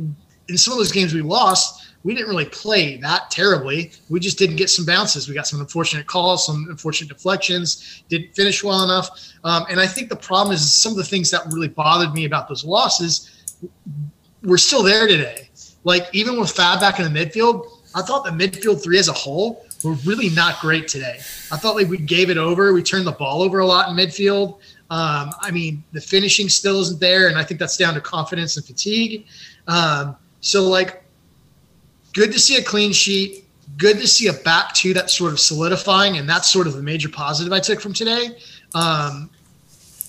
in 0.49 0.57
some 0.57 0.73
of 0.73 0.79
those 0.79 0.93
games 0.93 1.15
we 1.15 1.23
lost, 1.23 1.80
we 2.03 2.15
didn't 2.15 2.29
really 2.29 2.47
play 2.47 2.97
that 2.99 3.31
terribly. 3.31 3.93
We 4.09 4.21
just 4.21 4.39
didn't 4.39 4.57
get 4.57 4.71
some 4.71 4.87
bounces. 4.87 5.29
We 5.29 5.35
got 5.35 5.47
some 5.47 5.61
unfortunate 5.61 6.07
calls, 6.07 6.47
some 6.47 6.67
unfortunate 6.71 7.09
deflections, 7.09 8.03
didn't 8.09 8.35
finish 8.35 8.65
well 8.65 8.83
enough. 8.85 9.11
Um, 9.45 9.67
and 9.69 9.79
I 9.79 9.87
think 9.87 10.09
the 10.09 10.17
problem 10.17 10.55
is 10.55 10.73
some 10.73 10.93
of 10.93 10.99
the 10.99 11.05
things 11.05 11.31
that 11.31 11.43
really 11.51 11.69
bothered 11.69 12.15
me 12.15 12.25
about 12.25 12.49
those 12.49 12.65
losses 12.65 13.45
were 14.43 14.59
still 14.59 14.83
there 14.83 15.07
today. 15.07 15.51
Like 15.85 16.09
even 16.13 16.39
with 16.41 16.51
Fab 16.51 16.81
back 16.81 17.01
in 17.01 17.13
the 17.13 17.25
midfield, 17.27 17.67
I 17.95 18.03
thought 18.03 18.25
the 18.25 18.31
midfield 18.31 18.83
three 18.83 18.99
as 18.99 19.09
a 19.09 19.13
whole 19.13 19.67
were 19.85 19.95
really 20.05 20.31
not 20.31 20.61
great 20.61 20.89
today. 20.89 21.19
I 21.51 21.57
thought 21.57 21.75
like 21.75 21.89
we 21.89 21.99
gave 21.99 22.31
it 22.31 22.39
over. 22.39 22.73
We 22.73 22.83
turned 22.83 23.07
the 23.07 23.13
ball 23.13 23.43
over 23.43 23.59
a 23.59 23.67
lot 23.67 23.89
in 23.89 23.97
midfield. 23.97 24.59
Um, 24.91 25.31
I 25.41 25.51
mean, 25.53 25.85
the 25.93 26.01
finishing 26.01 26.49
still 26.49 26.81
isn't 26.81 27.01
there, 27.01 27.29
and 27.29 27.39
I 27.39 27.45
think 27.45 27.61
that's 27.61 27.77
down 27.77 27.95
to 27.95 28.01
confidence 28.01 28.57
and 28.57 28.67
fatigue. 28.67 29.27
Um, 29.69 30.17
so 30.41 30.69
like, 30.69 31.05
good 32.13 32.33
to 32.33 32.39
see 32.39 32.57
a 32.57 32.63
clean 32.63 32.93
sheet. 32.93 33.45
Good 33.77 33.99
to 33.99 34.07
see 34.07 34.27
a 34.27 34.33
back 34.33 34.75
two 34.75 34.93
that's 34.93 35.17
sort 35.17 35.33
of 35.33 35.41
solidifying, 35.41 36.19
and 36.19 36.29
that's 36.29 36.51
sort 36.51 36.67
of 36.67 36.75
the 36.75 36.83
major 36.83 37.09
positive 37.09 37.53
I 37.53 37.61
took 37.61 37.81
from 37.81 37.93
today. 37.93 38.37
Um, 38.75 39.31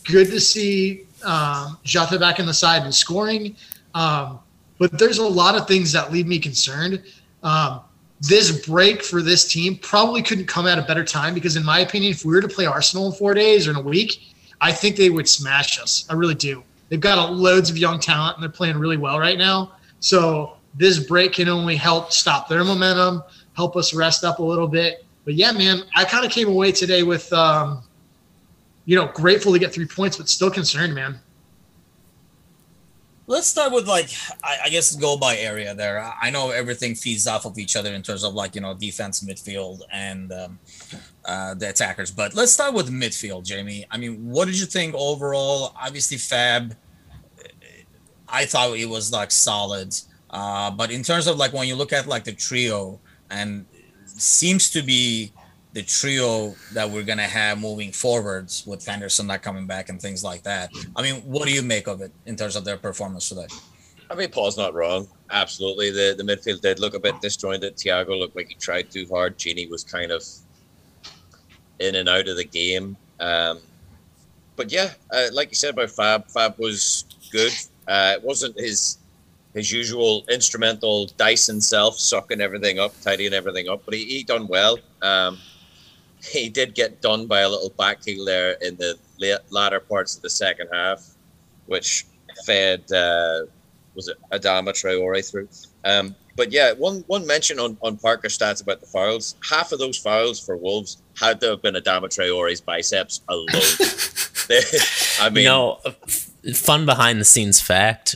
good 0.06 0.28
to 0.32 0.40
see 0.40 1.06
um, 1.24 1.78
Jota 1.84 2.20
back 2.20 2.40
in 2.40 2.46
the 2.46 2.54
side 2.54 2.84
and 2.84 2.94
scoring. 2.94 3.56
Um, 3.94 4.40
but 4.80 4.98
there's 4.98 5.20
a 5.20 5.28
lot 5.28 5.56
of 5.56 5.68
things 5.68 5.92
that 5.92 6.12
leave 6.12 6.28
me 6.28 6.40
concerned. 6.40 7.04
Um, 7.44 7.82
this 8.20 8.66
break 8.66 9.04
for 9.04 9.22
this 9.22 9.48
team 9.48 9.78
probably 9.78 10.22
couldn't 10.22 10.48
come 10.48 10.68
at 10.68 10.78
a 10.78 10.84
better 10.84 11.04
time 11.04 11.34
because, 11.34 11.56
in 11.56 11.64
my 11.64 11.80
opinion, 11.80 12.12
if 12.12 12.26
we 12.26 12.34
were 12.34 12.42
to 12.42 12.48
play 12.48 12.66
Arsenal 12.66 13.08
in 13.08 13.14
four 13.14 13.34
days 13.34 13.68
or 13.68 13.72
in 13.72 13.78
a 13.78 13.82
week, 13.82 14.34
I 14.60 14.72
think 14.72 14.96
they 14.96 15.10
would 15.10 15.28
smash 15.28 15.80
us. 15.80 16.06
I 16.10 16.14
really 16.14 16.36
do. 16.36 16.64
They've 16.90 17.00
got 17.00 17.34
loads 17.34 17.70
of 17.70 17.78
young 17.78 18.00
talent 18.00 18.38
and 18.38 18.44
they're 18.44 18.50
playing 18.50 18.78
really 18.78 18.98
well 18.98 19.20
right 19.20 19.38
now. 19.38 19.74
So 20.02 20.58
this 20.76 21.00
break 21.00 21.34
can 21.34 21.50
only 21.50 21.76
help 21.76 22.12
stop 22.12 22.48
their 22.48 22.64
momentum, 22.64 23.24
help 23.54 23.76
us 23.76 23.94
rest 23.94 24.24
up 24.24 24.40
a 24.40 24.44
little 24.44 24.68
bit. 24.68 25.06
But 25.26 25.36
yeah, 25.36 25.52
man, 25.52 25.84
I 25.96 26.06
kind 26.06 26.26
of 26.26 26.32
came 26.32 26.48
away 26.48 26.72
today 26.72 27.04
with, 27.04 27.32
um, 27.34 27.84
you 28.86 28.96
know, 28.96 29.08
grateful 29.08 29.54
to 29.54 29.60
get 29.60 29.74
three 29.74 29.86
points, 29.86 30.18
but 30.18 30.30
still 30.30 30.50
concerned, 30.50 30.96
man. 30.96 31.20
Let's 33.28 33.48
start 33.48 33.72
with 33.72 33.88
like 33.88 34.10
I, 34.44 34.58
I, 34.66 34.70
guess 34.70 34.94
go 34.96 35.16
by 35.16 35.38
area 35.38 35.74
there. 35.74 36.04
I 36.22 36.32
know 36.32 36.50
everything 36.50 36.96
feeds 36.96 37.28
off 37.28 37.46
of 37.46 37.58
each 37.58 37.78
other 37.78 37.94
in 37.94 38.02
terms 38.02 38.26
of 38.26 38.34
like 38.34 38.56
you 38.56 38.62
know 38.62 38.74
defense, 38.74 39.24
midfield, 39.24 39.80
and 39.90 40.34
um, 40.34 40.60
uh, 41.24 41.54
the 41.54 41.70
attackers. 41.70 42.12
But 42.12 42.34
let's 42.34 42.52
start 42.52 42.74
with 42.74 42.90
midfield, 42.90 43.46
Jamie. 43.46 43.86
I 43.90 43.98
mean, 43.98 44.30
what 44.30 44.46
did 44.46 44.60
you 44.60 44.66
think 44.66 44.94
overall? 44.96 45.74
Obviously, 45.82 46.18
Fab. 46.18 46.76
I 48.28 48.46
thought 48.46 48.76
it 48.78 48.90
was 48.90 49.14
like 49.14 49.32
solid, 49.32 49.96
uh, 50.32 50.72
but 50.72 50.92
in 50.92 51.04
terms 51.04 51.28
of 51.28 51.38
like 51.38 51.54
when 51.54 51.68
you 51.68 51.76
look 51.76 51.94
at 51.94 52.08
like 52.08 52.24
the 52.24 52.34
trio, 52.34 53.00
and 53.30 53.66
seems 54.06 54.70
to 54.72 54.82
be 54.82 55.32
the 55.74 55.84
trio 55.84 56.54
that 56.74 56.90
we're 56.90 57.04
gonna 57.04 57.24
have 57.24 57.60
moving 57.60 57.92
forwards 57.92 58.66
with 58.66 58.86
Henderson 58.86 59.28
not 59.28 59.42
coming 59.42 59.66
back 59.66 59.90
and 59.90 60.02
things 60.02 60.24
like 60.24 60.44
that. 60.44 60.72
I 60.96 61.02
mean, 61.02 61.22
what 61.22 61.48
do 61.48 61.54
you 61.54 61.62
make 61.62 61.88
of 61.88 62.02
it 62.02 62.12
in 62.26 62.36
terms 62.36 62.56
of 62.56 62.66
their 62.66 62.78
performance 62.78 63.30
today? 63.30 63.48
I 64.10 64.16
mean, 64.16 64.30
Paul's 64.30 64.58
not 64.58 64.74
wrong. 64.74 65.08
Absolutely, 65.30 65.92
the 65.92 66.16
the 66.18 66.24
midfield 66.24 66.62
did 66.62 66.80
look 66.80 66.94
a 66.94 67.00
bit 67.00 67.22
disjointed. 67.22 67.78
Thiago 67.78 68.20
looked 68.20 68.36
like 68.36 68.50
he 68.50 68.56
tried 68.56 68.92
too 68.92 69.08
hard. 69.10 69.38
Gini 69.38 69.70
was 69.70 69.84
kind 69.84 70.12
of 70.12 70.24
in 71.80 71.96
and 71.96 72.10
out 72.10 72.28
of 72.28 72.36
the 72.36 72.44
game. 72.44 72.98
Um, 73.20 73.60
but 74.58 74.72
yeah, 74.72 74.92
uh, 75.12 75.28
like 75.32 75.50
you 75.50 75.56
said 75.56 75.74
about 75.74 75.92
Fab, 75.92 76.28
Fab 76.30 76.58
was 76.60 77.06
good. 77.32 77.54
Uh, 77.88 78.16
it 78.18 78.24
wasn't 78.24 78.60
his 78.60 78.98
his 79.54 79.72
usual 79.72 80.24
instrumental 80.30 81.08
Dyson 81.18 81.62
self, 81.62 82.00
sucking 82.00 82.42
everything 82.42 82.80
up, 82.80 82.94
tidying 83.02 83.34
everything 83.34 83.68
up, 83.70 83.84
but 83.86 83.94
he, 83.94 84.06
he 84.06 84.24
done 84.24 84.48
well. 84.48 84.78
Um, 85.02 85.38
he 86.24 86.50
did 86.50 86.76
get 86.76 87.02
done 87.02 87.26
by 87.28 87.42
a 87.42 87.50
little 87.50 87.72
back 87.72 88.04
heel 88.04 88.26
there 88.26 88.52
in 88.62 88.78
the 88.78 88.98
latter 89.50 89.80
parts 89.80 90.16
of 90.16 90.22
the 90.22 90.30
second 90.30 90.70
half, 90.72 91.06
which 91.66 92.06
fed 92.46 92.92
uh, 92.92 93.42
was 93.96 94.08
it 94.08 94.18
Adama 94.32 94.70
Traore 94.70 95.30
through. 95.30 95.50
Um, 95.84 96.16
but 96.38 96.52
yeah, 96.52 96.74
one 96.74 97.04
one 97.08 97.28
mention 97.28 97.60
on, 97.60 97.78
on 97.82 97.98
Parker 97.98 98.30
stats 98.30 98.62
about 98.62 98.80
the 98.80 98.88
fouls. 98.88 99.36
Half 99.48 99.72
of 99.72 99.80
those 99.80 99.98
fouls 99.98 100.40
for 100.40 100.56
Wolves 100.56 101.02
had 101.20 101.42
to 101.42 101.50
have 101.50 101.62
been 101.62 101.76
Adama 101.76 102.06
Traore's 102.06 102.62
biceps 102.62 103.22
alone. 103.28 103.48
I 105.20 105.30
mean, 105.30 105.44
you 105.44 105.50
know, 105.50 105.80
fun 106.54 106.86
behind 106.86 107.20
the 107.20 107.26
scenes 107.26 107.60
fact. 107.62 108.16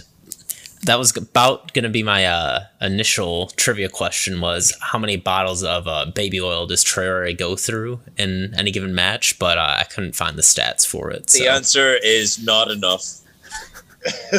That 0.86 1.00
was 1.00 1.16
about 1.18 1.74
going 1.74 1.84
to 1.84 1.90
be 1.90 2.04
my 2.04 2.26
uh, 2.26 2.66
initial 2.80 3.48
trivia 3.56 3.90
question: 3.90 4.40
was 4.40 4.76
how 4.82 5.00
many 5.00 5.18
bottles 5.18 5.64
of 5.64 5.88
uh, 5.88 6.06
baby 6.06 6.40
oil 6.40 6.68
does 6.68 6.84
Traore 6.84 7.38
go 7.38 7.56
through 7.56 8.00
in 8.18 8.54
any 8.58 8.72
given 8.72 8.94
match? 8.96 9.38
But 9.40 9.58
uh, 9.58 9.78
I 9.80 9.84
couldn't 9.84 10.16
find 10.16 10.38
the 10.38 10.44
stats 10.44 10.86
for 10.86 11.12
it. 11.12 11.28
The 11.28 11.48
answer 11.48 11.98
is 12.04 12.44
not 12.44 12.70
enough. 12.70 13.04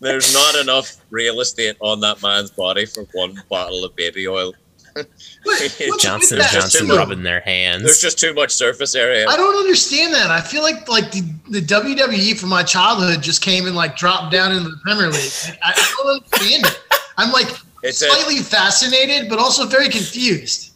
There's 0.00 0.34
not 0.34 0.56
enough 0.56 0.96
real 1.10 1.40
estate 1.40 1.76
on 1.80 2.00
that 2.00 2.22
man's 2.22 2.50
body 2.50 2.84
for 2.84 3.04
one 3.12 3.42
bottle 3.48 3.84
of 3.84 3.96
baby 3.96 4.28
oil. 4.28 4.52
Johnson 5.98 6.40
and 6.40 6.48
Johnson 6.50 6.88
rubbing 6.88 7.22
their 7.22 7.40
hands. 7.40 7.82
There's 7.82 8.00
just 8.00 8.18
too 8.18 8.34
much 8.34 8.50
surface 8.50 8.94
area. 8.94 9.26
I 9.28 9.36
don't 9.36 9.56
understand 9.56 10.14
that. 10.14 10.30
I 10.30 10.40
feel 10.40 10.62
like 10.62 10.88
like 10.88 11.12
the, 11.12 11.22
the 11.50 11.60
WWE 11.60 12.38
from 12.38 12.48
my 12.48 12.62
childhood 12.62 13.22
just 13.22 13.42
came 13.42 13.66
and 13.66 13.76
like 13.76 13.96
dropped 13.96 14.32
down 14.32 14.52
into 14.52 14.70
the 14.70 14.78
Premier 14.82 15.08
League. 15.08 15.32
I, 15.62 15.72
I 15.72 15.94
don't 15.96 16.14
understand 16.16 16.66
it. 16.66 16.80
I'm 17.16 17.32
like 17.32 17.48
it's 17.82 17.98
slightly 17.98 18.38
a, 18.38 18.42
fascinated, 18.42 19.28
but 19.28 19.38
also 19.38 19.66
very 19.66 19.88
confused. 19.88 20.72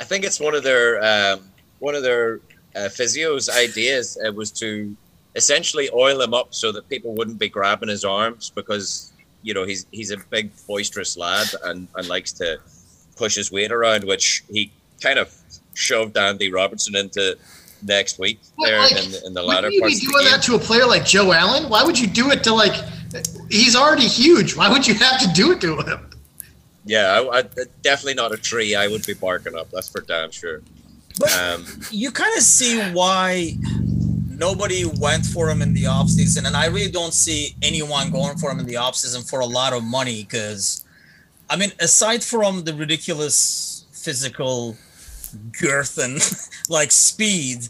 I 0.00 0.04
think 0.04 0.24
it's 0.24 0.40
one 0.40 0.54
of 0.54 0.62
their 0.62 1.02
um, 1.02 1.40
one 1.78 1.94
of 1.94 2.02
their 2.02 2.40
uh, 2.74 2.88
physios' 2.88 3.48
ideas. 3.48 4.18
It 4.22 4.34
was 4.34 4.50
to 4.52 4.94
essentially 5.34 5.88
oil 5.92 6.20
him 6.20 6.34
up 6.34 6.54
so 6.54 6.72
that 6.72 6.88
people 6.88 7.14
wouldn't 7.14 7.38
be 7.38 7.48
grabbing 7.48 7.88
his 7.88 8.04
arms 8.04 8.50
because 8.54 9.12
you 9.42 9.54
know 9.54 9.64
he's 9.64 9.86
he's 9.92 10.10
a 10.10 10.16
big 10.30 10.50
boisterous 10.66 11.16
lad 11.16 11.46
and, 11.64 11.88
and 11.94 12.08
likes 12.08 12.32
to 12.32 12.58
push 13.16 13.34
his 13.34 13.50
weight 13.50 13.72
around, 13.72 14.04
which 14.04 14.44
he 14.50 14.72
kind 15.00 15.18
of 15.18 15.34
shoved 15.74 16.16
Andy 16.16 16.50
Robertson 16.50 16.96
into 16.96 17.36
next 17.82 18.18
week 18.18 18.40
there 18.58 18.80
like, 18.80 18.92
in, 18.92 19.26
in, 19.26 19.34
the 19.34 19.42
latter 19.42 19.68
part. 19.68 19.82
Would 19.82 20.02
you 20.02 20.08
be 20.08 20.12
doing 20.12 20.24
that 20.26 20.42
to 20.44 20.54
a 20.54 20.58
player 20.58 20.86
like 20.86 21.04
Joe 21.04 21.32
Allen? 21.32 21.68
Why 21.68 21.84
would 21.84 21.98
you 21.98 22.06
do 22.06 22.30
it 22.30 22.42
to 22.44 22.54
like? 22.54 22.74
He's 23.50 23.76
already 23.76 24.06
huge. 24.06 24.56
Why 24.56 24.68
would 24.68 24.86
you 24.86 24.94
have 24.94 25.20
to 25.20 25.28
do 25.32 25.52
it 25.52 25.60
to 25.60 25.76
him? 25.76 26.10
Yeah, 26.84 27.20
I, 27.20 27.38
I, 27.38 27.42
definitely 27.82 28.14
not 28.14 28.32
a 28.32 28.36
tree. 28.36 28.74
I 28.74 28.86
would 28.88 29.04
be 29.04 29.14
barking 29.14 29.56
up. 29.56 29.70
That's 29.70 29.88
for 29.88 30.00
damn 30.02 30.30
sure. 30.30 30.62
But 31.18 31.36
um, 31.36 31.66
you 31.90 32.10
kind 32.10 32.36
of 32.36 32.42
see 32.42 32.80
why 32.92 33.56
nobody 34.28 34.84
went 34.84 35.24
for 35.26 35.48
him 35.48 35.62
in 35.62 35.72
the 35.72 35.84
offseason. 35.84 36.46
And 36.46 36.56
I 36.56 36.66
really 36.66 36.90
don't 36.90 37.14
see 37.14 37.56
anyone 37.62 38.10
going 38.10 38.36
for 38.36 38.50
him 38.50 38.60
in 38.60 38.66
the 38.66 38.74
offseason 38.74 39.28
for 39.28 39.40
a 39.40 39.46
lot 39.46 39.72
of 39.72 39.82
money 39.82 40.22
because, 40.22 40.84
I 41.48 41.56
mean, 41.56 41.72
aside 41.78 42.24
from 42.24 42.64
the 42.64 42.74
ridiculous 42.74 43.84
physical 43.92 44.76
girth 45.60 45.98
and 45.98 46.20
like 46.68 46.90
speed, 46.90 47.68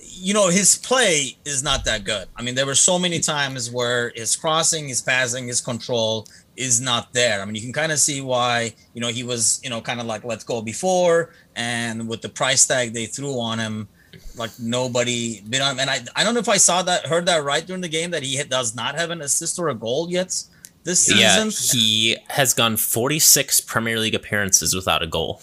you 0.00 0.32
know, 0.32 0.48
his 0.48 0.78
play 0.78 1.36
is 1.44 1.62
not 1.62 1.84
that 1.84 2.04
good. 2.04 2.28
I 2.36 2.42
mean, 2.42 2.54
there 2.54 2.66
were 2.66 2.74
so 2.74 2.98
many 2.98 3.18
times 3.18 3.70
where 3.70 4.12
his 4.14 4.36
crossing, 4.36 4.88
his 4.88 5.02
passing, 5.02 5.48
his 5.48 5.60
control 5.60 6.26
is 6.56 6.80
not 6.80 7.12
there. 7.12 7.42
I 7.42 7.44
mean, 7.44 7.54
you 7.54 7.60
can 7.60 7.72
kind 7.72 7.92
of 7.92 7.98
see 7.98 8.20
why, 8.20 8.72
you 8.94 9.00
know, 9.00 9.08
he 9.08 9.24
was, 9.24 9.60
you 9.62 9.70
know, 9.70 9.80
kind 9.80 10.00
of 10.00 10.06
like 10.06 10.24
let's 10.24 10.44
go 10.44 10.62
before. 10.62 11.34
And 11.54 12.08
with 12.08 12.22
the 12.22 12.28
price 12.28 12.66
tag 12.66 12.94
they 12.94 13.06
threw 13.06 13.40
on 13.40 13.58
him, 13.58 13.88
like 14.36 14.50
nobody 14.58 15.40
been 15.42 15.62
on. 15.62 15.72
him. 15.72 15.80
And 15.80 15.90
I, 15.90 16.00
I 16.14 16.24
don't 16.24 16.34
know 16.34 16.40
if 16.40 16.48
I 16.48 16.56
saw 16.56 16.82
that, 16.82 17.06
heard 17.06 17.26
that 17.26 17.44
right 17.44 17.66
during 17.66 17.82
the 17.82 17.88
game 17.88 18.10
that 18.12 18.22
he 18.22 18.42
does 18.44 18.74
not 18.74 18.94
have 18.94 19.10
an 19.10 19.20
assist 19.20 19.58
or 19.58 19.68
a 19.68 19.74
goal 19.74 20.08
yet 20.10 20.42
this 20.86 21.00
season. 21.00 21.18
Yeah, 21.18 21.50
he 21.50 22.16
has 22.28 22.54
gone 22.54 22.78
46 22.78 23.60
Premier 23.60 23.98
League 23.98 24.14
appearances 24.14 24.74
without 24.74 25.02
a 25.02 25.06
goal. 25.06 25.42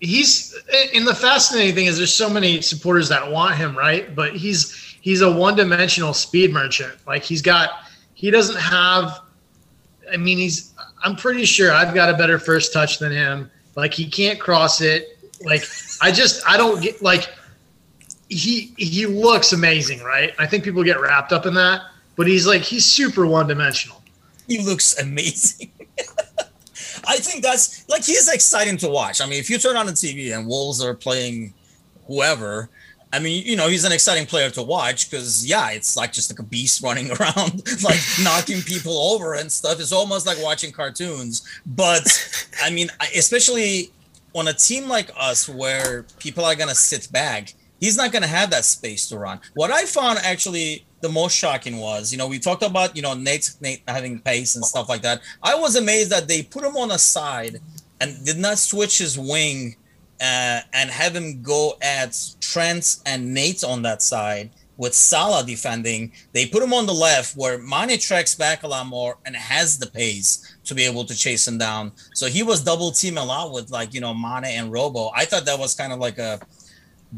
He's 0.00 0.54
in 0.92 1.06
the 1.06 1.14
fascinating 1.14 1.74
thing 1.74 1.86
is 1.86 1.96
there's 1.96 2.14
so 2.14 2.28
many 2.28 2.60
supporters 2.60 3.08
that 3.08 3.28
want 3.28 3.56
him, 3.56 3.76
right? 3.76 4.14
But 4.14 4.36
he's 4.36 4.96
he's 5.00 5.22
a 5.22 5.32
one-dimensional 5.32 6.12
speed 6.12 6.52
merchant. 6.52 6.94
Like 7.06 7.22
he's 7.24 7.40
got 7.40 7.70
he 8.12 8.30
doesn't 8.30 8.60
have 8.60 9.20
I 10.12 10.18
mean 10.18 10.36
he's 10.38 10.74
I'm 11.02 11.16
pretty 11.16 11.46
sure 11.46 11.72
I've 11.72 11.94
got 11.94 12.10
a 12.10 12.16
better 12.16 12.38
first 12.38 12.72
touch 12.72 12.98
than 12.98 13.12
him. 13.12 13.50
Like 13.76 13.94
he 13.94 14.06
can't 14.06 14.38
cross 14.38 14.82
it. 14.82 15.18
Like 15.42 15.64
I 16.02 16.12
just 16.12 16.46
I 16.46 16.58
don't 16.58 16.82
get 16.82 17.00
like 17.00 17.30
he 18.28 18.74
he 18.76 19.06
looks 19.06 19.54
amazing, 19.54 20.00
right? 20.02 20.34
I 20.38 20.46
think 20.46 20.64
people 20.64 20.84
get 20.84 21.00
wrapped 21.00 21.32
up 21.32 21.46
in 21.46 21.54
that, 21.54 21.80
but 22.16 22.26
he's 22.26 22.46
like 22.46 22.60
he's 22.60 22.84
super 22.84 23.26
one 23.26 23.46
dimensional. 23.46 24.03
He 24.46 24.62
looks 24.62 24.98
amazing. 24.98 25.70
I 27.06 27.16
think 27.16 27.42
that's 27.42 27.88
like 27.88 28.04
he's 28.04 28.32
exciting 28.32 28.76
to 28.78 28.88
watch. 28.88 29.20
I 29.20 29.26
mean, 29.26 29.38
if 29.38 29.50
you 29.50 29.58
turn 29.58 29.76
on 29.76 29.86
the 29.86 29.92
TV 29.92 30.36
and 30.36 30.46
Wolves 30.46 30.82
are 30.82 30.94
playing 30.94 31.54
whoever, 32.06 32.68
I 33.12 33.18
mean, 33.18 33.44
you 33.46 33.56
know, 33.56 33.68
he's 33.68 33.84
an 33.84 33.92
exciting 33.92 34.26
player 34.26 34.50
to 34.50 34.62
watch 34.62 35.10
because 35.10 35.46
yeah, 35.46 35.70
it's 35.70 35.96
like 35.96 36.12
just 36.12 36.30
like 36.30 36.38
a 36.38 36.42
beast 36.42 36.82
running 36.84 37.10
around, 37.10 37.62
like 37.82 38.00
knocking 38.22 38.62
people 38.62 38.96
over 39.12 39.34
and 39.34 39.50
stuff. 39.50 39.80
It's 39.80 39.92
almost 39.92 40.26
like 40.26 40.38
watching 40.42 40.72
cartoons. 40.72 41.46
But 41.66 42.06
I 42.62 42.70
mean, 42.70 42.88
especially 43.16 43.90
on 44.34 44.48
a 44.48 44.52
team 44.52 44.88
like 44.88 45.10
us 45.16 45.48
where 45.48 46.06
people 46.18 46.44
are 46.44 46.54
gonna 46.54 46.74
sit 46.74 47.10
back 47.12 47.54
he's 47.84 47.96
not 47.96 48.12
to 48.22 48.28
have 48.28 48.50
that 48.50 48.64
space 48.64 49.06
to 49.08 49.18
run. 49.18 49.38
What 49.54 49.70
I 49.70 49.84
found 49.84 50.18
actually 50.22 50.84
the 51.04 51.08
most 51.10 51.36
shocking 51.36 51.76
was, 51.76 52.10
you 52.10 52.16
know, 52.16 52.26
we 52.26 52.38
talked 52.38 52.62
about, 52.62 52.96
you 52.96 53.02
know, 53.02 53.12
Nate, 53.12 53.50
Nate 53.60 53.82
having 53.86 54.18
pace 54.20 54.56
and 54.56 54.64
stuff 54.64 54.88
like 54.88 55.02
that. 55.02 55.20
I 55.42 55.54
was 55.54 55.76
amazed 55.76 56.10
that 56.10 56.28
they 56.28 56.42
put 56.42 56.64
him 56.64 56.78
on 56.78 56.90
a 56.90 56.98
side 56.98 57.60
and 58.00 58.24
did 58.24 58.38
not 58.38 58.56
switch 58.56 58.96
his 58.98 59.18
wing 59.18 59.76
uh, 60.18 60.60
and 60.72 60.88
have 60.88 61.14
him 61.14 61.42
go 61.42 61.74
at 61.82 62.18
Trent 62.40 62.96
and 63.04 63.34
Nate 63.34 63.62
on 63.62 63.82
that 63.82 64.00
side 64.00 64.48
with 64.76 64.94
Salah 64.94 65.44
defending, 65.44 66.12
they 66.32 66.46
put 66.46 66.62
him 66.62 66.72
on 66.72 66.86
the 66.86 66.94
left 66.94 67.36
where 67.36 67.58
Mane 67.58 67.98
tracks 67.98 68.34
back 68.34 68.62
a 68.62 68.68
lot 68.68 68.86
more 68.86 69.18
and 69.24 69.36
has 69.36 69.78
the 69.78 69.86
pace 69.86 70.56
to 70.64 70.74
be 70.74 70.84
able 70.84 71.04
to 71.04 71.14
chase 71.14 71.46
him 71.46 71.58
down. 71.58 71.92
So 72.14 72.26
he 72.26 72.42
was 72.42 72.64
double 72.64 72.90
team 72.90 73.18
a 73.18 73.24
lot 73.24 73.52
with 73.52 73.70
like, 73.70 73.94
you 73.94 74.00
know, 74.00 74.14
Mane 74.14 74.46
and 74.46 74.72
Robo. 74.72 75.10
I 75.14 75.26
thought 75.26 75.44
that 75.44 75.58
was 75.58 75.74
kind 75.74 75.92
of 75.92 76.00
like 76.00 76.18
a 76.18 76.40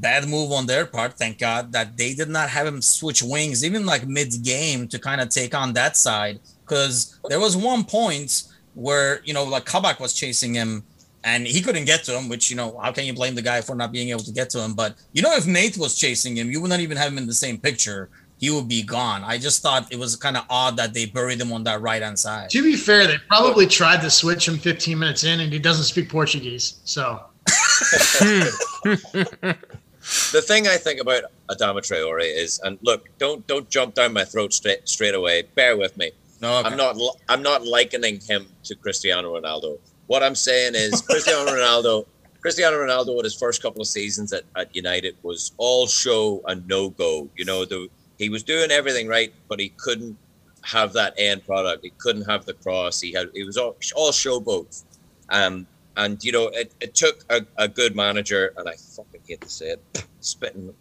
bad 0.01 0.29
move 0.29 0.53
on 0.53 0.67
their 0.67 0.87
part. 0.87 1.15
Thank 1.15 1.39
God 1.39 1.73
that 1.73 1.97
they 1.97 2.15
did 2.15 2.29
not 2.29 2.49
have 2.51 2.67
him 2.67 2.83
switch 2.83 3.23
wings, 3.23 3.65
even 3.65 3.87
like 3.87 4.07
mid 4.07 4.33
game 4.43 4.89
to 4.89 4.99
kind 4.99 5.21
of 5.21 5.29
take 5.29 5.55
on 5.55 5.73
that 5.73 5.97
side. 5.97 6.41
Cause 6.67 7.19
there 7.29 7.41
was 7.41 7.57
one 7.57 7.85
point 7.85 8.45
where, 8.75 9.21
you 9.25 9.33
know, 9.33 9.45
like 9.45 9.65
Kabak 9.65 10.01
was 10.01 10.13
chasing 10.13 10.55
him 10.55 10.85
and 11.25 11.47
he 11.47 11.61
couldn't 11.61 11.87
get 11.87 12.05
to 12.05 12.17
him, 12.17 12.29
which 12.29 12.51
you 12.51 12.57
know, 12.57 12.79
how 12.79 12.93
can 12.93 13.05
you 13.05 13.15
blame 13.15 13.35
the 13.35 13.43
guy 13.43 13.61
for 13.61 13.75
not 13.75 13.93
being 13.93 14.11
able 14.11 14.21
to 14.21 14.33
get 14.33 14.51
to 14.51 14.63
him? 14.63 14.75
But 14.75 14.95
you 15.13 15.23
know, 15.23 15.35
if 15.35 15.47
Nate 15.47 15.77
was 15.77 15.97
chasing 15.97 16.37
him, 16.37 16.51
you 16.51 16.61
would 16.61 16.71
not 16.71 16.81
even 16.81 16.97
have 16.97 17.11
him 17.11 17.19
in 17.19 17.27
the 17.27 17.35
same 17.35 17.59
picture. 17.59 18.09
He 18.39 18.51
would 18.51 18.69
be 18.69 18.83
gone. 18.83 19.25
I 19.25 19.39
just 19.39 19.63
thought 19.63 19.91
it 19.91 19.99
was 19.99 20.15
kind 20.15 20.37
of 20.37 20.45
odd 20.51 20.77
that 20.77 20.93
they 20.93 21.07
buried 21.07 21.41
him 21.41 21.55
on 21.55 21.65
that 21.65 21.81
right 21.81 22.03
hand 22.03 22.19
side. 22.19 22.51
To 22.51 22.63
be 22.63 22.77
fair, 22.77 23.07
they 23.07 23.17
probably 23.29 23.67
tried 23.67 24.03
to 24.03 24.11
switch 24.11 24.47
him 24.47 24.59
15 24.59 24.99
minutes 24.99 25.25
in, 25.25 25.41
and 25.41 25.51
he 25.51 25.59
doesn't 25.59 25.85
speak 25.85 26.11
Portuguese. 26.11 26.81
So 26.85 27.25
the 30.33 30.41
thing 30.41 30.69
I 30.69 30.77
think 30.77 31.01
about 31.01 31.25
Adama 31.49 31.79
Traore 31.79 32.23
is, 32.23 32.61
and 32.63 32.79
look, 32.83 33.09
don't 33.19 33.45
don't 33.47 33.69
jump 33.69 33.95
down 33.95 34.13
my 34.13 34.25
throat 34.25 34.53
straight 34.53 34.89
straight 34.89 35.15
away. 35.15 35.43
Bear 35.55 35.77
with 35.77 35.97
me. 35.97 36.13
No, 36.41 36.59
okay. 36.59 36.69
I'm 36.69 36.77
not 36.77 36.97
I'm 37.29 37.43
not 37.43 37.67
likening 37.67 38.21
him 38.21 38.47
to 38.65 38.77
Cristiano 38.77 39.35
Ronaldo. 39.39 39.79
What 40.07 40.23
I'm 40.23 40.37
saying 40.37 40.75
is 40.77 41.03
Cristiano 41.11 41.51
Ronaldo, 41.51 42.07
Cristiano 42.41 42.77
Ronaldo, 42.77 43.19
in 43.19 43.25
his 43.25 43.35
first 43.35 43.63
couple 43.63 43.81
of 43.81 43.89
seasons 43.89 44.33
at, 44.33 44.45
at 44.55 44.75
United, 44.77 45.17
was 45.23 45.53
all 45.57 45.89
show 45.89 46.41
and 46.47 46.67
no 46.69 46.91
go. 46.91 47.29
You 47.37 47.45
know, 47.45 47.65
the, 47.65 47.89
he 48.19 48.29
was 48.29 48.45
doing 48.45 48.71
everything 48.71 49.09
right, 49.09 49.33
but 49.49 49.59
he 49.59 49.71
couldn't 49.71 50.17
have 50.63 50.93
that 50.93 51.15
end 51.19 51.45
product. 51.45 51.83
He 51.83 51.91
couldn't 51.99 52.25
have 52.25 52.45
the 52.45 52.55
cross. 52.55 53.01
He 53.01 53.13
had 53.13 53.29
it 53.35 53.45
was 53.45 53.57
all 53.57 53.77
all 53.97 54.13
showboat. 54.13 54.85
Um, 55.31 55.67
and 55.97 56.23
you 56.23 56.33
know, 56.33 56.49
it, 56.49 56.73
it 56.81 56.95
took 56.95 57.25
a, 57.31 57.45
a 57.57 57.67
good 57.67 57.97
manager, 57.97 58.53
and 58.57 58.69
I 58.69 58.75
fucking 58.75 59.16
hate 59.27 59.41
to 59.41 59.49
say 59.49 59.71
it, 59.71 60.07
spitting 60.21 60.75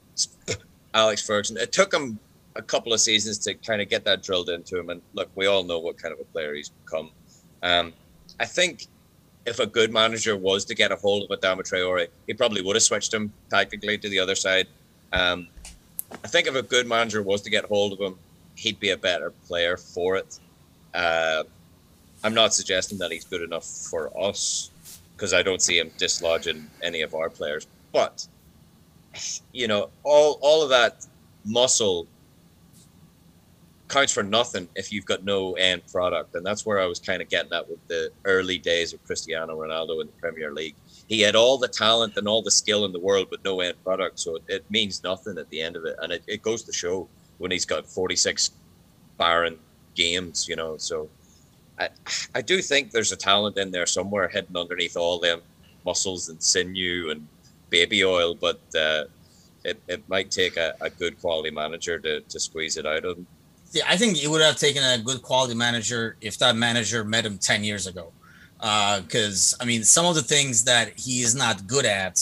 Alex 0.94 1.26
Ferguson. 1.26 1.58
It 1.58 1.72
took 1.72 1.94
him 1.94 2.20
a 2.56 2.62
couple 2.62 2.94
of 2.94 3.00
seasons 3.00 3.38
to 3.40 3.54
kind 3.54 3.82
of 3.82 3.90
get 3.90 4.06
that 4.06 4.24
drilled 4.24 4.50
into 4.50 4.80
him. 4.80 4.90
And 4.90 5.02
look, 5.14 5.30
we 5.36 5.46
all 5.46 5.64
know 5.64 5.80
what 5.80 5.98
kind 5.98 6.14
of 6.14 6.20
a 6.20 6.24
player 6.26 6.54
he's 6.56 6.70
become. 6.70 7.12
Um, 7.62 7.94
I 8.40 8.46
think 8.46 8.88
if 9.46 9.60
a 9.60 9.66
good 9.66 9.92
manager 9.92 10.36
was 10.38 10.66
to 10.66 10.76
get 10.76 10.92
a 10.92 10.96
hold 10.96 11.30
of 11.30 11.40
Adama 11.40 11.60
Traore, 11.60 12.08
he 12.28 12.34
probably 12.34 12.62
would 12.62 12.76
have 12.76 12.84
switched 12.84 13.14
him 13.14 13.32
tactically 13.50 13.98
to 13.98 14.10
the 14.10 14.20
other 14.20 14.36
side. 14.36 14.68
Um, 15.14 15.48
I 16.24 16.28
think 16.28 16.48
if 16.48 16.56
a 16.56 16.62
good 16.62 16.88
manager 16.88 17.22
was 17.22 17.42
to 17.42 17.50
get 17.50 17.66
hold 17.66 17.94
of 17.94 18.00
him, 18.00 18.18
he'd 18.56 18.80
be 18.80 18.92
a 18.92 18.98
better 18.98 19.32
player 19.48 19.78
for 19.78 20.16
it. 20.16 20.40
Uh, 20.94 21.44
I'm 22.24 22.34
not 22.34 22.54
suggesting 22.54 22.98
that 23.00 23.12
he's 23.12 23.26
good 23.26 23.42
enough 23.42 23.66
for 23.66 24.12
us 24.20 24.72
because 25.16 25.34
I 25.34 25.44
don't 25.44 25.62
see 25.62 25.78
him 25.78 25.92
dislodging 25.98 26.66
any 26.82 27.02
of 27.02 27.14
our 27.14 27.30
players. 27.30 27.68
But 27.92 28.28
you 29.52 29.68
know, 29.68 29.90
all 30.04 30.40
all 30.42 30.64
of 30.64 30.70
that 30.70 31.06
muscle 31.46 32.08
counts 33.88 34.12
for 34.12 34.24
nothing 34.24 34.68
if 34.76 34.92
you've 34.92 35.06
got 35.06 35.24
no 35.24 35.54
end 35.54 35.82
product. 35.92 36.36
And 36.36 36.46
that's 36.46 36.66
where 36.66 36.80
I 36.80 36.86
was 36.86 37.00
kind 37.00 37.22
of 37.22 37.30
getting 37.30 37.54
at 37.54 37.70
with 37.70 37.86
the 37.88 38.10
early 38.26 38.58
days 38.58 38.94
of 38.94 39.04
Cristiano 39.06 39.58
Ronaldo 39.58 40.02
in 40.02 40.08
the 40.08 40.14
Premier 40.20 40.52
League. 40.52 40.76
He 41.08 41.22
had 41.22 41.36
all 41.36 41.58
the 41.58 41.68
talent 41.68 42.18
and 42.18 42.28
all 42.28 42.42
the 42.42 42.52
skill 42.52 42.86
in 42.86 42.92
the 42.92 43.00
world, 43.00 43.28
but 43.30 43.44
no 43.44 43.60
end 43.62 43.76
product. 43.84 44.20
So 44.20 44.38
it, 44.38 44.44
it 44.48 44.66
means 44.72 45.04
nothing 45.04 45.38
at 45.38 45.50
the 45.50 45.62
end 45.62 45.76
of 45.76 45.86
it. 45.86 45.96
And 46.02 46.12
it, 46.12 46.24
it 46.28 46.42
goes 46.42 46.64
to 46.64 46.74
show 46.74 47.08
when 47.38 47.52
he's 47.52 47.66
got 47.66 47.86
46 47.86 48.52
barren 49.18 49.60
games, 49.94 50.48
you 50.48 50.56
know. 50.56 50.78
So 50.78 51.10
I, 51.80 51.90
I 52.34 52.42
do 52.42 52.62
think 52.62 52.92
there's 52.92 53.12
a 53.12 53.18
talent 53.18 53.58
in 53.58 53.72
there 53.72 53.86
somewhere 53.86 54.28
hidden 54.28 54.58
underneath 54.58 54.98
all 54.98 55.20
them 55.20 55.42
muscles 55.86 56.30
and 56.30 56.42
sinew 56.42 57.12
and 57.12 57.28
baby 57.76 58.06
oil, 58.06 58.36
but 58.48 58.62
uh, 58.88 59.04
it, 59.66 59.78
it 59.88 60.02
might 60.08 60.32
take 60.32 60.56
a, 60.56 60.74
a 60.80 60.90
good 60.90 61.20
quality 61.20 61.52
manager 61.52 62.00
to, 62.00 62.22
to 62.22 62.40
squeeze 62.40 62.78
it 62.78 62.86
out 62.86 63.04
of 63.04 63.18
him. 63.18 63.28
Yeah, 63.74 63.84
I 63.90 63.98
think 63.98 64.24
it 64.24 64.30
would 64.30 64.42
have 64.42 64.56
taken 64.56 64.82
a 64.82 64.98
good 65.10 65.22
quality 65.22 65.56
manager 65.56 66.16
if 66.22 66.38
that 66.38 66.56
manager 66.56 67.04
met 67.04 67.26
him 67.26 67.38
10 67.38 67.66
years 67.66 67.86
ago. 67.88 68.14
Because, 68.60 69.54
uh, 69.54 69.64
I 69.64 69.66
mean, 69.66 69.84
some 69.84 70.06
of 70.06 70.16
the 70.16 70.22
things 70.22 70.64
that 70.64 70.98
he 70.98 71.22
is 71.22 71.36
not 71.36 71.68
good 71.68 71.86
at 71.86 72.16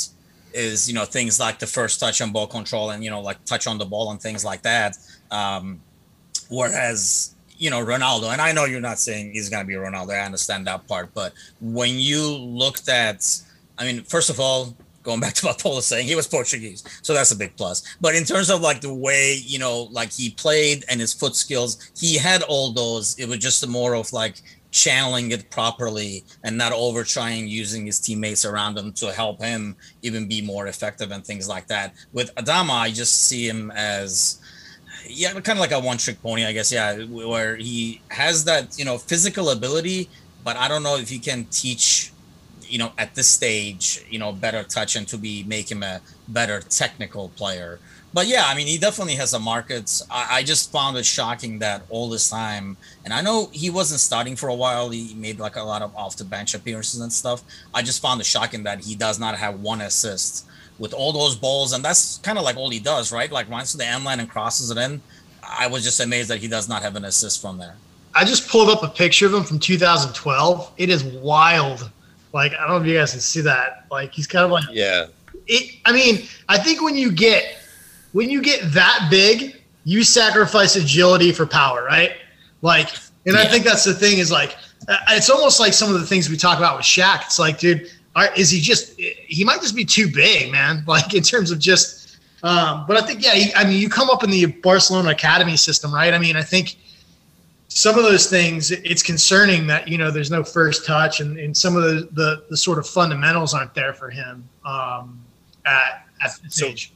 is, 0.54 0.90
you 0.90 0.96
know, 0.96 1.06
things 1.06 1.40
like 1.40 1.60
the 1.60 1.68
first 1.68 2.00
touch 2.00 2.20
on 2.22 2.32
ball 2.32 2.48
control 2.48 2.90
and, 2.90 3.04
you 3.04 3.12
know, 3.12 3.22
like 3.22 3.44
touch 3.46 3.68
on 3.68 3.78
the 3.78 3.86
ball 3.86 4.10
and 4.12 4.20
things 4.20 4.44
like 4.44 4.64
that. 4.64 4.98
Um, 5.30 5.80
whereas, 6.50 7.36
you 7.58 7.70
know, 7.70 7.86
Ronaldo, 7.86 8.32
and 8.34 8.42
I 8.42 8.52
know 8.52 8.66
you're 8.66 8.88
not 8.92 8.98
saying 8.98 9.34
he's 9.34 9.50
going 9.50 9.64
to 9.64 9.68
be 9.68 9.76
Ronaldo, 9.76 10.12
I 10.20 10.26
understand 10.26 10.66
that 10.66 10.88
part. 10.88 11.14
But 11.14 11.34
when 11.62 12.00
you 12.00 12.24
looked 12.64 12.90
at, 12.90 13.20
I 13.78 13.86
mean, 13.86 14.04
first 14.04 14.30
of 14.32 14.40
all, 14.40 14.76
going 15.04 15.20
back 15.20 15.34
to 15.36 15.48
what 15.48 15.60
Paul 15.60 15.76
was 15.76 15.86
saying, 15.86 16.08
he 16.08 16.16
was 16.16 16.28
Portuguese, 16.28 16.84
so 17.02 17.14
that's 17.14 17.32
a 17.32 17.36
big 17.36 17.56
plus. 17.56 17.96
But 18.02 18.16
in 18.16 18.24
terms 18.24 18.50
of 18.50 18.62
like 18.62 18.82
the 18.82 18.94
way 18.94 19.36
you 19.46 19.60
know, 19.60 19.84
like 19.92 20.12
he 20.12 20.32
played 20.32 20.84
and 20.90 21.00
his 21.00 21.14
foot 21.14 21.36
skills, 21.36 21.92
he 21.98 22.18
had 22.18 22.42
all 22.44 22.72
those. 22.72 23.18
It 23.20 23.28
was 23.28 23.40
just 23.40 23.68
more 23.68 23.96
of 23.96 24.12
like 24.14 24.42
channeling 24.72 25.32
it 25.32 25.50
properly 25.52 26.24
and 26.44 26.58
not 26.58 26.74
over 26.74 27.04
trying 27.04 27.48
using 27.48 27.86
his 27.86 28.00
teammates 28.00 28.44
around 28.44 28.76
him 28.76 28.92
to 28.92 29.14
help 29.14 29.40
him 29.40 29.76
even 30.02 30.28
be 30.28 30.42
more 30.42 30.66
effective 30.66 31.12
and 31.12 31.24
things 31.24 31.48
like 31.48 31.68
that. 31.68 31.94
With 32.12 32.34
Adama, 32.36 32.72
I 32.72 32.90
just 32.90 33.28
see 33.28 33.48
him 33.48 33.72
as 33.76 34.42
yeah, 35.08 35.34
kind 35.34 35.58
of 35.58 35.60
like 35.60 35.72
a 35.72 35.80
one 35.80 35.98
trick 35.98 36.22
pony, 36.22 36.46
I 36.46 36.54
guess. 36.54 36.72
Yeah, 36.72 37.04
where 37.04 37.56
he 37.56 38.02
has 38.10 38.46
that 38.46 38.78
you 38.78 38.86
know 38.86 38.98
physical 38.98 39.50
ability, 39.52 40.10
but 40.44 40.58
I 40.58 40.68
don't 40.68 40.84
know 40.84 40.98
if 40.98 41.10
he 41.10 41.20
can 41.20 41.46
teach 41.52 42.13
you 42.70 42.78
know, 42.78 42.92
at 42.98 43.16
this 43.16 43.28
stage, 43.28 44.06
you 44.10 44.20
know, 44.20 44.32
better 44.32 44.64
touch 44.64 44.96
and 44.96 45.08
to 45.10 45.18
be 45.18 45.44
make 45.44 45.72
him 45.72 45.84
a 45.84 46.02
better 46.28 46.62
technical 46.62 47.30
player. 47.30 47.80
But 48.14 48.28
yeah, 48.28 48.44
I 48.46 48.56
mean, 48.56 48.68
he 48.68 48.78
definitely 48.78 49.16
has 49.16 49.34
a 49.34 49.40
market. 49.40 50.02
I, 50.12 50.28
I, 50.38 50.44
just 50.44 50.72
found 50.72 50.98
it 50.98 51.06
shocking 51.06 51.58
that 51.60 51.82
all 51.90 52.10
this 52.10 52.30
time, 52.30 52.78
and 53.04 53.12
I 53.12 53.22
know 53.22 53.50
he 53.52 53.72
wasn't 53.72 54.02
starting 54.02 54.36
for 54.36 54.50
a 54.50 54.56
while. 54.56 54.92
He 54.92 55.16
made 55.16 55.40
like 55.40 55.56
a 55.56 55.64
lot 55.64 55.82
of 55.82 55.96
off 55.96 56.16
the 56.16 56.24
bench 56.24 56.54
appearances 56.54 57.02
and 57.02 57.12
stuff. 57.12 57.42
I 57.74 57.82
just 57.82 58.04
found 58.04 58.22
it 58.22 58.28
shocking 58.28 58.64
that 58.64 58.82
he 58.82 58.94
does 58.94 59.20
not 59.20 59.36
have 59.36 59.62
one 59.62 59.82
assist 59.82 60.46
with 60.78 60.94
all 60.94 61.12
those 61.12 61.36
balls, 61.36 61.74
and 61.74 61.84
that's 61.84 62.20
kind 62.20 62.38
of 62.38 62.44
like 62.44 62.56
all 62.56 62.70
he 62.70 62.80
does, 62.80 63.12
right? 63.12 63.32
Like 63.32 63.50
runs 63.50 63.72
to 63.72 63.78
the 63.78 63.88
end 63.88 64.04
line 64.04 64.20
and 64.20 64.30
crosses 64.30 64.70
it 64.70 64.78
in. 64.78 65.02
I 65.42 65.66
was 65.66 65.84
just 65.84 66.00
amazed 66.00 66.30
that 66.30 66.40
he 66.40 66.48
does 66.48 66.70
not 66.70 66.84
have 66.84 66.96
an 66.96 67.06
assist 67.06 67.42
from 67.42 67.58
there. 67.58 67.76
I 68.16 68.26
just 68.26 68.48
pulled 68.48 68.70
up 68.70 68.84
a 68.84 68.90
picture 68.90 69.26
of 69.26 69.34
him 69.34 69.44
from 69.44 69.58
2012. 69.58 70.72
It 70.78 70.90
is 70.90 71.04
wild 71.04 71.92
like 72.34 72.54
I 72.54 72.62
don't 72.62 72.70
know 72.70 72.78
if 72.78 72.88
you 72.88 72.98
guys 72.98 73.12
can 73.12 73.22
see 73.22 73.42
that. 73.42 73.86
Like 73.92 74.12
he's 74.14 74.28
kind 74.28 74.44
of 74.44 74.52
like 74.52 74.66
yeah. 74.72 75.08
It. 75.48 75.80
I 75.86 75.92
mean, 75.92 76.28
I 76.50 76.58
think 76.58 76.82
when 76.82 76.96
you 76.96 77.12
get 77.12 77.60
when 78.12 78.30
you 78.30 78.42
get 78.42 78.62
that 78.74 79.08
big, 79.10 79.62
you 79.86 80.04
sacrifice 80.04 80.76
agility 80.76 81.32
for 81.32 81.46
power, 81.46 81.84
right? 81.84 82.14
Like, 82.62 82.90
and 83.26 83.36
yeah. 83.36 83.42
I 83.42 83.46
think 83.46 83.64
that's 83.64 83.84
the 83.84 83.94
thing 83.94 84.18
is 84.18 84.32
like 84.32 84.56
uh, 84.88 84.98
it's 85.10 85.30
almost 85.30 85.60
like 85.60 85.74
some 85.74 85.94
of 85.94 86.00
the 86.00 86.08
things 86.08 86.30
we 86.30 86.38
talk 86.38 86.58
about 86.58 86.78
with 86.78 86.86
Shaq. 86.86 87.24
It's 87.26 87.40
like, 87.40 87.60
dude, 87.60 87.90
is 88.36 88.50
he 88.50 88.60
just 88.60 89.00
he 89.00 89.44
might 89.44 89.62
just 89.62 89.76
be 89.76 89.86
too 89.86 90.12
big, 90.12 90.52
man? 90.52 90.84
Like 90.88 91.14
in 91.14 91.24
terms 91.24 91.52
of 91.52 91.60
just. 91.60 92.02
Um, 92.42 92.84
but 92.90 93.02
I 93.02 93.06
think 93.06 93.24
yeah, 93.24 93.36
he, 93.36 93.54
I 93.56 93.64
mean, 93.64 93.82
you 93.82 93.88
come 93.88 94.10
up 94.10 94.22
in 94.26 94.30
the 94.30 94.48
Barcelona 94.48 95.12
academy 95.12 95.56
system, 95.56 95.94
right? 95.94 96.14
I 96.14 96.18
mean, 96.18 96.36
I 96.36 96.42
think 96.42 96.76
some 97.76 97.98
of 97.98 98.04
those 98.04 98.28
things 98.28 98.70
it's 98.70 99.02
concerning 99.02 99.66
that 99.66 99.88
you 99.88 99.98
know 99.98 100.12
there's 100.12 100.30
no 100.30 100.44
first 100.44 100.86
touch 100.86 101.22
and, 101.22 101.40
and 101.40 101.58
some 101.58 101.76
of 101.76 101.84
the, 101.84 102.08
the, 102.12 102.44
the 102.52 102.58
sort 102.58 102.78
of 102.78 102.88
fundamentals 102.88 103.56
aren't 103.56 103.74
there 103.74 103.94
for 103.94 104.12
him 104.12 104.48
um, 104.64 105.20
at 105.66 106.06
at 106.22 106.32
this 106.44 106.56
so, 106.56 106.68
age. 106.68 106.94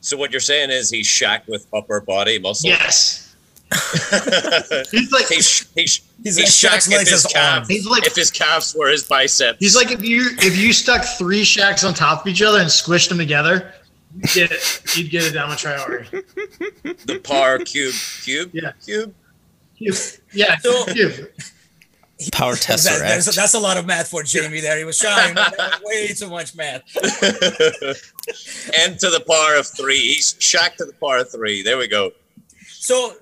So 0.00 0.16
what 0.18 0.30
you're 0.30 0.40
saying 0.40 0.70
is 0.70 0.90
he's 0.90 1.06
Shaq 1.06 1.48
with 1.48 1.66
upper 1.72 2.02
body 2.02 2.38
muscle. 2.38 2.68
Yes. 2.68 3.34
he's 4.90 5.10
like 5.10 5.26
he's 5.26 5.70
he's, 5.74 6.00
he's, 6.22 6.36
he's 6.36 6.50
Shaq's 6.50 6.90
legs 6.90 7.10
his 7.10 7.26
calf, 7.26 7.66
He's 7.66 7.86
like 7.86 8.06
if 8.06 8.14
his 8.14 8.30
calves 8.30 8.74
were 8.78 8.88
his 8.88 9.04
biceps. 9.04 9.58
He's 9.58 9.74
like 9.74 9.90
if 9.90 10.04
you 10.04 10.28
if 10.38 10.56
you 10.56 10.74
stuck 10.74 11.02
three 11.04 11.42
Shaqs 11.42 11.86
on 11.86 11.94
top 11.94 12.22
of 12.22 12.26
each 12.26 12.42
other 12.42 12.58
and 12.58 12.68
squished 12.68 13.08
them 13.08 13.18
together, 13.18 13.72
you'd 14.14 14.32
get 14.34 14.52
it, 14.52 14.96
you'd 14.96 15.10
get 15.10 15.22
Adama 15.32 15.52
Traore. 15.56 17.06
The 17.06 17.18
par 17.20 17.58
cube 17.58 17.94
cube 18.22 18.50
yeah 18.52 18.72
cube 18.84 19.14
yeah, 20.32 20.56
so, 20.58 20.84
Power 22.32 22.56
test. 22.56 22.84
That, 22.84 22.98
that's, 22.98 23.36
that's, 23.36 23.54
a 23.54 23.60
lot 23.60 23.76
of 23.76 23.86
math 23.86 24.08
for 24.08 24.24
Jamie 24.24 24.58
there. 24.58 24.76
He 24.76 24.82
was 24.82 24.98
trying 24.98 25.36
way 25.84 26.08
too 26.08 26.28
much 26.28 26.56
math. 26.56 26.82
and 28.76 28.98
to 28.98 29.08
the 29.08 29.22
power 29.28 29.56
of 29.56 29.68
three. 29.68 30.00
He's 30.00 30.34
Shaq 30.34 30.74
to 30.76 30.84
the 30.84 30.94
power 30.94 31.18
of 31.18 31.30
three. 31.30 31.62
There 31.62 31.78
we 31.78 31.86
go. 31.86 32.10
So 32.66 33.12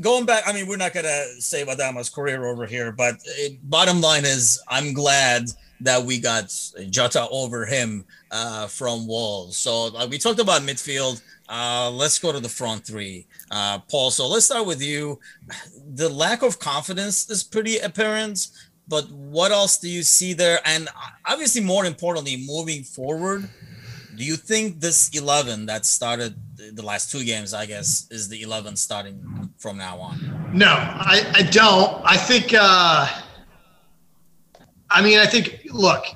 going 0.00 0.24
back, 0.24 0.44
I 0.46 0.54
mean, 0.54 0.66
we're 0.66 0.78
not 0.78 0.94
going 0.94 1.04
to 1.04 1.26
say 1.40 1.62
Adama's 1.64 2.08
career 2.08 2.46
over 2.46 2.64
here, 2.64 2.90
but 2.90 3.16
it, 3.26 3.58
bottom 3.68 4.00
line 4.00 4.24
is 4.24 4.62
I'm 4.66 4.94
glad 4.94 5.48
that 5.80 6.02
we 6.02 6.18
got 6.18 6.54
Jota 6.88 7.28
over 7.30 7.66
him 7.66 8.04
uh, 8.30 8.66
from 8.66 9.06
Wolves. 9.06 9.58
So 9.58 9.94
uh, 9.94 10.06
we 10.08 10.16
talked 10.16 10.40
about 10.40 10.62
midfield. 10.62 11.20
Uh, 11.52 11.90
let's 11.90 12.18
go 12.18 12.32
to 12.32 12.40
the 12.40 12.48
front 12.48 12.82
three, 12.86 13.26
uh, 13.50 13.78
Paul. 13.90 14.10
So 14.10 14.26
let's 14.26 14.46
start 14.46 14.66
with 14.66 14.80
you. 14.80 15.20
The 15.94 16.08
lack 16.08 16.42
of 16.42 16.58
confidence 16.58 17.28
is 17.28 17.42
pretty 17.42 17.76
apparent, 17.76 18.48
but 18.88 19.10
what 19.10 19.52
else 19.52 19.76
do 19.76 19.86
you 19.86 20.02
see 20.02 20.32
there? 20.32 20.60
And 20.64 20.88
obviously, 21.26 21.60
more 21.60 21.84
importantly, 21.84 22.42
moving 22.46 22.82
forward, 22.82 23.50
do 24.16 24.24
you 24.24 24.36
think 24.36 24.80
this 24.80 25.10
11 25.10 25.66
that 25.66 25.84
started 25.84 26.34
the 26.56 26.82
last 26.82 27.12
two 27.12 27.22
games, 27.22 27.52
I 27.52 27.66
guess, 27.66 28.06
is 28.10 28.30
the 28.30 28.40
11 28.40 28.76
starting 28.76 29.50
from 29.58 29.76
now 29.76 29.98
on? 29.98 30.52
No, 30.54 30.68
I, 30.68 31.30
I 31.34 31.42
don't. 31.42 32.00
I 32.02 32.16
think, 32.16 32.54
uh, 32.58 33.08
I 34.90 35.02
mean, 35.02 35.18
I 35.18 35.26
think, 35.26 35.66
look, 35.70 36.06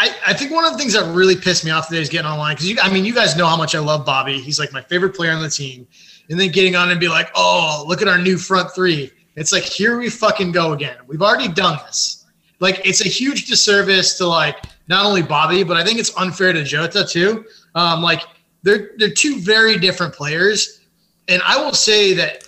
I, 0.00 0.14
I 0.28 0.32
think 0.32 0.52
one 0.52 0.64
of 0.64 0.70
the 0.70 0.78
things 0.78 0.92
that 0.92 1.12
really 1.12 1.34
pissed 1.34 1.64
me 1.64 1.72
off 1.72 1.88
today 1.88 2.00
is 2.00 2.08
getting 2.08 2.30
online 2.30 2.54
because 2.54 2.78
I 2.80 2.88
mean, 2.92 3.04
you 3.04 3.12
guys 3.12 3.36
know 3.36 3.46
how 3.46 3.56
much 3.56 3.74
I 3.74 3.80
love 3.80 4.06
Bobby. 4.06 4.40
He's 4.40 4.58
like 4.58 4.72
my 4.72 4.80
favorite 4.80 5.14
player 5.14 5.32
on 5.32 5.42
the 5.42 5.50
team. 5.50 5.88
And 6.30 6.38
then 6.38 6.50
getting 6.52 6.76
on 6.76 6.90
and 6.90 7.00
be 7.00 7.08
like, 7.08 7.30
oh, 7.34 7.84
look 7.88 8.00
at 8.02 8.06
our 8.06 8.18
new 8.18 8.36
front 8.38 8.70
three. 8.72 9.10
It's 9.34 9.50
like, 9.50 9.62
here 9.62 9.98
we 9.98 10.08
fucking 10.08 10.52
go 10.52 10.72
again. 10.72 10.98
We've 11.06 11.22
already 11.22 11.48
done 11.48 11.78
this. 11.86 12.26
Like, 12.60 12.80
it's 12.84 13.00
a 13.00 13.08
huge 13.08 13.46
disservice 13.46 14.16
to 14.18 14.26
like 14.26 14.56
not 14.88 15.04
only 15.04 15.22
Bobby, 15.22 15.64
but 15.64 15.76
I 15.76 15.84
think 15.84 15.98
it's 15.98 16.16
unfair 16.16 16.52
to 16.52 16.62
Jota 16.62 17.04
too. 17.04 17.44
Um, 17.74 18.02
like, 18.02 18.22
they're 18.62 18.90
they're 18.98 19.10
two 19.10 19.40
very 19.40 19.78
different 19.78 20.12
players, 20.12 20.80
and 21.28 21.40
I 21.44 21.56
will 21.56 21.72
say 21.72 22.12
that 22.14 22.44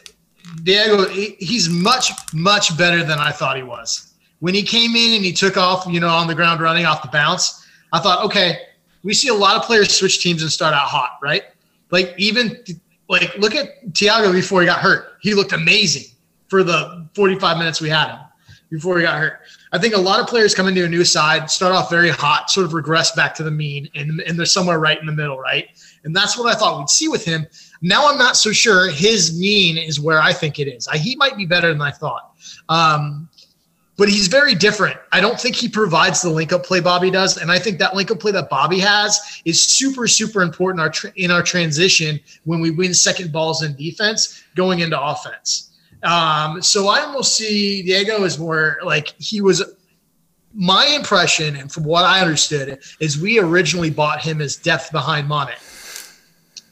Diogo 0.62 1.08
he's 1.08 1.68
much 1.68 2.10
much 2.32 2.76
better 2.76 3.04
than 3.04 3.18
I 3.18 3.30
thought 3.30 3.56
he 3.56 3.62
was. 3.62 4.09
When 4.40 4.54
he 4.54 4.62
came 4.62 4.96
in 4.96 5.14
and 5.14 5.24
he 5.24 5.32
took 5.32 5.56
off, 5.56 5.86
you 5.86 6.00
know, 6.00 6.08
on 6.08 6.26
the 6.26 6.34
ground 6.34 6.60
running 6.60 6.86
off 6.86 7.02
the 7.02 7.08
bounce, 7.08 7.66
I 7.92 8.00
thought, 8.00 8.24
okay, 8.24 8.58
we 9.02 9.14
see 9.14 9.28
a 9.28 9.34
lot 9.34 9.56
of 9.56 9.62
players 9.62 9.94
switch 9.94 10.22
teams 10.22 10.42
and 10.42 10.50
start 10.50 10.74
out 10.74 10.88
hot, 10.88 11.18
right? 11.22 11.44
Like 11.90 12.14
even 12.18 12.62
like 13.08 13.36
look 13.38 13.54
at 13.54 13.84
Thiago 13.92 14.32
before 14.32 14.60
he 14.60 14.66
got 14.66 14.80
hurt. 14.80 15.16
He 15.20 15.34
looked 15.34 15.52
amazing 15.52 16.10
for 16.48 16.62
the 16.62 17.06
45 17.14 17.58
minutes 17.58 17.80
we 17.80 17.88
had 17.88 18.10
him 18.10 18.20
before 18.70 18.98
he 18.98 19.02
got 19.02 19.18
hurt. 19.18 19.40
I 19.72 19.78
think 19.78 19.94
a 19.94 20.00
lot 20.00 20.20
of 20.20 20.26
players 20.26 20.54
come 20.54 20.68
into 20.68 20.84
a 20.84 20.88
new 20.88 21.04
side, 21.04 21.50
start 21.50 21.72
off 21.72 21.90
very 21.90 22.10
hot, 22.10 22.50
sort 22.50 22.66
of 22.66 22.74
regress 22.74 23.12
back 23.12 23.34
to 23.36 23.42
the 23.42 23.50
mean, 23.50 23.88
and, 23.94 24.20
and 24.20 24.38
they're 24.38 24.46
somewhere 24.46 24.78
right 24.78 24.98
in 24.98 25.06
the 25.06 25.12
middle, 25.12 25.38
right? 25.38 25.68
And 26.04 26.14
that's 26.14 26.38
what 26.38 26.54
I 26.54 26.58
thought 26.58 26.78
we'd 26.78 26.88
see 26.88 27.08
with 27.08 27.24
him. 27.24 27.46
Now 27.82 28.08
I'm 28.08 28.18
not 28.18 28.36
so 28.36 28.52
sure 28.52 28.90
his 28.90 29.38
mean 29.38 29.76
is 29.76 30.00
where 30.00 30.20
I 30.20 30.32
think 30.32 30.58
it 30.58 30.68
is. 30.68 30.86
I, 30.88 30.98
he 30.98 31.16
might 31.16 31.36
be 31.36 31.46
better 31.46 31.68
than 31.68 31.82
I 31.82 31.90
thought. 31.90 32.34
Um, 32.68 33.28
but 34.00 34.08
he's 34.08 34.28
very 34.28 34.54
different. 34.54 34.98
I 35.12 35.20
don't 35.20 35.38
think 35.38 35.54
he 35.54 35.68
provides 35.68 36.22
the 36.22 36.30
link 36.30 36.54
up 36.54 36.64
play 36.64 36.80
Bobby 36.80 37.10
does, 37.10 37.36
and 37.36 37.52
I 37.52 37.58
think 37.58 37.78
that 37.80 37.94
link 37.94 38.10
up 38.10 38.18
play 38.18 38.32
that 38.32 38.48
Bobby 38.48 38.78
has 38.78 39.42
is 39.44 39.62
super 39.62 40.08
super 40.08 40.40
important 40.40 41.04
in 41.16 41.30
our 41.30 41.42
transition 41.42 42.18
when 42.44 42.60
we 42.60 42.70
win 42.70 42.94
second 42.94 43.30
balls 43.30 43.62
in 43.62 43.76
defense 43.76 44.42
going 44.56 44.80
into 44.80 44.98
offense. 44.98 45.72
Um, 46.02 46.62
so 46.62 46.88
I 46.88 47.00
almost 47.00 47.36
see 47.36 47.82
Diogo 47.82 48.24
as 48.24 48.38
more 48.38 48.78
like 48.82 49.14
he 49.18 49.42
was. 49.42 49.62
My 50.54 50.86
impression, 50.86 51.56
and 51.56 51.70
from 51.70 51.84
what 51.84 52.06
I 52.06 52.22
understood, 52.22 52.80
is 53.00 53.20
we 53.20 53.38
originally 53.38 53.90
bought 53.90 54.22
him 54.22 54.40
as 54.40 54.56
depth 54.56 54.90
behind 54.92 55.28
Mane. 55.28 55.60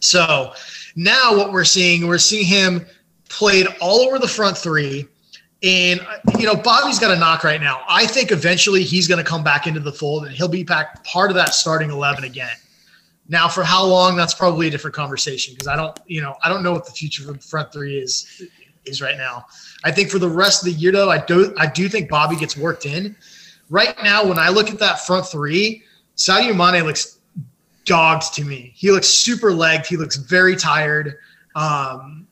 So 0.01 0.55
now 0.97 1.37
what 1.37 1.53
we're 1.53 1.65
seeing, 1.65 2.09
we're 2.09 2.17
seeing 2.17 2.47
him 2.47 2.87
played 3.29 3.67
all 3.83 4.01
over 4.01 4.19
the 4.19 4.27
front 4.27 4.57
three. 4.57 5.07
And 5.63 6.01
you 6.39 6.47
know, 6.47 6.55
Bobby's 6.55 7.01
got 7.01 7.11
a 7.11 7.19
knock 7.19 7.43
right 7.43 7.61
now. 7.61 7.83
I 7.89 8.07
think 8.07 8.31
eventually 8.31 8.85
he's 8.85 9.09
going 9.09 9.23
to 9.23 9.29
come 9.29 9.43
back 9.43 9.67
into 9.67 9.81
the 9.81 9.93
fold 9.93 10.27
and 10.27 10.33
he'll 10.33 10.47
be 10.47 10.63
back 10.63 11.03
part 11.05 11.31
of 11.31 11.35
that 11.35 11.53
starting 11.53 11.91
eleven 11.91 12.25
again. 12.25 12.55
Now, 13.29 13.49
for 13.49 13.65
how 13.65 13.85
long? 13.85 14.17
That's 14.17 14.35
probably 14.35 14.69
a 14.69 14.71
different 14.71 14.95
conversation 14.95 15.55
because 15.55 15.67
I 15.67 15.77
don't, 15.77 15.99
you 16.07 16.23
know, 16.23 16.37
I 16.45 16.49
don't 16.49 16.63
know 16.63 16.73
what 16.73 16.87
the 16.87 16.93
future 16.93 17.29
of 17.29 17.37
the 17.37 17.45
front 17.45 17.73
three 17.73 17.99
is 17.99 18.43
is 18.87 19.03
right 19.03 19.19
now. 19.19 19.47
I 19.85 19.91
think 19.91 20.11
for 20.11 20.19
the 20.21 20.29
rest 20.29 20.63
of 20.63 20.73
the 20.73 20.79
year, 20.79 20.93
though, 20.93 21.11
I 21.11 21.19
do 21.19 21.53
I 21.59 21.67
do 21.67 21.89
think 21.89 22.09
Bobby 22.09 22.37
gets 22.37 22.57
worked 22.57 22.87
in. 22.87 23.17
Right 23.69 23.97
now, 24.03 24.25
when 24.25 24.39
I 24.39 24.49
look 24.49 24.71
at 24.71 24.79
that 24.79 25.01
front 25.01 25.27
three, 25.27 25.83
Sadio 26.17 26.57
Mane 26.57 26.85
looks 26.85 27.19
dogged 27.85 28.33
to 28.35 28.45
me. 28.45 28.73
He 28.77 28.93
looks 28.93 29.09
super 29.09 29.53
legged. 29.53 29.87
He 29.87 29.97
looks 29.97 30.15
very 30.15 30.55
tired. 30.55 31.19
Um, 31.57 32.28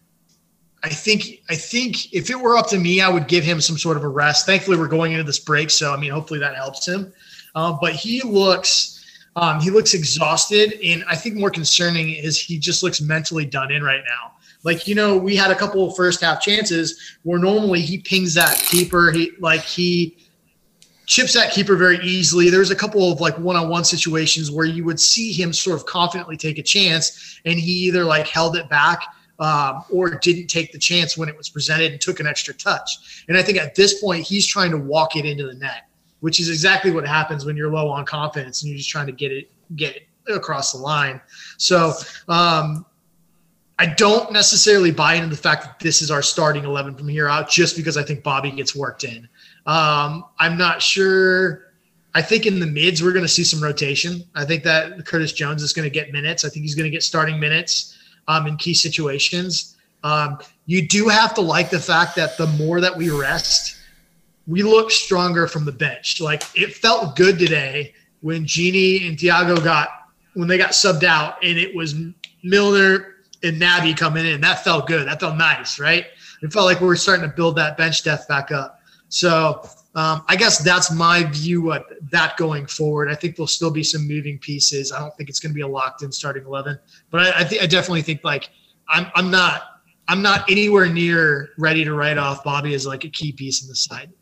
I 0.86 0.90
think 0.90 1.42
I 1.50 1.56
think 1.56 2.14
if 2.14 2.30
it 2.30 2.38
were 2.38 2.56
up 2.56 2.68
to 2.68 2.78
me, 2.78 3.00
I 3.00 3.08
would 3.08 3.26
give 3.26 3.42
him 3.42 3.60
some 3.60 3.76
sort 3.76 3.96
of 3.96 4.04
a 4.04 4.08
rest. 4.08 4.46
Thankfully, 4.46 4.76
we're 4.76 4.86
going 4.86 5.10
into 5.10 5.24
this 5.24 5.40
break, 5.40 5.68
so 5.68 5.92
I 5.92 5.96
mean, 5.96 6.12
hopefully 6.12 6.38
that 6.38 6.54
helps 6.54 6.86
him. 6.86 7.12
Um, 7.56 7.78
but 7.80 7.94
he 7.94 8.22
looks 8.22 9.04
um, 9.34 9.58
he 9.60 9.70
looks 9.70 9.94
exhausted, 9.94 10.78
and 10.84 11.04
I 11.08 11.16
think 11.16 11.34
more 11.34 11.50
concerning 11.50 12.10
is 12.10 12.40
he 12.40 12.56
just 12.56 12.84
looks 12.84 13.00
mentally 13.00 13.44
done 13.44 13.72
in 13.72 13.82
right 13.82 14.02
now. 14.06 14.34
Like 14.62 14.86
you 14.86 14.94
know, 14.94 15.16
we 15.16 15.34
had 15.34 15.50
a 15.50 15.56
couple 15.56 15.88
of 15.88 15.96
first 15.96 16.20
half 16.20 16.40
chances 16.40 17.18
where 17.24 17.40
normally 17.40 17.80
he 17.80 17.98
pings 17.98 18.34
that 18.34 18.56
keeper. 18.56 19.10
He 19.10 19.32
like 19.40 19.62
he 19.62 20.16
chips 21.06 21.32
that 21.32 21.52
keeper 21.52 21.74
very 21.74 21.98
easily. 21.98 22.48
There 22.48 22.60
was 22.60 22.70
a 22.70 22.76
couple 22.76 23.10
of 23.10 23.20
like 23.20 23.36
one-on-one 23.40 23.84
situations 23.84 24.52
where 24.52 24.66
you 24.66 24.84
would 24.84 25.00
see 25.00 25.32
him 25.32 25.52
sort 25.52 25.80
of 25.80 25.84
confidently 25.84 26.36
take 26.36 26.58
a 26.58 26.62
chance, 26.62 27.40
and 27.44 27.58
he 27.58 27.72
either 27.72 28.04
like 28.04 28.28
held 28.28 28.56
it 28.56 28.68
back 28.68 29.02
um, 29.38 29.84
or 29.90 30.10
didn't 30.10 30.46
take 30.48 30.72
the 30.72 30.78
chance 30.78 31.16
when 31.16 31.28
it 31.28 31.36
was 31.36 31.48
presented 31.48 31.92
and 31.92 32.00
took 32.00 32.20
an 32.20 32.26
extra 32.26 32.54
touch. 32.54 33.24
And 33.28 33.36
I 33.36 33.42
think 33.42 33.58
at 33.58 33.74
this 33.74 34.00
point 34.00 34.24
he's 34.24 34.46
trying 34.46 34.70
to 34.70 34.78
walk 34.78 35.16
it 35.16 35.24
into 35.24 35.46
the 35.46 35.54
net, 35.54 35.88
which 36.20 36.40
is 36.40 36.48
exactly 36.48 36.90
what 36.90 37.06
happens 37.06 37.44
when 37.44 37.56
you're 37.56 37.70
low 37.70 37.88
on 37.88 38.04
confidence 38.06 38.62
and 38.62 38.70
you're 38.70 38.78
just 38.78 38.90
trying 38.90 39.06
to 39.06 39.12
get 39.12 39.32
it 39.32 39.50
get 39.76 39.96
it 39.96 40.08
across 40.28 40.72
the 40.72 40.78
line. 40.78 41.20
So. 41.58 41.92
Um, 42.28 42.86
I 43.78 43.84
don't 43.84 44.32
necessarily 44.32 44.90
buy 44.90 45.16
into 45.16 45.28
the 45.28 45.36
fact 45.36 45.64
that 45.64 45.78
this 45.80 46.00
is 46.00 46.10
our 46.10 46.22
starting 46.22 46.64
11 46.64 46.94
from 46.94 47.08
here 47.08 47.28
out 47.28 47.50
just 47.50 47.76
because 47.76 47.98
I 47.98 48.02
think 48.02 48.22
Bobby 48.22 48.50
gets 48.50 48.74
worked 48.74 49.04
in. 49.04 49.28
Um, 49.66 50.24
I'm 50.38 50.56
not 50.56 50.80
sure. 50.80 51.72
I 52.14 52.22
think 52.22 52.46
in 52.46 52.58
the 52.58 52.66
mids 52.66 53.02
we're 53.02 53.12
going 53.12 53.24
to 53.24 53.28
see 53.28 53.44
some 53.44 53.62
rotation. 53.62 54.24
I 54.34 54.46
think 54.46 54.62
that 54.64 55.04
Curtis 55.04 55.34
Jones 55.34 55.62
is 55.62 55.74
going 55.74 55.84
to 55.84 55.90
get 55.90 56.10
minutes. 56.10 56.42
I 56.42 56.48
think 56.48 56.62
he's 56.62 56.74
going 56.74 56.84
to 56.84 56.90
get 56.90 57.02
starting 57.02 57.38
minutes 57.38 57.95
um, 58.28 58.46
in 58.46 58.56
key 58.56 58.74
situations. 58.74 59.76
Um, 60.02 60.38
you 60.66 60.86
do 60.86 61.08
have 61.08 61.34
to 61.34 61.40
like 61.40 61.70
the 61.70 61.80
fact 61.80 62.16
that 62.16 62.36
the 62.38 62.46
more 62.46 62.80
that 62.80 62.96
we 62.96 63.10
rest, 63.10 63.76
we 64.46 64.62
look 64.62 64.90
stronger 64.90 65.46
from 65.46 65.64
the 65.64 65.72
bench. 65.72 66.20
Like 66.20 66.42
it 66.54 66.74
felt 66.74 67.16
good 67.16 67.38
today 67.38 67.94
when 68.20 68.44
Gini 68.44 69.08
and 69.08 69.16
Thiago 69.16 69.62
got 69.62 69.88
when 70.34 70.48
they 70.48 70.58
got 70.58 70.70
subbed 70.70 71.02
out, 71.02 71.42
and 71.42 71.58
it 71.58 71.74
was 71.74 71.94
Milner 72.42 73.14
and 73.42 73.60
Naby 73.60 73.96
coming 73.96 74.26
in. 74.26 74.40
That 74.42 74.62
felt 74.62 74.86
good. 74.86 75.08
That 75.08 75.18
felt 75.18 75.36
nice, 75.36 75.80
right? 75.80 76.06
It 76.42 76.52
felt 76.52 76.66
like 76.66 76.80
we 76.80 76.86
were 76.86 76.96
starting 76.96 77.28
to 77.28 77.34
build 77.34 77.56
that 77.56 77.76
bench 77.76 78.04
depth 78.04 78.28
back 78.28 78.52
up. 78.52 78.80
So 79.08 79.66
um, 79.96 80.22
I 80.28 80.36
guess 80.36 80.58
that's 80.58 80.92
my 80.92 81.24
view 81.24 81.72
of 81.72 81.84
that 82.10 82.36
going 82.36 82.66
forward. 82.66 83.08
I 83.10 83.14
think 83.14 83.34
there'll 83.34 83.46
still 83.46 83.70
be 83.70 83.82
some 83.82 84.06
moving 84.06 84.38
pieces. 84.38 84.92
I 84.92 85.00
don't 85.00 85.16
think 85.16 85.30
it's 85.30 85.40
going 85.40 85.50
to 85.52 85.54
be 85.54 85.62
a 85.62 85.66
locked 85.66 86.02
in 86.02 86.12
starting 86.12 86.44
eleven, 86.44 86.78
but 87.10 87.22
I, 87.22 87.40
I, 87.40 87.44
th- 87.44 87.62
I 87.62 87.66
definitely 87.66 88.02
think 88.02 88.20
like 88.22 88.50
I'm 88.90 89.06
I'm 89.14 89.30
not 89.30 89.80
I'm 90.06 90.20
not 90.20 90.50
anywhere 90.50 90.86
near 90.86 91.48
ready 91.56 91.82
to 91.82 91.94
write 91.94 92.18
off 92.18 92.44
Bobby 92.44 92.74
as 92.74 92.86
like 92.86 93.04
a 93.04 93.08
key 93.08 93.32
piece 93.32 93.62
in 93.62 93.68
the 93.68 93.74
side. 93.74 94.12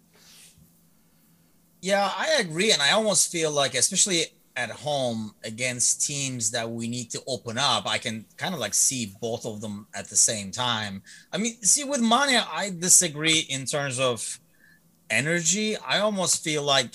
Yeah, 1.82 2.08
I 2.16 2.36
agree, 2.38 2.70
and 2.70 2.80
I 2.80 2.92
almost 2.92 3.32
feel 3.32 3.50
like, 3.50 3.74
especially 3.74 4.26
at 4.56 4.70
home 4.70 5.34
against 5.42 6.06
teams 6.06 6.52
that 6.52 6.70
we 6.70 6.86
need 6.86 7.10
to 7.10 7.20
open 7.26 7.58
up, 7.58 7.88
I 7.88 7.98
can 7.98 8.24
kind 8.36 8.54
of 8.54 8.60
like 8.60 8.74
see 8.74 9.12
both 9.20 9.44
of 9.44 9.60
them 9.60 9.88
at 9.92 10.08
the 10.08 10.16
same 10.16 10.52
time. 10.52 11.02
I 11.32 11.38
mean, 11.38 11.60
see, 11.62 11.82
with 11.82 12.00
Mane, 12.00 12.40
I 12.52 12.70
disagree 12.78 13.40
in 13.50 13.66
terms 13.66 13.98
of 13.98 14.38
energy. 15.10 15.76
I 15.76 16.00
almost 16.00 16.42
feel 16.42 16.62
like 16.62 16.94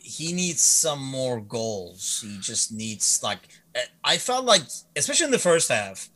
he 0.00 0.32
needs 0.32 0.60
some 0.60 1.02
more 1.04 1.40
goals. 1.40 2.24
He 2.24 2.38
just 2.40 2.72
needs 2.72 3.22
like 3.22 3.48
eh, 3.74 3.82
I 4.04 4.16
felt 4.16 4.44
like, 4.44 4.62
especially 4.96 5.26
in 5.26 5.32
the 5.32 5.38
first 5.38 5.70
half, 5.70 6.08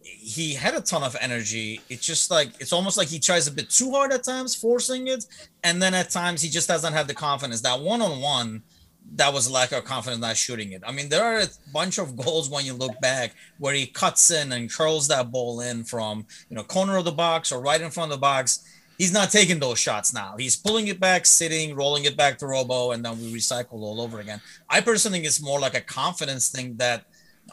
he 0.00 0.54
had 0.54 0.74
a 0.74 0.80
ton 0.80 1.02
of 1.02 1.16
energy. 1.20 1.80
It's 1.88 2.04
just 2.04 2.30
like 2.30 2.48
it's 2.60 2.72
almost 2.72 2.96
like 2.96 3.08
he 3.08 3.18
tries 3.18 3.46
a 3.46 3.52
bit 3.52 3.70
too 3.70 3.90
hard 3.90 4.12
at 4.12 4.24
times, 4.24 4.54
forcing 4.54 5.08
it, 5.08 5.24
and 5.64 5.80
then 5.80 5.94
at 5.94 6.10
times 6.10 6.42
he 6.42 6.48
just 6.48 6.68
doesn't 6.68 6.92
have 6.92 7.06
the 7.06 7.14
confidence. 7.14 7.60
That 7.60 7.80
one 7.80 8.02
on 8.02 8.20
one, 8.20 8.62
that 9.14 9.32
was 9.32 9.50
lack 9.50 9.72
of 9.72 9.84
confidence 9.84 10.20
not 10.20 10.36
shooting 10.36 10.72
it. 10.72 10.82
I 10.86 10.92
mean, 10.92 11.08
there 11.08 11.24
are 11.24 11.40
a 11.40 11.48
bunch 11.72 11.98
of 11.98 12.16
goals 12.16 12.50
when 12.50 12.64
you 12.64 12.74
look 12.74 13.00
back 13.00 13.34
where 13.58 13.74
he 13.74 13.86
cuts 13.86 14.30
in 14.30 14.52
and 14.52 14.72
curls 14.72 15.08
that 15.08 15.30
ball 15.30 15.60
in 15.60 15.84
from 15.84 16.26
you 16.48 16.56
know 16.56 16.62
corner 16.62 16.96
of 16.96 17.04
the 17.04 17.12
box 17.12 17.52
or 17.52 17.60
right 17.60 17.80
in 17.80 17.90
front 17.90 18.12
of 18.12 18.18
the 18.18 18.20
box 18.20 18.64
he's 18.98 19.12
not 19.12 19.30
taking 19.30 19.58
those 19.58 19.78
shots 19.78 20.12
now. 20.12 20.36
He's 20.38 20.56
pulling 20.56 20.88
it 20.88 21.00
back, 21.00 21.26
sitting, 21.26 21.74
rolling 21.74 22.04
it 22.04 22.16
back 22.16 22.38
to 22.38 22.46
Robo, 22.46 22.92
and 22.92 23.04
then 23.04 23.18
we 23.18 23.32
recycle 23.32 23.80
all 23.82 24.00
over 24.00 24.20
again. 24.20 24.40
I 24.68 24.80
personally 24.80 25.18
think 25.18 25.26
it's 25.26 25.42
more 25.42 25.60
like 25.60 25.74
a 25.74 25.80
confidence 25.80 26.48
thing 26.48 26.76
that 26.76 27.04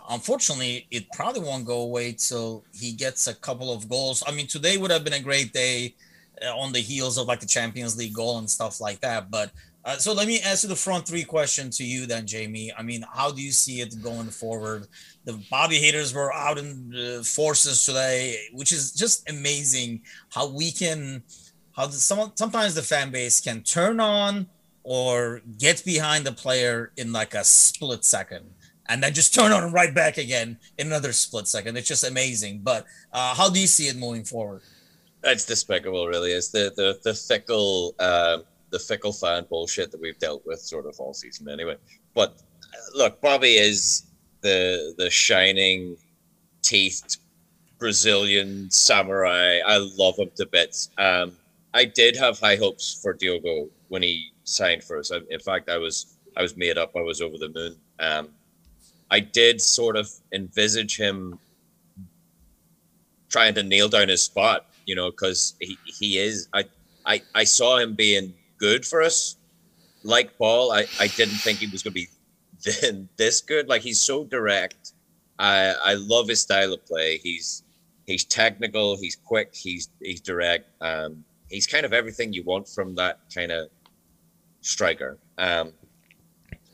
unfortunately 0.09 0.87
it 0.91 1.05
probably 1.11 1.41
won't 1.41 1.65
go 1.65 1.81
away 1.81 2.13
till 2.13 2.63
he 2.73 2.91
gets 2.93 3.27
a 3.27 3.33
couple 3.35 3.71
of 3.71 3.89
goals. 3.89 4.23
I 4.25 4.31
mean, 4.31 4.47
today 4.47 4.77
would 4.77 4.91
have 4.91 5.03
been 5.03 5.13
a 5.13 5.19
great 5.19 5.53
day 5.53 5.95
uh, 6.43 6.57
on 6.57 6.71
the 6.71 6.79
heels 6.79 7.17
of 7.17 7.27
like 7.27 7.39
the 7.39 7.45
Champions 7.45 7.97
League 7.97 8.13
goal 8.13 8.37
and 8.39 8.49
stuff 8.49 8.81
like 8.81 8.99
that, 9.01 9.29
but 9.29 9.51
Uh, 9.86 9.97
so 9.97 10.13
let 10.13 10.27
me 10.27 10.39
answer 10.39 10.67
the 10.67 10.75
front 10.75 11.05
three 11.05 11.23
question 11.23 11.69
to 11.69 11.84
you 11.84 12.05
then, 12.05 12.25
Jamie. 12.25 12.71
I 12.77 12.84
mean, 12.84 13.03
how 13.13 13.31
do 13.31 13.41
you 13.41 13.51
see 13.51 13.81
it 13.81 14.01
going 14.01 14.27
forward? 14.27 14.88
The 15.25 15.41
Bobby 15.51 15.75
haters 15.75 16.13
were 16.13 16.34
out 16.34 16.57
in 16.57 17.21
forces 17.23 17.86
today, 17.86 18.38
which 18.53 18.71
is 18.71 18.93
just 18.93 19.29
amazing 19.29 20.01
how 20.29 20.47
we 20.47 20.71
can, 20.71 21.23
how 21.75 21.88
the, 21.88 21.93
some, 21.93 22.31
sometimes 22.36 22.75
the 22.75 22.81
fan 22.81 23.11
base 23.11 23.41
can 23.41 23.61
turn 23.63 23.99
on 23.99 24.47
or 24.84 25.41
get 25.59 25.84
behind 25.84 26.25
the 26.25 26.31
player 26.31 26.91
in 26.95 27.11
like 27.11 27.34
a 27.34 27.43
split 27.43 28.05
second 28.05 28.45
and 28.88 29.01
then 29.01 29.13
just 29.13 29.34
turn 29.34 29.51
on 29.51 29.71
right 29.71 29.93
back 29.93 30.17
again 30.17 30.57
in 30.77 30.88
another 30.88 31.13
split 31.13 31.47
second. 31.47 31.77
It's 31.77 31.88
just 31.88 32.03
amazing. 32.03 32.61
But 32.63 32.86
uh, 33.11 33.34
how 33.34 33.49
do 33.49 33.59
you 33.59 33.67
see 33.67 33.88
it 33.88 33.97
moving 33.97 34.23
forward? 34.23 34.61
It's 35.23 35.45
despicable, 35.45 36.07
really. 36.07 36.31
It's 36.31 36.49
the 36.49 36.73
the 36.75 36.99
the 37.01 37.13
fickle 37.13 37.95
uh, 37.97 38.39
the 38.74 38.80
fickle 38.80 39.13
fan 39.13 39.45
bullshit 39.49 39.91
that 39.91 40.01
we've 40.01 40.17
dealt 40.17 40.43
with 40.45 40.59
sort 40.59 40.88
of 40.88 40.99
all 40.99 41.13
season 41.13 41.47
anyway. 41.47 41.78
But 42.15 42.41
uh, 42.63 42.97
look, 42.97 43.21
Bobby 43.21 43.53
is 43.53 44.03
the 44.41 44.95
the 44.97 45.09
shining 45.09 45.95
teethed 46.63 47.19
Brazilian 47.78 48.69
samurai. 48.71 49.59
I 49.65 49.78
love 49.78 50.17
him 50.17 50.32
to 50.38 50.45
bits. 50.47 50.89
Um, 50.97 51.34
I 51.76 51.86
did 51.86 52.15
have 52.17 52.39
high 52.39 52.55
hopes 52.55 52.99
for 53.01 53.13
Diogo 53.13 53.69
when 53.89 54.01
he 54.01 54.32
signed 54.43 54.84
for 54.84 54.97
us. 54.97 55.11
In 55.11 55.39
fact, 55.39 55.69
I 55.69 55.78
was 55.78 56.17
I 56.36 56.41
was 56.41 56.57
made 56.57 56.80
up. 56.80 56.95
I 56.95 57.01
was 57.01 57.21
over 57.21 57.38
the 57.38 57.49
moon. 57.49 57.76
Um, 57.99 58.30
I 59.11 59.19
did 59.19 59.61
sort 59.61 59.95
of 59.95 60.09
envisage 60.34 60.97
him 60.97 61.38
trying 63.30 63.53
to 63.53 63.61
nail 63.61 63.88
down 63.88 64.09
his 64.09 64.24
spot, 64.24 64.65
you 64.88 64.95
know, 64.95 65.11
because 65.11 65.53
he, 65.59 65.78
he 65.86 66.17
is. 66.17 66.47
I, 66.53 66.65
I 67.05 67.21
I 67.36 67.43
saw 67.43 67.78
him 67.78 67.93
being 67.93 68.34
good 68.64 68.86
for 68.86 69.01
us. 69.01 69.36
Like 70.03 70.38
Paul, 70.38 70.72
I, 70.72 70.86
I 70.97 71.07
didn't 71.07 71.36
think 71.36 71.59
he 71.59 71.68
was 71.68 71.84
going 71.84 71.93
to 71.93 72.01
be 72.03 72.07
this 73.18 73.41
good. 73.41 73.68
Like 73.68 73.82
he's 73.82 74.01
so 74.01 74.24
direct. 74.24 74.93
I 75.38 75.74
I 75.84 75.93
love 75.95 76.30
his 76.30 76.41
style 76.41 76.72
of 76.72 76.86
play. 76.86 77.18
He's 77.18 77.64
he's 78.05 78.24
technical. 78.24 78.95
He's 78.97 79.18
quick. 79.18 79.53
He's 79.53 79.89
he's 80.01 80.22
direct. 80.22 80.70
Um, 80.82 81.26
he's 81.49 81.68
kind 81.68 81.86
of 81.86 81.91
everything 81.91 82.32
you 82.32 82.43
want 82.43 82.70
from 82.70 82.95
that 82.95 83.20
kind 83.36 83.51
of 83.51 83.68
striker. 84.61 85.18
Um, 85.38 85.74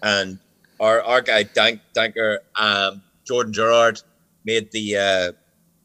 and 0.03 0.37
our 0.79 1.01
our 1.01 1.21
guy 1.21 1.41
Dank 1.41 1.81
Danker, 1.95 2.37
um, 2.55 3.01
Jordan 3.25 3.51
Gerrard 3.51 3.99
made 4.45 4.71
the 4.71 4.95
uh, 4.95 5.31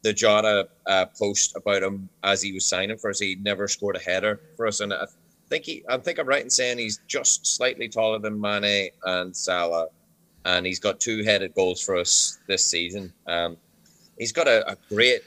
the 0.03 0.13
Jota 0.13 0.69
uh, 0.85 1.05
post 1.17 1.55
about 1.55 1.81
him 1.81 2.09
as 2.23 2.43
he 2.43 2.53
was 2.53 2.65
signing 2.65 2.97
for 2.97 3.09
us. 3.09 3.19
He 3.19 3.37
never 3.41 3.67
scored 3.67 3.95
a 3.95 3.99
header 3.99 4.39
for 4.55 4.67
us, 4.67 4.81
and 4.81 4.93
I 4.93 5.05
think 5.49 5.65
he 5.65 5.83
I 5.89 5.97
think 5.97 6.19
I'm 6.19 6.27
right 6.27 6.43
in 6.43 6.49
saying 6.49 6.77
he's 6.77 6.99
just 7.07 7.45
slightly 7.45 7.87
taller 7.87 8.19
than 8.19 8.39
Mane 8.39 8.89
and 9.03 9.35
Salah, 9.35 9.87
and 10.45 10.65
he's 10.65 10.79
got 10.79 10.99
two 10.99 11.23
headed 11.23 11.53
goals 11.53 11.81
for 11.81 11.95
us 11.95 12.39
this 12.47 12.65
season. 12.65 13.13
Um, 13.27 13.57
he's 14.17 14.31
got 14.31 14.47
a, 14.47 14.69
a 14.69 14.77
great 14.89 15.21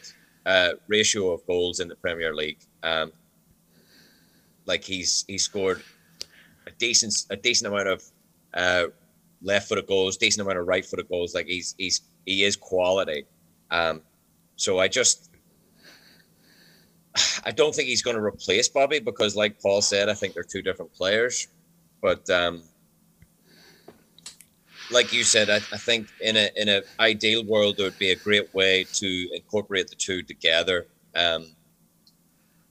uh, 0.46 0.70
ratio 0.88 1.32
of 1.32 1.46
goals 1.46 1.80
in 1.80 1.88
the 1.88 1.96
Premier 1.96 2.34
League. 2.34 2.58
Um, 2.82 3.12
like 4.66 4.84
he's 4.84 5.24
he 5.28 5.38
scored 5.38 5.82
a 6.66 6.70
decent 6.78 7.14
a 7.30 7.36
decent 7.36 7.72
amount 7.72 7.88
of 7.88 8.02
uh, 8.54 8.84
left 9.42 9.68
footed 9.68 9.86
goals, 9.86 10.16
decent 10.16 10.42
amount 10.42 10.58
of 10.58 10.66
right 10.66 10.84
footed 10.84 11.08
goals. 11.08 11.34
Like 11.34 11.46
he's 11.46 11.74
he's 11.78 12.02
he 12.26 12.44
is 12.44 12.56
quality. 12.56 13.24
Um, 13.70 14.02
so 14.56 14.78
I 14.78 14.88
just 14.88 15.27
I 17.44 17.50
don't 17.50 17.74
think 17.74 17.88
he's 17.88 18.02
going 18.02 18.16
to 18.16 18.22
replace 18.22 18.68
Bobby 18.68 19.00
because, 19.00 19.36
like 19.36 19.60
Paul 19.60 19.82
said, 19.82 20.08
I 20.08 20.14
think 20.14 20.34
they're 20.34 20.42
two 20.42 20.62
different 20.62 20.92
players. 20.92 21.48
But 22.00 22.28
um, 22.30 22.62
like 24.90 25.12
you 25.12 25.24
said, 25.24 25.50
I, 25.50 25.56
I 25.56 25.78
think 25.78 26.08
in 26.20 26.36
a 26.36 26.50
in 26.56 26.68
an 26.68 26.82
ideal 27.00 27.44
world, 27.44 27.76
it 27.78 27.82
would 27.82 27.98
be 27.98 28.10
a 28.10 28.16
great 28.16 28.52
way 28.54 28.84
to 28.94 29.28
incorporate 29.34 29.88
the 29.88 29.96
two 29.96 30.22
together. 30.22 30.86
Um, 31.14 31.46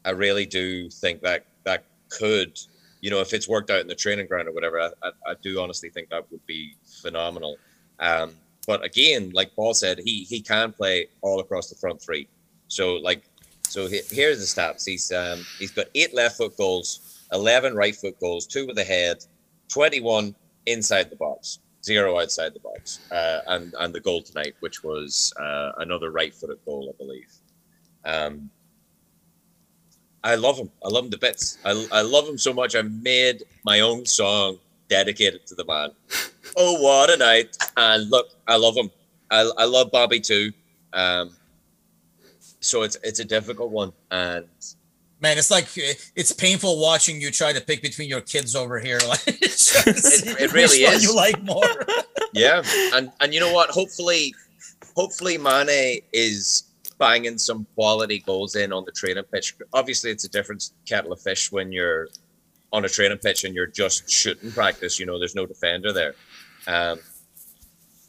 I 0.06 0.12
really 0.12 0.46
do 0.46 0.90
think 0.90 1.22
that 1.22 1.46
that 1.64 1.86
could 2.10 2.58
you 3.02 3.10
know, 3.10 3.20
if 3.22 3.34
it's 3.34 3.48
worked 3.48 3.70
out 3.70 3.80
in 3.80 3.88
the 3.88 3.96
training 3.96 4.28
ground 4.28 4.48
or 4.48 4.52
whatever, 4.52 4.80
I, 4.80 4.90
I, 5.04 5.12
I 5.28 5.34
do 5.42 5.62
honestly 5.62 5.90
think 5.90 6.10
that 6.10 6.30
would 6.32 6.46
be 6.46 6.76
phenomenal. 7.02 7.58
Um, 8.00 8.34
but 8.66 8.84
again, 8.84 9.32
like 9.34 9.56
Paul 9.56 9.74
said, 9.74 10.00
he 10.04 10.24
he 10.24 10.42
can 10.42 10.74
play 10.74 11.08
all 11.22 11.40
across 11.40 11.70
the 11.70 11.76
front 11.76 12.02
three. 12.02 12.28
So 12.68 12.96
like, 12.96 13.24
so 13.70 13.88
he, 13.88 14.02
here's 14.10 14.40
the 14.40 14.62
stats. 14.62 14.86
He's 14.86 15.12
um, 15.12 15.46
he's 15.60 15.72
got 15.72 15.88
eight 15.96 16.14
left 16.14 16.38
foot 16.38 16.56
goals, 16.58 17.26
eleven 17.32 17.76
right 17.76 17.96
foot 17.96 18.20
goals, 18.20 18.48
two 18.48 18.66
with 18.66 18.76
the 18.76 18.84
head, 18.84 19.18
twenty 19.68 20.02
one 20.02 20.36
inside 20.66 21.10
the 21.10 21.16
box, 21.16 21.60
zero 21.84 22.20
outside 22.20 22.54
the 22.54 22.60
box, 22.60 23.00
uh, 23.12 23.42
and 23.48 23.74
and 23.80 23.94
the 23.94 24.00
goal 24.00 24.22
tonight, 24.22 24.56
which 24.62 24.84
was 24.84 25.34
uh, 25.40 25.72
another 25.78 26.12
right 26.12 26.34
footed 26.34 26.60
goal, 26.66 26.94
I 26.94 26.98
believe. 26.98 27.32
Um, 28.06 28.50
I 30.24 30.36
love 30.36 30.58
him. 30.58 30.72
I 30.84 30.90
love 30.90 31.06
him 31.06 31.12
to 31.12 31.18
bits. 31.18 31.58
I, 31.64 31.88
I 31.92 32.02
love 32.02 32.28
him 32.28 32.38
so 32.38 32.54
much. 32.54 32.76
I 32.76 32.82
made 32.82 33.44
my 33.64 33.82
own 33.82 34.06
song 34.06 34.58
dedicated 34.90 35.46
to 35.48 35.56
the 35.56 35.66
man. 35.66 35.92
Oh, 36.56 36.82
what 36.82 37.10
a 37.10 37.18
night! 37.18 37.56
And 37.76 38.10
look, 38.10 38.28
I 38.48 38.58
love 38.58 38.76
him. 38.76 38.90
I, 39.30 39.50
I 39.58 39.66
love 39.66 39.92
Bobby 39.92 40.20
too. 40.20 40.52
Um, 40.94 41.36
so 42.60 42.84
it's 42.84 42.98
it's 43.04 43.20
a 43.20 43.26
difficult 43.26 43.72
one, 43.72 43.94
and 44.12 44.48
man, 45.22 45.38
it's 45.38 45.52
like 45.52 45.68
it's 45.76 46.32
painful 46.32 46.80
watching 46.80 47.22
you 47.22 47.32
try 47.32 47.54
to 47.54 47.62
pick 47.62 47.82
between 47.82 48.10
your 48.10 48.22
kids 48.22 48.56
over 48.56 48.80
here. 48.80 49.00
Like 49.08 49.28
it, 49.28 50.42
it 50.42 50.54
really 50.54 50.80
is. 50.80 51.04
You 51.04 51.16
like 51.16 51.42
more? 51.44 51.64
yeah, 52.34 52.62
and 52.94 53.12
and 53.22 53.34
you 53.34 53.40
know 53.40 53.54
what? 53.54 53.70
Hopefully, 53.70 54.34
hopefully 54.96 55.38
Mane 55.38 56.02
is 56.14 56.64
banging 57.00 57.38
some 57.38 57.66
quality 57.76 58.20
goals 58.20 58.56
in 58.56 58.74
on 58.74 58.84
the 58.86 58.92
training 58.92 59.24
pitch. 59.32 59.56
Obviously, 59.74 60.12
it's 60.12 60.26
a 60.26 60.30
different 60.30 60.72
kettle 60.86 61.14
of 61.14 61.22
fish 61.22 61.52
when 61.52 61.72
you're 61.72 62.08
on 62.74 62.86
a 62.86 62.90
training 62.90 63.20
pitch 63.20 63.44
and 63.44 63.56
you're 63.56 63.68
just 63.68 64.10
shooting 64.10 64.52
practice. 64.52 65.00
You 65.00 65.06
know, 65.06 65.20
there's 65.20 65.36
no 65.36 65.46
defender 65.46 65.94
there. 65.94 66.16
Um, 66.68 67.00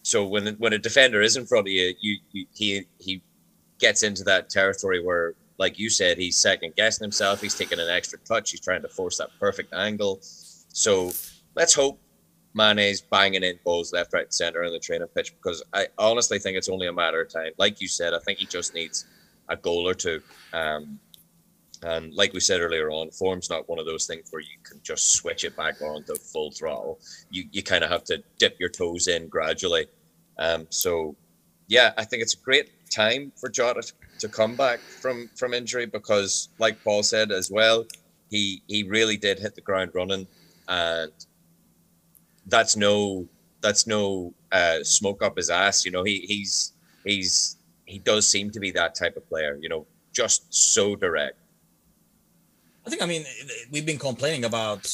so 0.03 0.27
when 0.27 0.55
when 0.57 0.73
a 0.73 0.79
defender 0.79 1.21
is 1.21 1.37
in 1.37 1.47
front 1.47 1.69
of 1.69 1.73
you, 1.73 1.95
you, 2.01 2.19
you 2.33 2.47
he 2.55 2.87
he 2.99 3.23
gets 3.79 4.03
into 4.03 4.24
that 4.24 4.51
territory 4.51 5.03
where, 5.03 5.35
like 5.59 5.79
you 5.79 5.91
said, 5.91 6.18
he's 6.18 6.37
second 6.37 6.74
guessing 6.76 7.05
himself. 7.05 7.41
He's 7.41 7.55
taking 7.55 7.81
an 7.81 7.89
extra 7.89 8.18
touch. 8.20 8.51
He's 8.51 8.61
trying 8.61 8.83
to 8.83 8.89
force 8.89 9.18
that 9.18 9.31
perfect 9.39 9.74
angle. 9.74 10.18
So 10.22 11.12
let's 11.55 11.74
hope 11.74 12.01
Mane's 12.55 13.01
banging 13.01 13.43
in 13.43 13.59
balls 13.64 13.93
left, 13.93 14.12
right, 14.12 14.33
center 14.33 14.62
in 14.64 14.72
the 14.72 14.79
training 14.79 15.09
pitch 15.14 15.35
because 15.37 15.62
I 15.72 15.89
honestly 15.99 16.39
think 16.39 16.57
it's 16.57 16.68
only 16.68 16.87
a 16.87 16.93
matter 16.93 17.20
of 17.20 17.33
time. 17.33 17.53
Like 17.59 17.81
you 17.81 17.89
said, 17.89 18.14
I 18.14 18.18
think 18.20 18.39
he 18.39 18.47
just 18.47 18.74
needs 18.74 19.07
a 19.49 19.57
goal 19.57 19.89
or 19.89 19.95
two. 19.95 20.20
Um, 20.53 20.99
and 21.83 22.12
like 22.14 22.33
we 22.33 22.41
said 22.41 22.61
earlier 22.61 22.91
on, 22.91 23.11
form's 23.11 23.49
not 23.51 23.68
one 23.68 23.79
of 23.79 23.87
those 23.87 24.07
things 24.07 24.29
where 24.31 24.43
you 24.43 24.57
can 24.64 24.81
just 24.83 25.12
switch 25.12 25.45
it 25.45 25.57
back 25.57 25.81
on 25.81 26.03
to 26.05 26.16
full 26.16 26.51
throttle. 26.51 26.99
You 27.31 27.45
you 27.53 27.62
kind 27.62 27.85
of 27.85 27.91
have 27.91 28.05
to 28.05 28.22
dip 28.39 28.59
your 28.59 28.68
toes 28.68 29.07
in 29.07 29.29
gradually. 29.29 29.87
Um, 30.39 30.66
so 30.70 31.14
yeah, 31.68 31.93
I 31.97 32.05
think 32.05 32.22
it's 32.22 32.35
a 32.35 32.39
great 32.39 32.70
time 32.89 33.32
for 33.36 33.49
Jota 33.49 33.93
to, 34.18 34.28
come 34.28 34.57
back 34.57 34.80
from 34.80 35.30
from 35.36 35.55
injury 35.55 35.86
because, 35.86 36.49
like 36.59 36.82
Paul 36.82 37.03
said 37.03 37.30
as 37.30 37.51
well, 37.51 37.86
he 38.30 38.62
he 38.66 38.82
really 38.82 39.16
did 39.16 39.39
hit 39.39 39.55
the 39.55 39.61
ground 39.61 39.93
running, 39.95 40.26
and 40.68 41.12
that's 42.47 42.76
no 42.76 43.28
that's 43.61 43.86
no 43.86 44.32
uh, 44.53 44.82
smoke 44.82 45.22
up 45.22 45.36
his 45.36 45.51
ass. 45.51 45.84
You 45.84 45.91
know, 45.91 46.03
he 46.03 46.20
he's 46.20 46.72
he's 47.05 47.57
he 47.86 47.99
does 47.99 48.26
seem 48.26 48.51
to 48.51 48.61
be 48.61 48.70
that 48.72 48.95
type 48.95 49.16
of 49.16 49.28
player. 49.28 49.59
You 49.61 49.68
know, 49.68 49.86
just 50.12 50.53
so 50.53 50.97
direct. 50.97 51.36
I 52.86 52.91
think. 52.91 53.03
I 53.03 53.07
mean, 53.07 53.24
we've 53.70 53.86
been 53.86 53.99
complaining 53.99 54.45
about. 54.45 54.93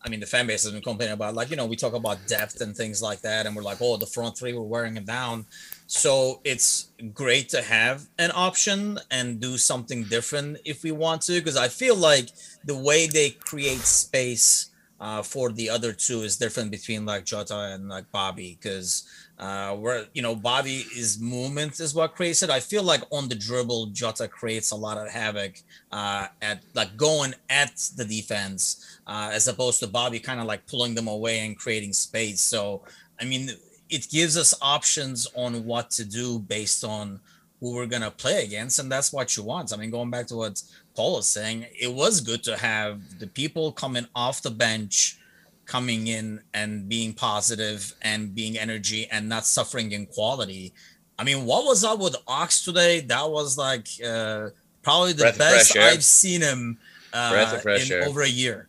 I 0.00 0.08
mean, 0.08 0.20
the 0.20 0.26
fan 0.26 0.46
base 0.46 0.62
has 0.62 0.72
been 0.72 0.82
complaining 0.82 1.14
about 1.14 1.34
like 1.34 1.50
you 1.50 1.56
know 1.56 1.66
we 1.66 1.76
talk 1.76 1.92
about 1.92 2.18
depth 2.26 2.60
and 2.60 2.76
things 2.76 3.02
like 3.02 3.20
that, 3.22 3.46
and 3.46 3.54
we're 3.54 3.62
like, 3.62 3.78
oh, 3.80 3.96
the 3.96 4.06
front 4.06 4.38
three 4.38 4.52
we're 4.52 4.62
wearing 4.62 4.96
it 4.96 5.06
down. 5.06 5.46
So 5.88 6.42
it's 6.44 6.90
great 7.14 7.48
to 7.48 7.62
have 7.62 8.08
an 8.18 8.30
option 8.34 8.98
and 9.10 9.40
do 9.40 9.56
something 9.56 10.04
different 10.04 10.58
if 10.66 10.82
we 10.82 10.92
want 10.92 11.22
to, 11.22 11.32
because 11.40 11.56
I 11.56 11.68
feel 11.68 11.96
like 11.96 12.28
the 12.62 12.76
way 12.76 13.06
they 13.06 13.30
create 13.30 13.80
space 13.80 14.70
uh, 15.00 15.22
for 15.22 15.50
the 15.50 15.70
other 15.70 15.92
two 15.94 16.20
is 16.20 16.36
different 16.36 16.70
between 16.70 17.06
like 17.06 17.24
Jota 17.24 17.72
and 17.72 17.88
like 17.88 18.10
Bobby 18.12 18.58
because 18.60 19.08
uh, 19.38 19.74
where 19.76 20.06
you 20.12 20.20
know 20.20 20.34
Bobby 20.34 20.84
is 20.94 21.18
movement 21.20 21.80
is 21.80 21.94
what 21.94 22.14
creates 22.14 22.42
it. 22.42 22.50
I 22.50 22.60
feel 22.60 22.82
like 22.82 23.02
on 23.10 23.28
the 23.30 23.34
dribble, 23.34 23.86
Jota 23.86 24.28
creates 24.28 24.72
a 24.72 24.76
lot 24.76 24.98
of 24.98 25.08
havoc 25.08 25.62
uh, 25.90 26.26
at 26.42 26.62
like 26.74 26.98
going 26.98 27.34
at 27.48 27.76
the 27.96 28.04
defense 28.04 28.98
uh, 29.06 29.30
as 29.32 29.48
opposed 29.48 29.80
to 29.80 29.86
Bobby 29.86 30.18
kind 30.18 30.40
of 30.40 30.46
like 30.46 30.66
pulling 30.66 30.94
them 30.94 31.08
away 31.08 31.46
and 31.46 31.56
creating 31.56 31.94
space. 31.94 32.42
So 32.42 32.82
I 33.20 33.24
mean, 33.24 33.50
it 33.90 34.08
gives 34.10 34.36
us 34.36 34.54
options 34.60 35.26
on 35.34 35.64
what 35.64 35.90
to 35.92 36.04
do 36.04 36.38
based 36.38 36.84
on 36.84 37.20
who 37.60 37.74
we're 37.74 37.86
gonna 37.86 38.10
play 38.10 38.44
against, 38.44 38.78
and 38.78 38.90
that's 38.90 39.12
what 39.12 39.36
you 39.36 39.42
want. 39.42 39.72
I 39.72 39.76
mean, 39.76 39.90
going 39.90 40.10
back 40.10 40.26
to 40.28 40.36
what 40.36 40.62
Paul 40.94 41.18
is 41.18 41.26
saying, 41.26 41.66
it 41.78 41.92
was 41.92 42.20
good 42.20 42.42
to 42.44 42.56
have 42.56 43.18
the 43.18 43.26
people 43.26 43.72
coming 43.72 44.06
off 44.14 44.42
the 44.42 44.50
bench 44.50 45.18
coming 45.66 46.06
in 46.06 46.40
and 46.54 46.88
being 46.88 47.12
positive 47.12 47.94
and 48.02 48.34
being 48.34 48.58
energy 48.58 49.06
and 49.10 49.28
not 49.28 49.44
suffering 49.44 49.92
in 49.92 50.06
quality. 50.06 50.72
I 51.18 51.24
mean, 51.24 51.44
what 51.44 51.64
was 51.64 51.84
up 51.84 51.98
with 51.98 52.16
Ox 52.26 52.64
today? 52.64 53.00
That 53.00 53.28
was 53.28 53.58
like 53.58 53.88
uh, 54.04 54.50
probably 54.82 55.12
the 55.12 55.24
Breath 55.24 55.38
best. 55.38 55.76
I've 55.76 56.04
seen 56.04 56.40
him 56.40 56.78
uh, 57.12 57.60
in 57.64 58.02
over 58.04 58.22
a 58.22 58.28
year. 58.28 58.68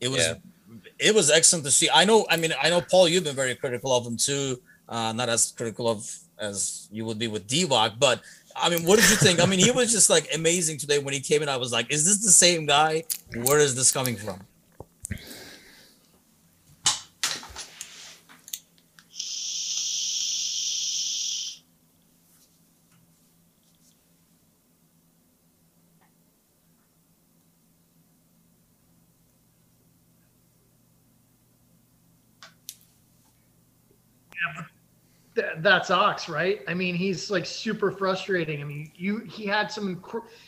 It 0.00 0.08
was 0.08 0.20
Yeah. 0.20 0.34
It 0.98 1.14
was 1.14 1.30
excellent 1.30 1.64
to 1.64 1.70
see. 1.70 1.88
I 1.92 2.04
know. 2.04 2.26
I 2.30 2.36
mean, 2.36 2.52
I 2.60 2.70
know 2.70 2.80
Paul. 2.80 3.08
You've 3.08 3.24
been 3.24 3.36
very 3.36 3.54
critical 3.54 3.94
of 3.94 4.06
him 4.06 4.16
too. 4.16 4.60
Uh, 4.88 5.12
not 5.12 5.28
as 5.28 5.52
critical 5.52 5.88
of 5.88 6.08
as 6.38 6.88
you 6.92 7.04
would 7.04 7.18
be 7.18 7.26
with 7.26 7.48
Divock, 7.48 7.98
but 7.98 8.20
I 8.54 8.68
mean, 8.70 8.84
what 8.84 8.98
did 8.98 9.08
you 9.10 9.16
think? 9.16 9.40
I 9.40 9.46
mean, 9.46 9.58
he 9.58 9.70
was 9.70 9.90
just 9.92 10.08
like 10.08 10.28
amazing 10.34 10.78
today 10.78 10.98
when 10.98 11.12
he 11.12 11.20
came 11.20 11.42
in. 11.42 11.48
I 11.48 11.56
was 11.56 11.72
like, 11.72 11.92
is 11.92 12.04
this 12.04 12.24
the 12.24 12.30
same 12.30 12.66
guy? 12.66 13.04
Where 13.44 13.58
is 13.58 13.74
this 13.74 13.92
coming 13.92 14.16
from? 14.16 14.40
That's 35.62 35.90
Ox, 35.90 36.28
right? 36.28 36.60
I 36.68 36.74
mean, 36.74 36.94
he's 36.94 37.30
like 37.30 37.46
super 37.46 37.90
frustrating. 37.90 38.60
I 38.60 38.64
mean, 38.64 38.90
you 38.94 39.20
he 39.20 39.46
had 39.46 39.70
some 39.70 40.02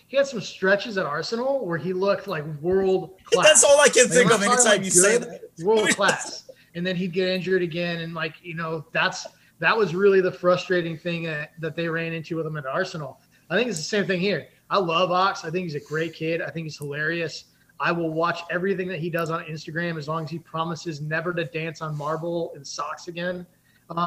he 0.06 0.16
had 0.16 0.26
some 0.26 0.40
stretches 0.40 0.98
at 0.98 1.06
Arsenal 1.06 1.64
where 1.66 1.78
he 1.78 1.92
looked 1.92 2.26
like 2.26 2.44
world 2.60 3.18
class. 3.24 3.46
That's 3.48 3.64
all 3.64 3.80
I 3.80 3.88
can 3.88 4.04
Like, 4.04 4.12
think 4.12 4.32
of 4.32 4.42
anytime 4.42 4.64
like, 4.64 4.84
you 4.84 4.90
say 4.90 5.18
that. 5.18 5.40
world 5.62 5.88
class, 5.96 6.50
and 6.74 6.86
then 6.86 6.96
he'd 6.96 7.12
get 7.12 7.28
injured 7.28 7.62
again, 7.62 8.00
and 8.00 8.14
like 8.14 8.34
you 8.42 8.54
know, 8.54 8.84
that's 8.92 9.26
that 9.58 9.76
was 9.76 9.94
really 9.94 10.20
the 10.20 10.30
frustrating 10.32 10.96
thing 10.96 11.24
that, 11.24 11.52
that 11.58 11.74
they 11.74 11.88
ran 11.88 12.12
into 12.12 12.36
with 12.36 12.46
him 12.46 12.56
at 12.56 12.64
Arsenal. 12.66 13.20
I 13.50 13.56
think 13.56 13.68
it's 13.68 13.78
the 13.78 13.84
same 13.84 14.06
thing 14.06 14.20
here. 14.20 14.48
I 14.70 14.78
love 14.78 15.10
Ox. 15.10 15.44
I 15.44 15.50
think 15.50 15.64
he's 15.64 15.74
a 15.74 15.80
great 15.80 16.14
kid. 16.14 16.40
I 16.42 16.50
think 16.50 16.64
he's 16.66 16.76
hilarious. 16.78 17.44
I 17.80 17.90
will 17.92 18.10
watch 18.10 18.40
everything 18.50 18.88
that 18.88 18.98
he 18.98 19.10
does 19.10 19.30
on 19.30 19.44
Instagram 19.44 19.98
as 19.98 20.06
long 20.08 20.24
as 20.24 20.30
he 20.30 20.38
promises 20.38 21.00
never 21.00 21.32
to 21.34 21.44
dance 21.44 21.80
on 21.80 21.96
marble 21.96 22.52
and 22.54 22.66
socks 22.66 23.08
again. 23.08 23.46
Uh, 23.90 24.06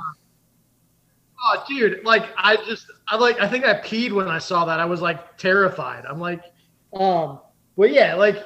oh, 1.44 1.64
dude! 1.68 2.04
Like 2.04 2.26
I 2.38 2.58
just, 2.58 2.88
I 3.08 3.18
like, 3.18 3.40
I 3.40 3.48
think 3.48 3.66
I 3.66 3.76
peed 3.82 4.12
when 4.12 4.28
I 4.28 4.38
saw 4.38 4.66
that. 4.66 4.80
I 4.80 4.86
was 4.86 5.02
like 5.02 5.38
terrified. 5.38 6.06
I'm 6.06 6.20
like, 6.20 6.44
um, 6.94 7.40
but 7.78 7.92
yeah, 7.92 8.16
like 8.16 8.38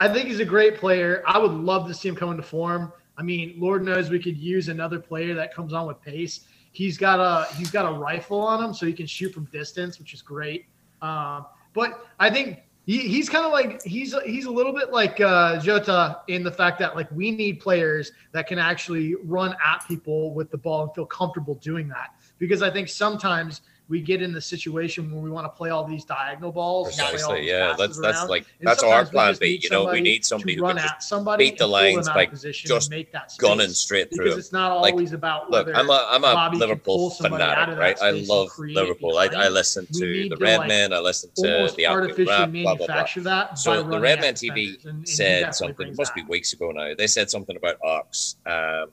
I 0.00 0.12
think 0.12 0.28
he's 0.28 0.40
a 0.40 0.44
great 0.44 0.76
player. 0.76 1.22
I 1.26 1.38
would 1.38 1.52
love 1.52 1.86
to 1.88 1.94
see 1.94 2.08
him 2.08 2.16
come 2.16 2.30
into 2.30 2.42
form. 2.42 2.92
I 3.16 3.22
mean, 3.22 3.54
Lord 3.56 3.84
knows 3.84 4.10
we 4.10 4.18
could 4.18 4.36
use 4.36 4.68
another 4.68 4.98
player 4.98 5.34
that 5.34 5.54
comes 5.54 5.72
on 5.72 5.86
with 5.86 6.00
pace. 6.02 6.46
He's 6.72 6.98
got 6.98 7.20
a 7.20 7.52
he's 7.54 7.70
got 7.70 7.84
a 7.84 7.96
rifle 7.96 8.40
on 8.40 8.64
him, 8.64 8.74
so 8.74 8.86
he 8.86 8.92
can 8.92 9.06
shoot 9.06 9.32
from 9.32 9.44
distance, 9.46 9.98
which 9.98 10.14
is 10.14 10.22
great. 10.22 10.66
Um, 11.02 11.46
but 11.74 12.06
I 12.18 12.30
think 12.30 12.60
he, 12.84 12.98
he's 12.98 13.28
kind 13.28 13.44
of 13.44 13.52
like 13.52 13.82
he's 13.82 14.14
he's 14.24 14.46
a 14.46 14.50
little 14.50 14.72
bit 14.72 14.90
like 14.90 15.20
uh, 15.20 15.60
Jota 15.60 16.20
in 16.28 16.42
the 16.42 16.50
fact 16.50 16.78
that 16.80 16.96
like 16.96 17.10
we 17.12 17.30
need 17.30 17.60
players 17.60 18.12
that 18.32 18.46
can 18.46 18.58
actually 18.58 19.14
run 19.24 19.54
at 19.64 19.86
people 19.86 20.34
with 20.34 20.50
the 20.50 20.58
ball 20.58 20.82
and 20.82 20.94
feel 20.94 21.06
comfortable 21.06 21.54
doing 21.56 21.88
that. 21.88 22.14
Because 22.38 22.60
I 22.60 22.70
think 22.70 22.88
sometimes 22.88 23.62
we 23.92 24.00
get 24.00 24.22
in 24.22 24.32
the 24.32 24.40
situation 24.40 25.12
where 25.12 25.20
we 25.20 25.28
want 25.28 25.44
to 25.44 25.50
play 25.50 25.68
all 25.68 25.84
these 25.84 26.02
diagonal 26.06 26.50
balls. 26.50 26.96
Precisely. 26.96 27.46
Yeah, 27.46 27.74
that's 27.76 28.00
that's 28.00 28.20
around. 28.20 28.28
like 28.30 28.46
that's 28.62 28.82
our 28.82 29.04
plan 29.04 29.36
B. 29.38 29.60
You 29.62 29.68
know, 29.68 29.84
we 29.84 30.00
need 30.00 30.24
somebody 30.24 30.56
to 30.56 30.62
who 30.62 30.68
can 30.68 30.78
just 30.78 31.08
somebody, 31.08 31.50
beat 31.50 31.58
the 31.58 31.64
and 31.66 31.72
pull 31.72 31.82
them 31.82 31.94
lines 31.96 32.08
by 32.08 32.24
position 32.24 32.68
just 32.68 32.90
and 32.90 32.98
make 32.98 33.12
that 33.12 33.34
gunning 33.36 33.68
straight 33.68 34.08
through. 34.12 34.24
because 34.24 34.38
it's 34.38 34.52
not 34.52 34.80
Like, 34.80 34.94
always 34.94 35.12
about 35.12 35.50
Look, 35.50 35.68
I'm 35.74 35.90
a 35.90 36.06
I'm 36.10 36.24
a 36.24 36.32
Bobby 36.32 36.56
Liverpool 36.56 37.10
fanatic, 37.10 37.78
right? 37.78 38.00
I 38.00 38.12
love 38.12 38.48
Liverpool. 38.58 39.18
I, 39.18 39.26
I 39.26 39.48
listen 39.50 39.86
to 39.92 40.28
the 40.30 40.36
Red 40.40 40.60
like, 40.60 40.68
Men. 40.68 40.94
I 40.94 40.98
listen 41.00 41.28
to 41.36 41.70
the 41.76 41.86
artificially 41.86 42.26
Rap, 42.26 42.50
blah 42.50 42.86
blah 42.86 43.04
blah. 43.22 43.54
So 43.54 43.82
the 43.82 44.00
Red 44.00 44.22
Men 44.22 44.32
TV 44.32 44.82
and- 44.86 44.92
and 45.02 45.08
said 45.08 45.54
something. 45.54 45.94
Must 45.96 46.14
be 46.14 46.22
weeks 46.22 46.54
ago 46.54 46.70
now. 46.70 46.94
They 46.96 47.06
said 47.06 47.28
something 47.28 47.56
about 47.56 47.76
Ox, 47.84 48.36
um, 48.46 48.86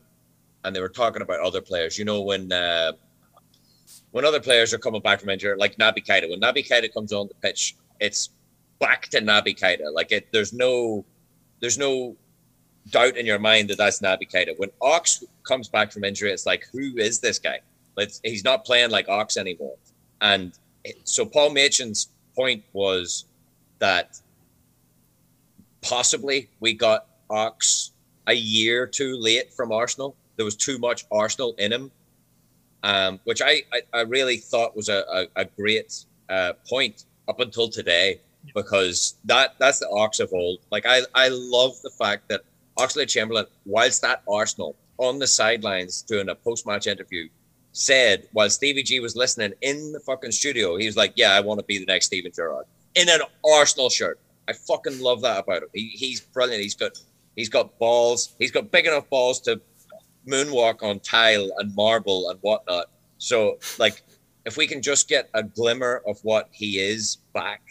and 0.66 0.76
they 0.76 0.82
were 0.82 0.90
talking 0.90 1.22
about 1.22 1.40
other 1.40 1.62
players. 1.62 1.98
You 1.98 2.04
know 2.04 2.22
when 2.22 2.52
uh, 2.52 2.92
when 4.12 4.26
other 4.26 4.40
players 4.40 4.74
are 4.74 4.78
coming 4.80 5.02
back 5.02 5.20
from 5.20 5.30
injury, 5.30 5.56
like 5.58 5.78
Naby 5.78 6.06
Keita. 6.06 6.30
When 6.30 6.40
Naby 6.40 6.68
Keita 6.68 6.92
comes 6.94 7.14
on 7.14 7.28
the 7.28 7.36
pitch, 7.36 7.76
it's 8.00 8.30
back 8.80 9.08
to 9.10 9.22
Naby 9.22 9.60
Keita. 9.60 9.94
Like 9.94 10.12
it, 10.12 10.28
there's 10.32 10.54
no 10.54 11.06
there's 11.60 11.78
no 11.78 12.16
doubt 12.90 13.18
in 13.18 13.26
your 13.26 13.40
mind 13.40 13.70
that 13.70 13.78
that's 13.78 14.00
Naby 14.00 14.32
Keita. 14.32 14.58
When 14.58 14.72
Ox 14.82 15.24
comes 15.44 15.68
back 15.68 15.92
from 15.92 16.04
injury, 16.04 16.32
it's 16.32 16.46
like 16.46 16.66
who 16.72 16.98
is 16.98 17.20
this 17.20 17.40
guy? 17.40 17.60
He's 18.24 18.44
not 18.44 18.66
playing 18.66 18.92
like 18.92 19.10
Ox 19.10 19.36
anymore. 19.38 19.76
And 20.22 20.58
so 21.04 21.26
Paul 21.26 21.50
Machin's 21.52 22.10
point 22.36 22.64
was 22.74 23.26
that 23.80 24.20
possibly 25.82 26.50
we 26.60 26.74
got 26.74 27.08
Ox 27.30 27.92
a 28.28 28.34
year 28.34 28.88
too 28.88 29.18
late 29.18 29.54
from 29.54 29.72
Arsenal. 29.72 30.16
There 30.38 30.46
was 30.46 30.56
too 30.56 30.78
much 30.78 31.06
Arsenal 31.12 31.56
in 31.58 31.74
him, 31.74 31.92
um, 32.84 33.20
which 33.24 33.42
I, 33.42 33.64
I, 33.74 33.82
I 33.94 34.02
really 34.02 34.38
thought 34.38 34.76
was 34.76 34.90
a, 34.90 35.04
a, 35.12 35.42
a 35.42 35.46
great 35.46 36.06
uh, 36.30 36.54
point 36.68 37.06
up 37.28 37.40
until 37.40 37.70
today 37.70 38.20
because 38.56 39.16
that 39.26 39.56
that's 39.60 39.80
the 39.80 39.90
Ox 39.90 40.20
of 40.20 40.32
old. 40.34 40.60
Like 40.72 40.86
I, 40.86 41.02
I 41.14 41.30
love 41.30 41.82
the 41.82 41.90
fact 41.90 42.30
that 42.30 42.42
Oxlade 42.78 43.10
Chamberlain, 43.10 43.46
whilst 43.66 44.04
at 44.04 44.22
Arsenal 44.28 44.76
on 44.98 45.20
the 45.20 45.28
sidelines 45.28 46.02
doing 46.02 46.30
a 46.30 46.36
post 46.36 46.66
match 46.66 46.88
interview, 46.88 47.28
said 47.74 48.28
while 48.34 48.50
Stevie 48.50 48.84
G 48.84 49.00
was 49.00 49.16
listening 49.16 49.54
in 49.62 49.92
the 49.92 50.00
fucking 50.00 50.32
studio, 50.32 50.78
he 50.78 50.86
was 50.86 50.96
like, 50.98 51.14
"Yeah, 51.16 51.34
I 51.34 51.42
want 51.42 51.60
to 51.60 51.66
be 51.66 51.78
the 51.80 51.86
next 51.86 52.08
Steven 52.08 52.32
Gerrard 52.32 52.66
in 52.96 53.10
an 53.10 53.22
Arsenal 53.46 53.90
shirt." 53.90 54.20
I 54.48 54.54
fucking 54.54 55.00
love 55.00 55.22
that 55.22 55.40
about 55.40 55.64
him. 55.64 55.70
He, 55.74 55.90
he's 55.90 56.22
brilliant. 56.22 56.64
He's 56.64 56.76
got 56.76 57.00
he's 57.36 57.50
got 57.50 57.78
balls. 57.78 58.34
He's 58.40 58.52
got 58.52 58.72
big 58.72 58.88
enough 58.88 59.10
balls 59.10 59.40
to 59.42 59.62
moonwalk 60.30 60.84
on 60.84 61.00
tile 61.00 61.50
and 61.58 61.76
marble 61.76 62.30
and 62.30 62.40
whatnot. 62.42 62.88
So 63.18 63.60
like, 63.78 64.04
if 64.46 64.58
we 64.58 64.68
can 64.68 64.82
just 64.82 65.08
get 65.08 65.30
a 65.34 65.44
glimmer 65.44 66.02
of 66.08 66.20
what 66.24 66.48
he 66.52 66.80
is 66.80 67.18
back, 67.34 67.62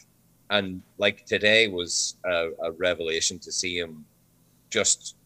and 0.51 0.83
like 0.97 1.27
today 1.27 1.69
was 1.69 2.17
a, 2.25 2.51
a 2.63 2.73
revelation 2.73 3.39
to 3.41 3.53
see 3.53 3.79
him 3.79 4.05
just 4.71 5.17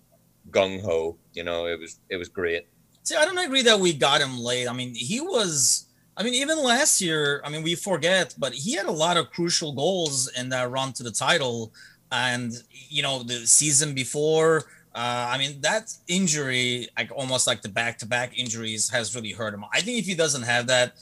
gung 0.51 0.83
ho. 0.83 1.17
You 1.35 1.45
know, 1.45 1.67
it 1.67 1.79
was 1.79 2.01
it 2.09 2.17
was 2.17 2.29
great. 2.29 2.67
See, 3.03 3.17
I 3.17 3.25
don't 3.25 3.39
agree 3.39 3.63
that 3.63 3.81
we 3.81 3.93
got 3.93 4.21
him 4.21 4.39
late. 4.39 4.69
I 4.69 4.73
mean, 4.73 4.95
he 4.95 5.21
was. 5.21 5.87
I 6.15 6.23
mean, 6.23 6.35
even 6.35 6.63
last 6.63 7.01
year, 7.01 7.41
I 7.43 7.49
mean, 7.49 7.63
we 7.63 7.75
forget, 7.75 8.35
but 8.39 8.53
he 8.53 8.75
had 8.75 8.85
a 8.85 8.93
lot 8.93 9.17
of 9.17 9.31
crucial 9.31 9.73
goals 9.73 10.31
in 10.39 10.51
that 10.51 10.71
run 10.71 10.93
to 10.95 11.03
the 11.03 11.11
title. 11.11 11.73
And 12.11 12.53
you 12.71 13.03
know, 13.03 13.23
the 13.23 13.47
season 13.47 13.95
before, 13.95 14.65
uh, 14.95 15.29
I 15.31 15.39
mean, 15.39 15.61
that 15.63 15.95
injury, 16.07 16.89
like 16.99 17.11
almost 17.15 17.47
like 17.47 17.63
the 17.63 17.69
back-to-back 17.69 18.39
injuries, 18.39 18.91
has 18.91 19.15
really 19.15 19.33
hurt 19.33 19.55
him. 19.55 19.65
I 19.73 19.81
think 19.81 19.99
if 19.99 20.07
he 20.07 20.15
doesn't 20.15 20.43
have 20.43 20.67
that, 20.67 20.95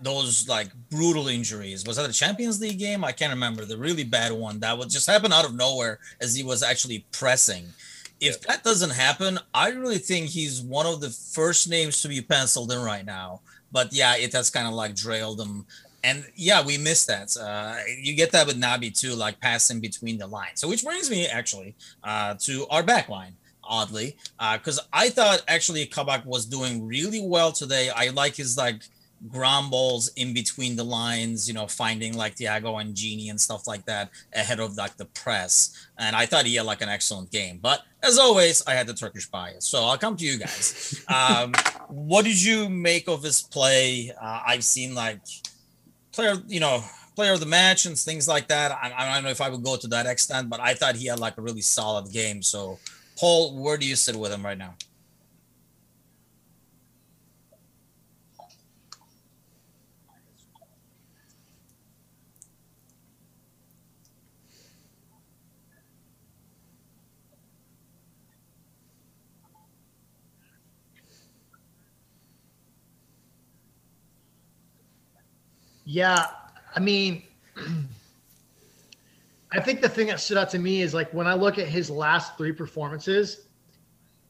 those 0.00 0.48
like 0.48 0.68
brutal 0.90 1.26
injuries, 1.28 1.84
was 1.86 1.96
that 1.96 2.08
a 2.08 2.12
Champions 2.12 2.60
League 2.60 2.78
game? 2.78 3.02
I 3.02 3.12
can't 3.12 3.32
remember 3.32 3.64
the 3.64 3.78
really 3.78 4.04
bad 4.04 4.32
one 4.32 4.60
that 4.60 4.76
would 4.76 4.90
just 4.90 5.08
happen 5.08 5.32
out 5.32 5.44
of 5.44 5.54
nowhere 5.54 5.98
as 6.20 6.34
he 6.34 6.44
was 6.44 6.62
actually 6.62 7.04
pressing. 7.12 7.66
If 8.20 8.40
that 8.42 8.62
doesn't 8.62 8.90
happen, 8.90 9.38
I 9.52 9.70
really 9.70 9.98
think 9.98 10.28
he's 10.28 10.62
one 10.62 10.86
of 10.86 11.00
the 11.00 11.10
first 11.10 11.68
names 11.68 12.00
to 12.02 12.08
be 12.08 12.20
penciled 12.20 12.72
in 12.72 12.80
right 12.80 13.04
now. 13.04 13.40
But 13.72 13.92
yeah, 13.92 14.16
it 14.16 14.32
has 14.32 14.48
kind 14.48 14.68
of 14.68 14.74
like 14.74 14.94
drailed 14.94 15.40
him. 15.40 15.66
And 16.06 16.24
yeah, 16.36 16.64
we 16.64 16.78
missed 16.78 17.08
that. 17.08 17.36
Uh, 17.36 17.78
you 18.00 18.14
get 18.14 18.30
that 18.30 18.46
with 18.46 18.60
Naby 18.60 18.96
too, 18.96 19.14
like 19.14 19.40
passing 19.40 19.80
between 19.80 20.18
the 20.18 20.26
lines. 20.28 20.60
So 20.60 20.68
which 20.68 20.84
brings 20.84 21.10
me 21.10 21.26
actually 21.26 21.74
uh, 22.04 22.34
to 22.42 22.64
our 22.68 22.84
back 22.84 23.08
line, 23.08 23.34
oddly, 23.64 24.16
because 24.52 24.78
I 24.92 25.08
thought 25.08 25.42
actually 25.48 25.84
Kabak 25.86 26.24
was 26.24 26.46
doing 26.46 26.86
really 26.86 27.20
well 27.20 27.50
today. 27.50 27.90
I 27.90 28.10
like 28.10 28.36
his 28.36 28.56
like 28.56 28.82
ground 29.32 29.72
balls 29.72 30.12
in 30.14 30.32
between 30.32 30.76
the 30.76 30.84
lines, 30.84 31.48
you 31.48 31.54
know, 31.54 31.66
finding 31.66 32.16
like 32.16 32.36
Thiago 32.36 32.80
and 32.80 32.94
Gini 32.94 33.28
and 33.28 33.40
stuff 33.40 33.66
like 33.66 33.84
that 33.86 34.10
ahead 34.32 34.60
of 34.60 34.76
like 34.76 34.96
the 34.96 35.06
press. 35.06 35.88
And 35.98 36.14
I 36.14 36.26
thought 36.26 36.46
he 36.46 36.54
had 36.54 36.66
like 36.66 36.82
an 36.82 36.88
excellent 36.88 37.32
game. 37.32 37.58
But 37.60 37.82
as 38.04 38.16
always, 38.16 38.62
I 38.68 38.74
had 38.74 38.86
the 38.86 38.94
Turkish 38.94 39.28
bias. 39.28 39.66
So 39.66 39.82
I'll 39.82 39.98
come 39.98 40.16
to 40.16 40.24
you 40.24 40.38
guys. 40.38 41.04
Um, 41.16 41.52
what 41.88 42.24
did 42.24 42.42
you 42.42 42.68
make 42.68 43.08
of 43.08 43.22
his 43.22 43.40
play? 43.40 44.12
Uh, 44.20 44.42
I've 44.46 44.64
seen 44.64 44.94
like 44.94 45.20
player, 46.16 46.34
you 46.48 46.58
know, 46.58 46.82
player 47.14 47.34
of 47.34 47.40
the 47.40 47.46
match 47.46 47.86
and 47.86 47.96
things 47.96 48.26
like 48.26 48.48
that. 48.48 48.72
I, 48.72 48.92
I 48.96 49.14
don't 49.14 49.22
know 49.22 49.30
if 49.30 49.40
I 49.40 49.48
would 49.48 49.62
go 49.62 49.76
to 49.76 49.86
that 49.88 50.06
extent, 50.06 50.50
but 50.50 50.58
I 50.58 50.74
thought 50.74 50.96
he 50.96 51.06
had 51.06 51.20
like 51.20 51.38
a 51.38 51.42
really 51.42 51.60
solid 51.60 52.10
game. 52.10 52.42
So, 52.42 52.78
Paul, 53.16 53.54
where 53.62 53.76
do 53.76 53.86
you 53.86 53.94
sit 53.94 54.16
with 54.16 54.32
him 54.32 54.44
right 54.44 54.58
now? 54.58 54.74
Yeah, 75.86 76.26
I 76.74 76.80
mean, 76.80 77.22
I 79.52 79.60
think 79.60 79.80
the 79.80 79.88
thing 79.88 80.08
that 80.08 80.20
stood 80.20 80.36
out 80.36 80.50
to 80.50 80.58
me 80.58 80.82
is 80.82 80.92
like 80.92 81.14
when 81.14 81.28
I 81.28 81.34
look 81.34 81.58
at 81.58 81.68
his 81.68 81.88
last 81.88 82.36
three 82.36 82.52
performances, 82.52 83.46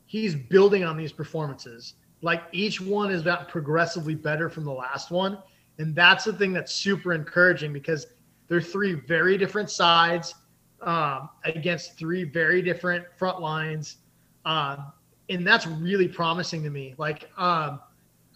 he's 0.04 0.34
building 0.34 0.84
on 0.84 0.96
these 0.98 1.12
performances. 1.12 1.94
Like 2.20 2.42
each 2.52 2.80
one 2.80 3.11
is 3.11 3.22
gotten 3.22 3.46
progressively 3.46 4.14
better 4.14 4.50
from 4.50 4.64
the 4.64 4.72
last 4.72 5.11
one. 5.11 5.38
And 5.78 5.94
that's 5.94 6.24
the 6.24 6.32
thing 6.34 6.52
that's 6.52 6.72
super 6.72 7.14
encouraging 7.14 7.72
because 7.72 8.07
they're 8.48 8.61
three 8.61 8.92
very 8.92 9.38
different 9.38 9.70
sides 9.70 10.34
um, 10.82 11.30
against 11.44 11.98
three 11.98 12.24
very 12.24 12.61
different 12.61 13.07
front 13.16 13.40
lines. 13.40 13.96
Um, 14.44 14.92
and 15.30 15.46
that's 15.46 15.66
really 15.66 16.07
promising 16.07 16.62
to 16.64 16.70
me. 16.70 16.94
Like, 16.98 17.30
um, 17.38 17.80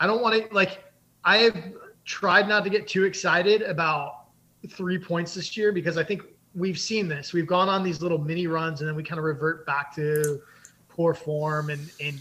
I 0.01 0.07
don't 0.07 0.23
want 0.23 0.49
to, 0.49 0.55
like, 0.55 0.85
I 1.25 1.39
have 1.39 1.73
tried 2.11 2.49
not 2.49 2.65
to 2.65 2.71
get 2.71 2.89
too 2.89 3.05
excited 3.05 3.63
about 3.63 4.25
three 4.69 4.99
points 4.99 5.33
this 5.33 5.57
year 5.57 5.71
because 5.71 5.97
I 5.97 6.03
think 6.03 6.23
we've 6.57 6.79
seen 6.79 7.07
this. 7.07 7.33
We've 7.33 7.47
gone 7.47 7.69
on 7.69 7.85
these 7.85 8.03
little 8.03 8.19
mini 8.19 8.49
runs 8.49 8.81
and 8.81 8.89
then 8.89 8.97
we 8.97 9.05
kind 9.05 9.21
of 9.21 9.25
revert 9.25 9.65
back 9.65 9.95
to 9.95 10.41
poor 10.89 11.15
form 11.15 11.71
and 11.71 11.89
and 12.01 12.21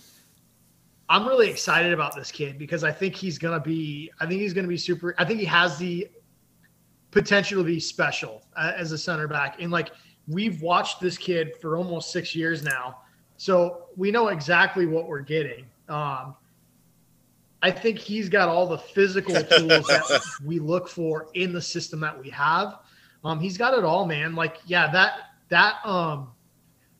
I'm 1.09 1.27
really 1.27 1.49
excited 1.49 1.91
about 1.91 2.15
this 2.15 2.31
kid 2.31 2.59
because 2.59 2.83
I 2.83 2.91
think 2.91 3.15
he's 3.15 3.39
gonna 3.39 3.59
be. 3.59 4.11
I 4.19 4.27
think 4.27 4.41
he's 4.41 4.53
gonna 4.53 4.67
be 4.67 4.77
super. 4.77 5.15
I 5.17 5.25
think 5.25 5.39
he 5.39 5.45
has 5.47 5.79
the 5.79 6.07
potential 7.09 7.63
to 7.63 7.65
be 7.65 7.79
special 7.79 8.43
uh, 8.55 8.73
as 8.77 8.91
a 8.91 8.97
center 8.97 9.27
back. 9.27 9.59
And 9.59 9.71
like 9.71 9.89
we've 10.27 10.61
watched 10.61 11.01
this 11.01 11.17
kid 11.17 11.55
for 11.59 11.77
almost 11.77 12.11
six 12.11 12.35
years 12.35 12.61
now, 12.61 12.99
so 13.37 13.87
we 13.97 14.11
know 14.11 14.27
exactly 14.27 14.85
what 14.85 15.07
we're 15.07 15.21
getting. 15.21 15.65
Um, 15.87 16.35
I 17.61 17.71
think 17.71 17.99
he's 17.99 18.29
got 18.29 18.47
all 18.47 18.67
the 18.67 18.77
physical 18.77 19.33
tools 19.43 19.87
that 19.87 20.21
we 20.45 20.59
look 20.59 20.87
for 20.87 21.27
in 21.33 21.53
the 21.53 21.61
system 21.61 21.99
that 22.01 22.17
we 22.17 22.29
have. 22.29 22.79
Um, 23.23 23.39
he's 23.39 23.57
got 23.57 23.77
it 23.77 23.83
all, 23.83 24.05
man. 24.05 24.35
Like, 24.35 24.57
yeah, 24.65 24.89
that 24.91 25.13
that 25.49 25.85
um, 25.85 26.31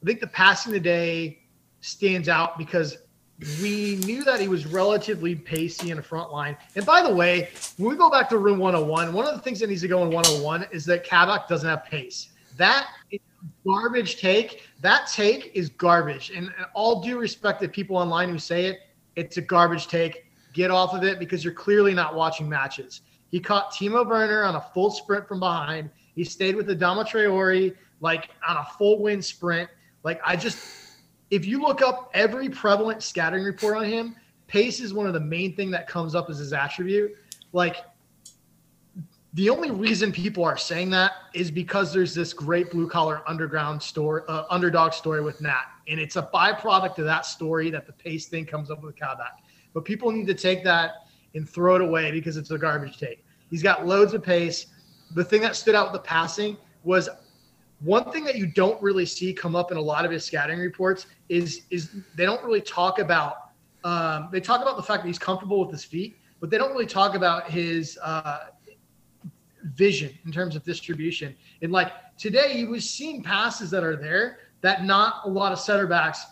I 0.01 0.05
think 0.05 0.19
the 0.19 0.27
passing 0.27 0.73
today 0.73 1.39
stands 1.81 2.27
out 2.27 2.57
because 2.57 2.97
we 3.61 3.95
knew 4.03 4.23
that 4.25 4.39
he 4.39 4.49
was 4.49 4.65
relatively 4.65 5.33
pacey 5.33 5.91
in 5.91 5.97
the 5.97 6.03
front 6.03 6.31
line. 6.31 6.57
And 6.75 6.85
by 6.85 7.01
the 7.01 7.13
way, 7.13 7.49
when 7.77 7.89
we 7.89 7.95
go 7.95 8.09
back 8.09 8.27
to 8.29 8.37
room 8.37 8.59
101, 8.59 9.13
one 9.13 9.25
of 9.25 9.33
the 9.33 9.41
things 9.41 9.59
that 9.61 9.67
needs 9.67 9.81
to 9.81 9.87
go 9.87 10.03
in 10.03 10.11
101 10.11 10.67
is 10.71 10.83
that 10.85 11.05
Kabak 11.05 11.47
doesn't 11.47 11.67
have 11.67 11.85
pace. 11.85 12.29
That 12.57 12.87
is 13.11 13.21
garbage 13.65 14.19
take. 14.19 14.63
That 14.81 15.07
take 15.07 15.51
is 15.53 15.69
garbage. 15.69 16.31
And, 16.31 16.47
and 16.47 16.65
all 16.73 17.01
due 17.01 17.17
respect 17.17 17.61
to 17.61 17.69
people 17.69 17.95
online 17.95 18.29
who 18.29 18.37
say 18.37 18.65
it, 18.65 18.79
it's 19.15 19.37
a 19.37 19.41
garbage 19.41 19.87
take. 19.87 20.25
Get 20.59 20.71
off 20.71 20.93
of 20.93 21.05
it 21.05 21.19
because 21.19 21.41
you're 21.41 21.53
clearly 21.53 21.93
not 21.93 22.15
watching 22.15 22.49
matches. 22.49 22.99
He 23.31 23.39
caught 23.39 23.71
Timo 23.71 24.05
Werner 24.05 24.43
on 24.43 24.55
a 24.55 24.61
full 24.73 24.91
sprint 24.91 25.25
from 25.25 25.39
behind. 25.39 25.89
He 26.15 26.25
stayed 26.25 26.53
with 26.53 26.67
Adama 26.67 27.07
Traore 27.07 27.73
like 28.01 28.31
on 28.45 28.57
a 28.57 28.65
full 28.77 29.01
wind 29.01 29.23
sprint. 29.23 29.69
Like 30.03 30.19
I 30.21 30.35
just 30.35 30.59
if 31.31 31.45
you 31.45 31.61
look 31.61 31.81
up 31.81 32.11
every 32.13 32.49
prevalent 32.49 33.01
scouting 33.01 33.41
report 33.41 33.77
on 33.77 33.85
him, 33.85 34.17
pace 34.47 34.81
is 34.81 34.93
one 34.93 35.07
of 35.07 35.13
the 35.13 35.21
main 35.21 35.55
thing 35.55 35.71
that 35.71 35.87
comes 35.87 36.13
up 36.13 36.29
as 36.29 36.39
his 36.39 36.51
attribute. 36.51 37.15
Like 37.53 37.77
the 39.35 39.49
only 39.49 39.71
reason 39.71 40.11
people 40.11 40.43
are 40.43 40.57
saying 40.57 40.89
that 40.89 41.13
is 41.33 41.51
because 41.51 41.93
there's 41.93 42.13
this 42.13 42.33
great 42.33 42.69
blue 42.69 42.89
collar 42.89 43.21
underground 43.25 43.81
story, 43.81 44.23
uh, 44.27 44.43
underdog 44.49 44.91
story 44.91 45.21
with 45.21 45.39
Nat, 45.39 45.67
and 45.87 46.01
it's 46.01 46.17
a 46.17 46.29
byproduct 46.33 46.97
of 46.97 47.05
that 47.05 47.25
story 47.25 47.69
that 47.69 47.87
the 47.87 47.93
pace 47.93 48.27
thing 48.27 48.45
comes 48.45 48.69
up 48.69 48.83
with 48.83 48.97
Kabak. 48.97 49.39
But 49.73 49.85
people 49.85 50.11
need 50.11 50.27
to 50.27 50.33
take 50.33 50.63
that 50.63 51.07
and 51.35 51.47
throw 51.47 51.75
it 51.75 51.81
away 51.81 52.11
because 52.11 52.37
it's 52.37 52.51
a 52.51 52.57
garbage 52.57 52.97
take. 52.97 53.23
He's 53.49 53.63
got 53.63 53.85
loads 53.85 54.13
of 54.13 54.23
pace. 54.23 54.67
The 55.15 55.23
thing 55.23 55.41
that 55.41 55.55
stood 55.55 55.75
out 55.75 55.91
with 55.91 56.01
the 56.01 56.07
passing 56.07 56.57
was 56.83 57.09
one 57.81 58.11
thing 58.11 58.23
that 58.25 58.35
you 58.35 58.47
don't 58.47 58.81
really 58.81 59.05
see 59.05 59.33
come 59.33 59.55
up 59.55 59.71
in 59.71 59.77
a 59.77 59.81
lot 59.81 60.05
of 60.05 60.11
his 60.11 60.25
scouting 60.25 60.59
reports 60.59 61.07
is 61.29 61.61
is 61.69 61.91
they 62.15 62.25
don't 62.25 62.43
really 62.43 62.61
talk 62.61 62.99
about 62.99 63.51
um, 63.83 64.29
they 64.31 64.41
talk 64.41 64.61
about 64.61 64.75
the 64.75 64.83
fact 64.83 65.03
that 65.03 65.07
he's 65.07 65.19
comfortable 65.19 65.61
with 65.61 65.71
his 65.71 65.85
feet, 65.85 66.17
but 66.39 66.49
they 66.49 66.57
don't 66.57 66.71
really 66.71 66.85
talk 66.85 67.15
about 67.15 67.49
his 67.49 67.97
uh, 68.03 68.47
vision 69.75 70.17
in 70.25 70.31
terms 70.31 70.55
of 70.55 70.63
distribution. 70.63 71.35
And 71.61 71.71
like 71.71 71.93
today, 72.17 72.53
he 72.53 72.65
was 72.65 72.89
seeing 72.89 73.23
passes 73.23 73.71
that 73.71 73.83
are 73.83 73.95
there 73.95 74.39
that 74.61 74.83
not 74.83 75.21
a 75.25 75.29
lot 75.29 75.53
of 75.53 75.59
center 75.59 75.87
backs 75.87 76.25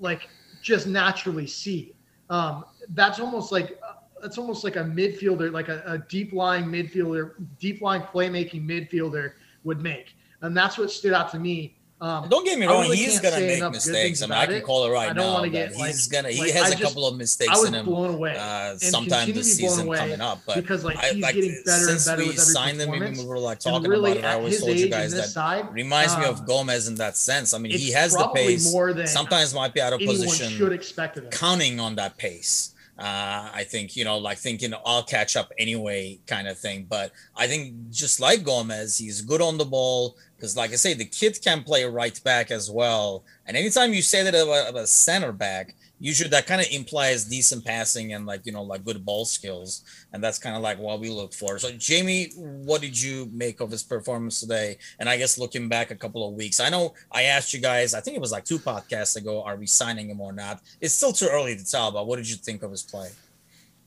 like 0.00 0.28
just 0.62 0.86
naturally 0.86 1.46
see. 1.46 1.94
Um, 2.30 2.64
that's 2.90 3.20
almost 3.20 3.52
like 3.52 3.80
that's 4.20 4.38
almost 4.38 4.64
like 4.64 4.76
a 4.76 4.80
midfielder, 4.80 5.52
like 5.52 5.68
a, 5.68 5.82
a 5.86 5.98
deep 5.98 6.32
lying 6.32 6.64
midfielder, 6.64 7.34
deep 7.58 7.80
lying 7.82 8.02
playmaking 8.02 8.66
midfielder 8.66 9.32
would 9.64 9.80
make 9.80 10.14
and 10.42 10.56
that's 10.56 10.78
what 10.78 10.90
stood 10.90 11.12
out 11.12 11.30
to 11.32 11.38
me. 11.38 11.74
Um, 12.00 12.28
don't 12.28 12.44
get 12.44 12.60
me 12.60 12.66
wrong, 12.66 12.82
really 12.82 12.96
he's 12.96 13.18
gonna 13.18 13.40
make 13.40 13.60
mistakes. 13.72 14.22
I 14.22 14.26
mean, 14.26 14.38
I 14.38 14.46
can 14.46 14.62
call 14.62 14.86
it 14.86 14.92
right 14.92 15.10
I 15.10 15.12
don't 15.12 15.16
now. 15.16 15.32
Want 15.32 15.44
to 15.46 15.50
get, 15.50 15.72
he's 15.72 16.12
like, 16.12 16.22
gonna 16.22 16.32
he 16.32 16.42
like, 16.42 16.52
has 16.52 16.62
I 16.62 16.66
a 16.66 16.70
just, 16.70 16.82
couple 16.84 17.08
of 17.08 17.16
mistakes 17.16 17.64
in 17.64 17.74
him. 17.74 17.86
blown 17.86 18.14
away. 18.14 18.36
Uh, 18.38 18.76
sometime 18.76 19.32
this 19.32 19.56
season 19.56 19.92
coming 19.92 20.20
up, 20.20 20.38
but 20.46 20.54
because 20.54 20.84
like 20.84 20.96
he's 21.00 21.24
I, 21.24 21.32
getting 21.32 21.60
better 21.66 21.88
and 21.88 21.98
better 22.04 22.22
we 22.22 22.28
with 22.28 22.38
every 22.38 22.54
signed 22.54 22.80
him, 22.80 22.90
we 22.92 23.26
were 23.26 23.40
like 23.40 23.58
talking 23.58 23.90
really, 23.90 24.12
about 24.12 24.24
it. 24.24 24.26
I 24.28 24.34
always 24.34 24.60
told 24.60 24.76
you 24.78 24.88
guys 24.88 25.12
that 25.12 25.24
side, 25.24 25.72
reminds 25.72 26.14
um, 26.14 26.20
me 26.20 26.26
of 26.28 26.38
um, 26.38 26.46
Gomez 26.46 26.86
in 26.86 26.94
that 26.96 27.16
sense. 27.16 27.52
I 27.52 27.58
mean, 27.58 27.72
he 27.72 27.90
has 27.90 28.12
the 28.12 28.28
pace. 28.28 28.72
More 28.72 28.92
than 28.92 29.08
sometimes 29.08 29.52
might 29.52 29.74
be 29.74 29.80
out 29.80 29.92
of 29.92 29.98
position. 29.98 30.50
Should 30.50 30.72
expect 30.72 31.16
it. 31.16 31.32
Counting 31.32 31.80
on 31.80 31.96
that 31.96 32.16
pace. 32.16 32.76
Uh, 32.98 33.48
I 33.54 33.62
think, 33.62 33.94
you 33.94 34.04
know, 34.04 34.18
like 34.18 34.38
thinking 34.38 34.74
I'll 34.84 35.04
catch 35.04 35.36
up 35.36 35.52
anyway 35.56 36.18
kind 36.26 36.48
of 36.48 36.58
thing. 36.58 36.86
But 36.88 37.12
I 37.36 37.46
think 37.46 37.90
just 37.90 38.18
like 38.18 38.42
Gomez, 38.42 38.98
he's 38.98 39.20
good 39.20 39.40
on 39.40 39.56
the 39.56 39.64
ball 39.64 40.16
because, 40.36 40.56
like 40.56 40.72
I 40.72 40.76
say, 40.76 40.94
the 40.94 41.04
kid 41.04 41.38
can 41.42 41.62
play 41.62 41.84
right 41.84 42.20
back 42.24 42.50
as 42.50 42.70
well. 42.70 43.24
And 43.46 43.56
anytime 43.56 43.92
you 43.92 44.02
say 44.02 44.24
that 44.24 44.34
about 44.34 44.74
a 44.76 44.86
center 44.86 45.30
back, 45.30 45.76
usually 46.00 46.30
that 46.30 46.46
kind 46.46 46.60
of 46.60 46.66
implies 46.70 47.24
decent 47.24 47.64
passing 47.64 48.12
and 48.12 48.26
like 48.26 48.46
you 48.46 48.52
know 48.52 48.62
like 48.62 48.84
good 48.84 49.04
ball 49.04 49.24
skills. 49.24 49.84
And 50.12 50.22
that's 50.22 50.38
kind 50.38 50.56
of 50.56 50.62
like 50.62 50.78
what 50.78 51.00
we 51.00 51.10
look 51.10 51.32
for. 51.32 51.58
So 51.58 51.70
jamie 51.72 52.30
what 52.36 52.80
did 52.80 53.00
you 53.00 53.28
make 53.32 53.60
of 53.60 53.70
his 53.70 53.82
performance 53.82 54.40
today? 54.40 54.78
And 54.98 55.08
i 55.08 55.16
guess 55.16 55.38
looking 55.38 55.68
back 55.68 55.90
a 55.90 55.96
couple 55.96 56.26
of 56.28 56.34
weeks 56.34 56.60
i 56.60 56.68
know 56.68 56.94
i 57.12 57.24
asked 57.24 57.52
you 57.52 57.60
guys 57.60 57.94
i 57.94 58.00
think 58.00 58.16
it 58.16 58.20
was 58.20 58.32
like 58.32 58.44
two 58.44 58.58
podcasts 58.58 59.16
ago 59.16 59.42
are 59.42 59.56
we 59.56 59.66
signing 59.66 60.10
him 60.10 60.20
or 60.20 60.32
not? 60.32 60.60
It's 60.80 60.94
still 60.94 61.12
too 61.12 61.28
early 61.30 61.56
to 61.56 61.64
tell 61.64 61.90
but 61.90 62.06
what 62.06 62.16
did 62.16 62.28
you 62.28 62.36
think 62.36 62.62
of 62.62 62.70
his 62.70 62.82
play 62.82 63.10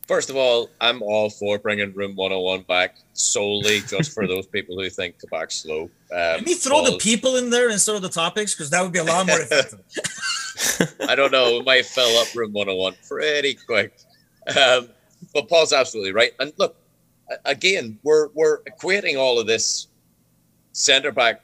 First 0.07 0.29
of 0.29 0.35
all, 0.35 0.69
I'm 0.81 1.01
all 1.01 1.29
for 1.29 1.57
bringing 1.57 1.93
Room 1.93 2.15
101 2.15 2.63
back 2.63 2.97
solely 3.13 3.81
just 3.81 4.13
for 4.13 4.27
those 4.27 4.47
people 4.47 4.77
who 4.77 4.89
think 4.89 5.15
Kabak's 5.19 5.55
slow. 5.55 5.83
Um, 6.11 6.37
Can 6.37 6.45
we 6.45 6.55
throw 6.55 6.83
the 6.83 6.97
people 6.97 7.37
in 7.37 7.49
there 7.49 7.69
instead 7.69 7.95
of 7.95 8.01
the 8.01 8.09
topics? 8.09 8.53
Because 8.53 8.69
that 8.71 8.81
would 8.83 8.91
be 8.91 8.99
a 8.99 9.03
lot 9.03 9.27
more 9.27 9.39
effective. 9.39 9.79
I 11.07 11.15
don't 11.15 11.31
know. 11.31 11.59
We 11.59 11.63
might 11.63 11.85
fill 11.85 12.17
up 12.17 12.33
room 12.35 12.53
101 12.53 12.95
pretty 13.07 13.53
quick. 13.53 13.97
Um, 14.47 14.89
but 15.33 15.47
Paul's 15.47 15.73
absolutely 15.73 16.13
right. 16.13 16.31
And 16.39 16.51
look, 16.57 16.75
again, 17.45 17.99
we're 18.03 18.29
we're 18.33 18.61
equating 18.63 19.17
all 19.17 19.39
of 19.39 19.47
this 19.47 19.87
centre 20.73 21.11
back 21.11 21.41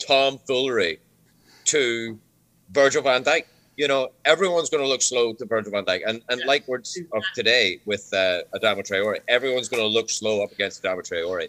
tomfoolery 0.00 0.98
to 1.64 2.18
Virgil 2.70 3.02
van 3.02 3.24
Dijk. 3.24 3.44
You 3.76 3.88
know, 3.88 4.10
everyone's 4.24 4.70
going 4.70 4.82
to 4.82 4.88
look 4.88 5.02
slow 5.02 5.32
to 5.32 5.44
Virgil 5.44 5.72
van 5.72 5.84
Dijk. 5.84 6.02
And, 6.06 6.22
and 6.28 6.42
like 6.46 6.66
words 6.68 6.98
of 7.12 7.22
today 7.34 7.80
with 7.86 8.08
uh, 8.12 8.42
Adama 8.54 8.86
Traore, 8.88 9.18
everyone's 9.28 9.68
going 9.68 9.82
to 9.82 9.88
look 9.88 10.10
slow 10.10 10.42
up 10.44 10.52
against 10.52 10.82
Adama 10.82 11.00
Traore. 11.00 11.48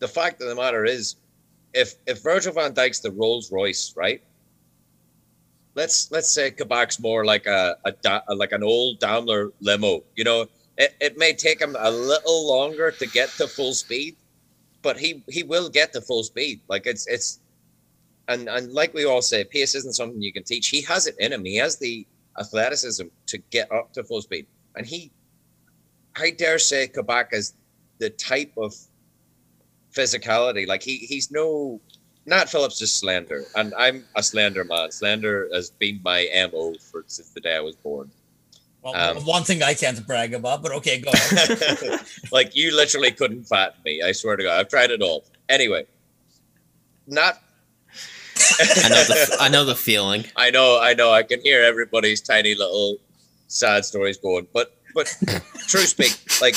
The 0.00 0.08
fact 0.08 0.42
of 0.42 0.48
the 0.48 0.56
matter 0.56 0.84
is, 0.84 1.16
if 1.72 1.94
if 2.06 2.22
Virgil 2.22 2.52
van 2.52 2.74
Dijk's 2.74 3.00
the 3.00 3.12
Rolls 3.12 3.50
Royce, 3.50 3.94
right? 3.96 4.20
let's 5.74 6.10
let's 6.10 6.30
say 6.30 6.50
Kabak's 6.50 7.00
more 7.00 7.24
like 7.24 7.46
a, 7.46 7.76
a, 7.84 8.34
like 8.34 8.52
an 8.52 8.62
old 8.62 8.98
Daimler 9.00 9.52
limo. 9.60 10.02
You 10.16 10.24
know, 10.24 10.46
it, 10.78 10.94
it 11.00 11.18
may 11.18 11.32
take 11.32 11.60
him 11.60 11.76
a 11.78 11.90
little 11.90 12.48
longer 12.48 12.90
to 12.90 13.06
get 13.06 13.30
to 13.30 13.46
full 13.46 13.74
speed, 13.74 14.16
but 14.82 14.98
he 14.98 15.22
he 15.28 15.42
will 15.42 15.68
get 15.68 15.92
to 15.94 16.00
full 16.00 16.22
speed. 16.22 16.60
Like 16.68 16.86
it's 16.86 17.06
it's 17.06 17.40
and 18.28 18.48
and 18.48 18.72
like 18.72 18.94
we 18.94 19.04
all 19.04 19.22
say, 19.22 19.44
pace 19.44 19.74
isn't 19.74 19.94
something 19.94 20.20
you 20.20 20.32
can 20.32 20.44
teach. 20.44 20.68
He 20.68 20.82
has 20.82 21.06
it 21.06 21.16
in 21.18 21.32
him. 21.32 21.44
He 21.44 21.56
has 21.56 21.76
the 21.76 22.06
athleticism 22.38 23.06
to 23.26 23.38
get 23.50 23.70
up 23.72 23.92
to 23.94 24.04
full 24.04 24.22
speed, 24.22 24.46
and 24.76 24.86
he, 24.86 25.10
I 26.16 26.30
dare 26.30 26.58
say, 26.58 26.88
Kabak 26.88 27.32
is 27.32 27.54
the 27.98 28.10
type 28.10 28.52
of 28.56 28.74
physicality. 29.92 30.66
Like 30.66 30.82
he 30.82 30.98
he's 30.98 31.30
no 31.30 31.80
Nat 32.26 32.48
Phillips 32.48 32.78
just 32.78 32.98
slender, 32.98 33.44
and 33.56 33.74
I'm 33.76 34.04
a 34.16 34.22
slender 34.22 34.64
man. 34.64 34.90
Slender 34.92 35.48
has 35.52 35.70
been 35.70 36.00
my 36.04 36.28
mo 36.52 36.74
for 36.90 37.04
since 37.06 37.30
the 37.30 37.40
day 37.40 37.56
I 37.56 37.60
was 37.60 37.76
born. 37.76 38.10
Well, 38.82 38.96
um, 38.96 39.24
one 39.24 39.44
thing 39.44 39.62
I 39.62 39.74
can't 39.74 40.04
brag 40.06 40.34
about, 40.34 40.62
but 40.62 40.72
okay, 40.72 41.00
go 41.00 41.12
like 42.32 42.56
you 42.56 42.74
literally 42.74 43.12
couldn't 43.12 43.44
fatten 43.44 43.80
me. 43.84 44.02
I 44.02 44.12
swear 44.12 44.36
to 44.36 44.42
God, 44.42 44.58
I've 44.58 44.68
tried 44.68 44.90
it 44.90 45.02
all. 45.02 45.24
Anyway, 45.48 45.86
not. 47.06 47.40
I 48.84 48.88
know 48.88 49.04
the 49.04 49.36
I 49.40 49.48
know 49.48 49.64
the 49.64 49.74
feeling. 49.74 50.24
I 50.36 50.50
know, 50.50 50.78
I 50.80 50.94
know. 50.94 51.10
I 51.12 51.22
can 51.22 51.40
hear 51.40 51.62
everybody's 51.62 52.20
tiny 52.20 52.54
little 52.54 52.98
sad 53.48 53.84
stories 53.84 54.16
going, 54.16 54.46
but 54.52 54.76
but 54.94 55.06
true 55.68 55.82
speak, 55.82 56.18
like 56.40 56.54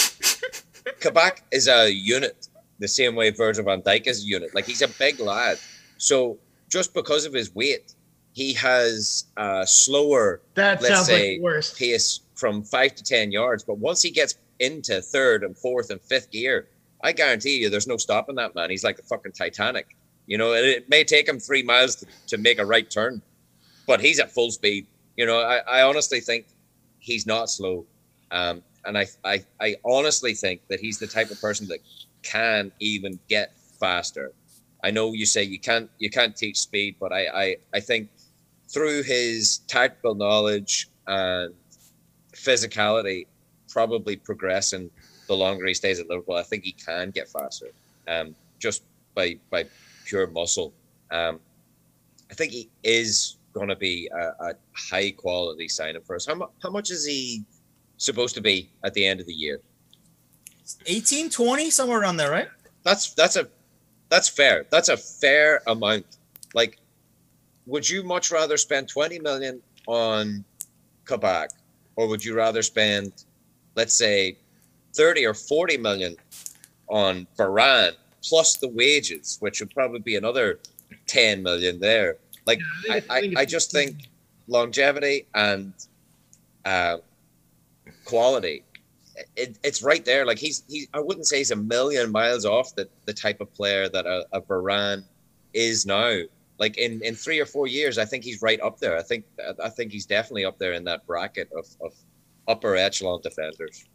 Kabak 1.00 1.44
is 1.52 1.68
a 1.68 1.92
unit, 1.92 2.48
the 2.80 2.88
same 2.88 3.16
way 3.16 3.30
Virgil 3.30 3.64
van 3.66 3.82
Dijk 3.82 4.08
is 4.08 4.24
a 4.24 4.28
unit. 4.28 4.54
Like 4.54 4.66
he's 4.66 4.82
a 4.82 4.88
big 4.88 5.20
lad. 5.20 5.58
So 5.98 6.38
just 6.70 6.94
because 6.94 7.26
of 7.26 7.34
his 7.34 7.54
weight, 7.56 7.94
he 8.34 8.54
has 8.54 9.26
a 9.38 9.66
slower, 9.66 10.42
That 10.56 10.82
let's 10.82 10.94
sounds 10.96 11.08
say, 11.08 11.34
like 11.34 11.42
worse. 11.42 11.74
pace 11.78 12.20
from 12.36 12.64
five 12.64 12.96
to 12.96 13.04
ten 13.04 13.32
yards. 13.32 13.64
But 13.64 13.78
once 13.78 14.02
he 14.02 14.12
gets 14.12 14.36
into 14.60 15.02
third 15.02 15.44
and 15.44 15.58
fourth 15.58 15.90
and 15.90 16.02
fifth 16.02 16.32
gear, 16.32 16.68
I 17.04 17.12
guarantee 17.14 17.58
you, 17.58 17.70
there's 17.70 17.88
no 17.88 17.98
stopping 17.98 18.36
that 18.36 18.56
man. 18.56 18.70
He's 18.70 18.84
like 18.84 18.98
the 18.98 19.04
fucking 19.04 19.32
Titanic. 19.34 19.95
You 20.28 20.38
know, 20.38 20.54
it, 20.54 20.90
may 20.90 21.04
take 21.04 21.28
him 21.28 21.40
three 21.40 21.64
miles 21.64 21.96
to, 21.98 22.08
to 22.28 22.38
make 22.38 22.60
a 22.60 22.66
right 22.66 22.90
turn, 22.90 23.22
but 23.86 24.02
he's 24.02 24.20
at 24.20 24.32
full 24.32 24.52
speed. 24.52 24.88
You 25.18 25.26
know, 25.26 25.40
I, 25.40 25.58
I 25.58 25.82
honestly 25.84 26.20
think 26.20 26.48
he's 27.00 27.26
not 27.28 27.50
slow, 27.50 27.86
um, 28.32 28.64
and 28.86 28.98
I, 28.98 29.08
I 29.24 29.44
I 29.62 29.76
honestly 29.86 30.34
think 30.34 30.62
that 30.68 30.80
he's 30.80 30.98
the 30.98 31.08
type 31.08 31.30
of 31.30 31.40
person 31.40 31.68
that 31.68 31.80
can 32.24 32.72
even 32.80 33.20
get 33.30 33.54
faster. 33.80 34.34
I 34.84 34.92
know 34.92 35.14
you 35.14 35.26
say 35.26 35.44
you 35.44 35.60
can't 35.60 35.90
you 36.00 36.10
can't 36.10 36.36
teach 36.36 36.58
speed, 36.58 36.96
but 37.00 37.14
I 37.14 37.28
I, 37.28 37.56
I 37.74 37.80
think 37.80 38.10
through 38.68 39.04
his 39.04 39.60
tactical 39.68 40.16
knowledge 40.16 40.90
and 41.08 41.54
physicality, 42.34 43.28
probably 43.70 44.16
progressing 44.16 44.90
the 45.28 45.36
longer 45.36 45.66
he 45.66 45.74
stays 45.74 46.00
at 46.00 46.10
Liverpool, 46.10 46.36
I 46.36 46.44
think 46.44 46.64
he 46.64 46.72
can 46.72 47.12
get 47.12 47.30
faster. 47.30 47.68
Um, 48.08 48.36
just 48.60 48.84
by 49.14 49.38
by 49.50 49.66
pure 50.06 50.28
muscle. 50.28 50.74
Um, 51.12 51.40
I 52.32 52.34
think 52.34 52.52
he 52.54 52.70
is 52.84 53.38
going 53.54 53.68
to 53.70 53.76
be 53.76 54.10
a, 54.14 54.50
a 54.50 54.54
high 54.74 55.12
quality 55.12 55.68
signing 55.68 56.02
for 56.02 56.16
us. 56.16 56.26
How, 56.26 56.36
mu- 56.36 56.48
how 56.62 56.70
much 56.70 56.92
is 56.92 57.06
he 57.06 57.44
supposed 57.98 58.36
to 58.36 58.42
be 58.42 58.70
at 58.84 58.94
the 58.94 59.06
end 59.06 59.20
of 59.20 59.26
the 59.26 59.34
year? 59.34 59.60
18, 60.86 61.30
20, 61.30 61.70
somewhere 61.70 62.00
around 62.02 62.18
there, 62.18 62.32
right? 62.32 62.48
That's 62.84 63.14
that's 63.14 63.36
a 63.36 63.48
that's 64.10 64.30
fair. 64.30 64.66
That's 64.70 64.90
a 64.90 64.98
fair 64.98 65.62
amount. 65.68 66.06
Like, 66.54 66.78
would 67.66 67.90
you 67.90 68.04
much 68.04 68.32
rather 68.32 68.58
spend 68.58 68.88
twenty 68.88 69.20
million 69.20 69.60
on 69.88 70.46
Kabak, 71.06 71.50
or 71.96 72.08
would 72.08 72.24
you 72.24 72.36
rather 72.36 72.62
spend, 72.62 73.26
let's 73.76 73.94
say, 73.96 74.38
thirty 74.94 75.26
or 75.26 75.34
forty 75.34 75.78
million 75.78 76.16
on 76.88 77.26
Varane 77.38 77.94
plus 78.28 78.58
the 78.58 78.68
wages, 78.68 79.38
which 79.40 79.60
would 79.60 79.72
probably 79.72 80.00
be 80.00 80.16
another 80.16 80.60
ten 81.08 81.44
million 81.44 81.80
there? 81.80 82.18
Like, 82.46 82.60
I, 82.90 83.04
I, 83.10 83.34
I 83.38 83.46
just 83.46 83.72
think 83.72 84.10
longevity 84.48 85.28
and 85.34 85.74
uh, 86.66 86.98
quality 88.04 88.64
it, 89.36 89.58
it's 89.64 89.82
right 89.82 90.04
there. 90.04 90.26
Like 90.26 90.38
he's 90.38 90.64
he 90.68 90.88
I 90.94 91.00
wouldn't 91.00 91.28
say 91.28 91.38
he's 91.40 91.52
a 91.52 91.56
million 91.56 92.12
miles 92.12 92.46
off 92.46 92.76
the, 92.76 92.88
the 93.06 93.14
type 93.14 93.42
of 93.42 93.54
player 93.54 93.90
that 93.90 94.06
a, 94.06 94.26
a 94.32 94.42
Varane 94.42 95.04
is 95.54 95.86
now. 95.86 96.20
Like 96.58 96.78
in, 96.78 97.02
in 97.04 97.16
three 97.16 97.40
or 97.40 97.46
four 97.46 97.68
years, 97.68 97.98
I 97.98 98.06
think 98.06 98.24
he's 98.24 98.42
right 98.42 98.60
up 98.62 98.80
there. 98.80 98.98
I 98.98 99.02
think 99.02 99.26
I 99.62 99.70
think 99.70 99.92
he's 99.92 100.06
definitely 100.06 100.46
up 100.46 100.58
there 100.58 100.74
in 100.74 100.86
that 100.86 101.06
bracket 101.06 101.50
of, 101.58 101.66
of 101.82 101.94
upper 102.48 102.76
echelon 102.76 103.22
defenders. 103.22 103.86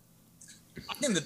I 0.89 0.95
think 0.95 1.15
that 1.15 1.25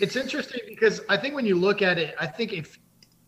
It's 0.00 0.16
interesting 0.16 0.60
because 0.68 1.00
I 1.08 1.16
think 1.16 1.34
when 1.34 1.46
you 1.46 1.56
look 1.56 1.82
at 1.82 1.98
it, 1.98 2.14
I 2.20 2.26
think 2.26 2.52
if 2.52 2.78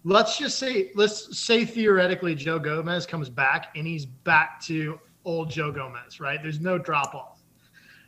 let's 0.05 0.39
just 0.39 0.59
say 0.59 0.91
let's 0.95 1.39
say 1.39 1.64
theoretically 1.64 2.35
Joe 2.35 2.59
Gomez 2.59 3.07
comes 3.07 3.29
back 3.29 3.69
and 3.77 3.87
he's 3.87 4.07
back 4.07 4.61
to 4.62 4.99
old 5.25 5.51
Joe 5.51 5.73
Gomez, 5.73 6.21
right? 6.21 6.41
There's 6.43 6.61
no 6.61 6.79
drop 6.79 7.14
off. 7.14 7.43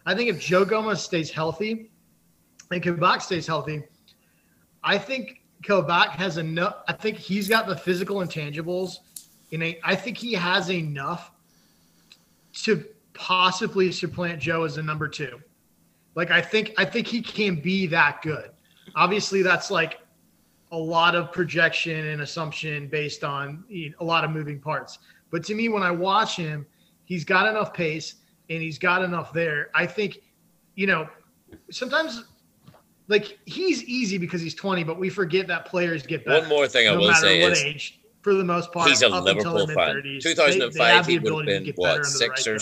I 0.06 0.14
think 0.14 0.30
if 0.30 0.40
Joe 0.40 0.64
Gomez 0.64 1.02
stays 1.02 1.30
healthy 1.30 1.90
and 2.70 2.82
Kabak 2.82 3.20
stays 3.20 3.46
healthy, 3.46 3.82
I 4.82 4.96
think 4.98 5.42
Kabak 5.62 6.10
has 6.10 6.38
enough. 6.38 6.76
I 6.86 6.92
think 6.92 7.16
he's 7.18 7.48
got 7.48 7.66
the 7.66 7.76
physical 7.76 8.16
intangibles. 8.16 8.98
In 9.50 9.74
I 9.84 9.96
think 9.96 10.16
he 10.16 10.32
has 10.34 10.70
enough 10.70 11.32
to 12.64 12.84
possibly 13.14 13.92
supplant 13.92 14.40
Joe 14.40 14.64
as 14.64 14.76
a 14.78 14.82
number 14.82 15.08
two. 15.08 15.40
Like 16.18 16.32
I 16.32 16.40
think 16.42 16.74
I 16.76 16.84
think 16.84 17.06
he 17.06 17.22
can 17.22 17.54
be 17.54 17.86
that 17.86 18.22
good. 18.22 18.50
Obviously, 18.96 19.40
that's 19.40 19.70
like 19.70 20.00
a 20.72 20.76
lot 20.76 21.14
of 21.14 21.30
projection 21.30 22.08
and 22.08 22.22
assumption 22.22 22.88
based 22.88 23.22
on 23.22 23.62
you 23.68 23.90
know, 23.90 23.96
a 24.00 24.04
lot 24.04 24.24
of 24.24 24.32
moving 24.32 24.58
parts. 24.58 24.98
But 25.30 25.44
to 25.44 25.54
me, 25.54 25.68
when 25.68 25.84
I 25.84 25.92
watch 25.92 26.34
him, 26.34 26.66
he's 27.04 27.24
got 27.24 27.46
enough 27.46 27.72
pace 27.72 28.16
and 28.50 28.60
he's 28.60 28.80
got 28.80 29.04
enough 29.04 29.32
there. 29.32 29.70
I 29.76 29.86
think, 29.86 30.18
you 30.74 30.88
know, 30.88 31.08
sometimes 31.70 32.24
like 33.06 33.38
he's 33.44 33.84
easy 33.84 34.18
because 34.18 34.40
he's 34.40 34.56
20, 34.56 34.82
but 34.82 34.98
we 34.98 35.10
forget 35.10 35.46
that 35.46 35.66
players 35.66 36.04
get 36.04 36.24
better. 36.24 36.40
One 36.40 36.48
more 36.48 36.66
thing 36.66 36.88
I 36.88 36.94
no 36.94 36.98
will 36.98 37.14
say 37.14 37.42
what 37.42 37.52
is 37.52 37.62
age, 37.62 38.00
for 38.22 38.34
the 38.34 38.42
most 38.42 38.72
part. 38.72 38.88
he's 38.88 39.02
a 39.02 39.08
up 39.08 39.22
Liverpool 39.22 39.68
fan. 39.68 40.02
2005, 40.20 40.58
they- 40.58 40.64
oh 40.64 40.70
they 40.70 40.78
have 40.96 41.06
the 41.06 41.12
he 41.12 41.18
would 41.20 41.46
have 41.48 41.64
been 41.64 41.74
what 41.76 42.04
six 42.04 42.44
right 42.44 42.56
or. 42.56 42.58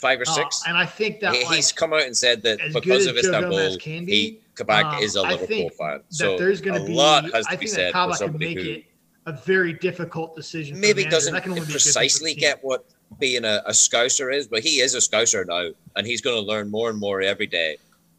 Five 0.00 0.18
or 0.20 0.28
Uh, 0.28 0.34
six. 0.34 0.62
and 0.66 0.76
I 0.76 0.86
think 0.86 1.20
that 1.20 1.34
He- 1.34 1.44
like, 1.44 1.56
he's 1.56 1.72
come 1.72 1.92
out 1.92 2.02
and 2.02 2.16
said 2.16 2.42
that 2.42 2.58
because 2.72 3.06
of 3.06 3.16
Istanbul, 3.16 3.50
Gomez 3.50 3.76
can 3.76 4.04
be, 4.04 4.12
he 4.12 4.40
Kabak 4.54 4.84
um, 4.96 5.02
is 5.02 5.16
a 5.16 5.22
Liverpool 5.22 5.70
fan. 5.70 5.98
that 5.98 6.04
So 6.08 6.36
there's 6.38 6.60
going 6.60 6.76
a 6.76 6.80
to 6.80 6.86
be. 6.86 6.92
lot 6.94 7.24
has 7.32 7.46
to 7.46 7.52
I 7.52 7.56
be 7.56 7.66
think 7.66 7.70
said 7.70 7.86
that 7.86 7.92
for 7.92 7.92
Kabak 7.92 8.18
can 8.18 8.26
somebody 8.28 8.54
make 8.54 8.64
who 8.64 8.70
it 8.72 8.84
a 9.26 9.32
very 9.44 9.72
difficult 9.74 10.34
decision. 10.34 10.80
maybe 10.80 11.04
doesn't 11.04 11.32
That 11.34 11.42
can 11.42 11.52
only 11.52 11.60
be 11.60 11.64
a 11.64 11.66
good 11.66 11.72
thing 11.72 11.78
for 11.82 11.88
the 11.88 11.92
precisely 11.92 12.34
get 12.34 12.58
what 12.64 12.86
being 13.18 13.44
a, 13.44 13.62
a 13.66 13.70
scouser 13.72 14.32
is, 14.34 14.46
but 14.48 14.60
he 14.62 14.80
is 14.80 14.94
a 14.94 14.98
scouser 14.98 15.44
now, 15.46 15.70
and 15.96 16.06
he's 16.06 16.20
going 16.20 16.36
to 16.36 16.46
learn 16.48 16.70
more 16.70 16.90
and 16.90 16.98
more 16.98 17.20
every 17.20 17.46
day. 17.46 17.76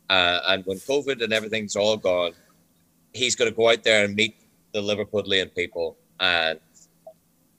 Uh, 0.10 0.40
and 0.48 0.66
when 0.66 0.78
COVID 0.78 1.24
and 1.24 1.32
everything's 1.34 1.76
all 1.76 1.98
gone, 1.98 2.34
he's 3.14 3.36
going 3.36 3.50
to 3.50 3.56
go 3.56 3.70
out 3.70 3.84
there 3.84 4.04
and 4.06 4.16
meet 4.16 4.36
the 4.74 4.82
Liverpudlian 4.82 5.54
people, 5.56 5.98
and 6.20 6.60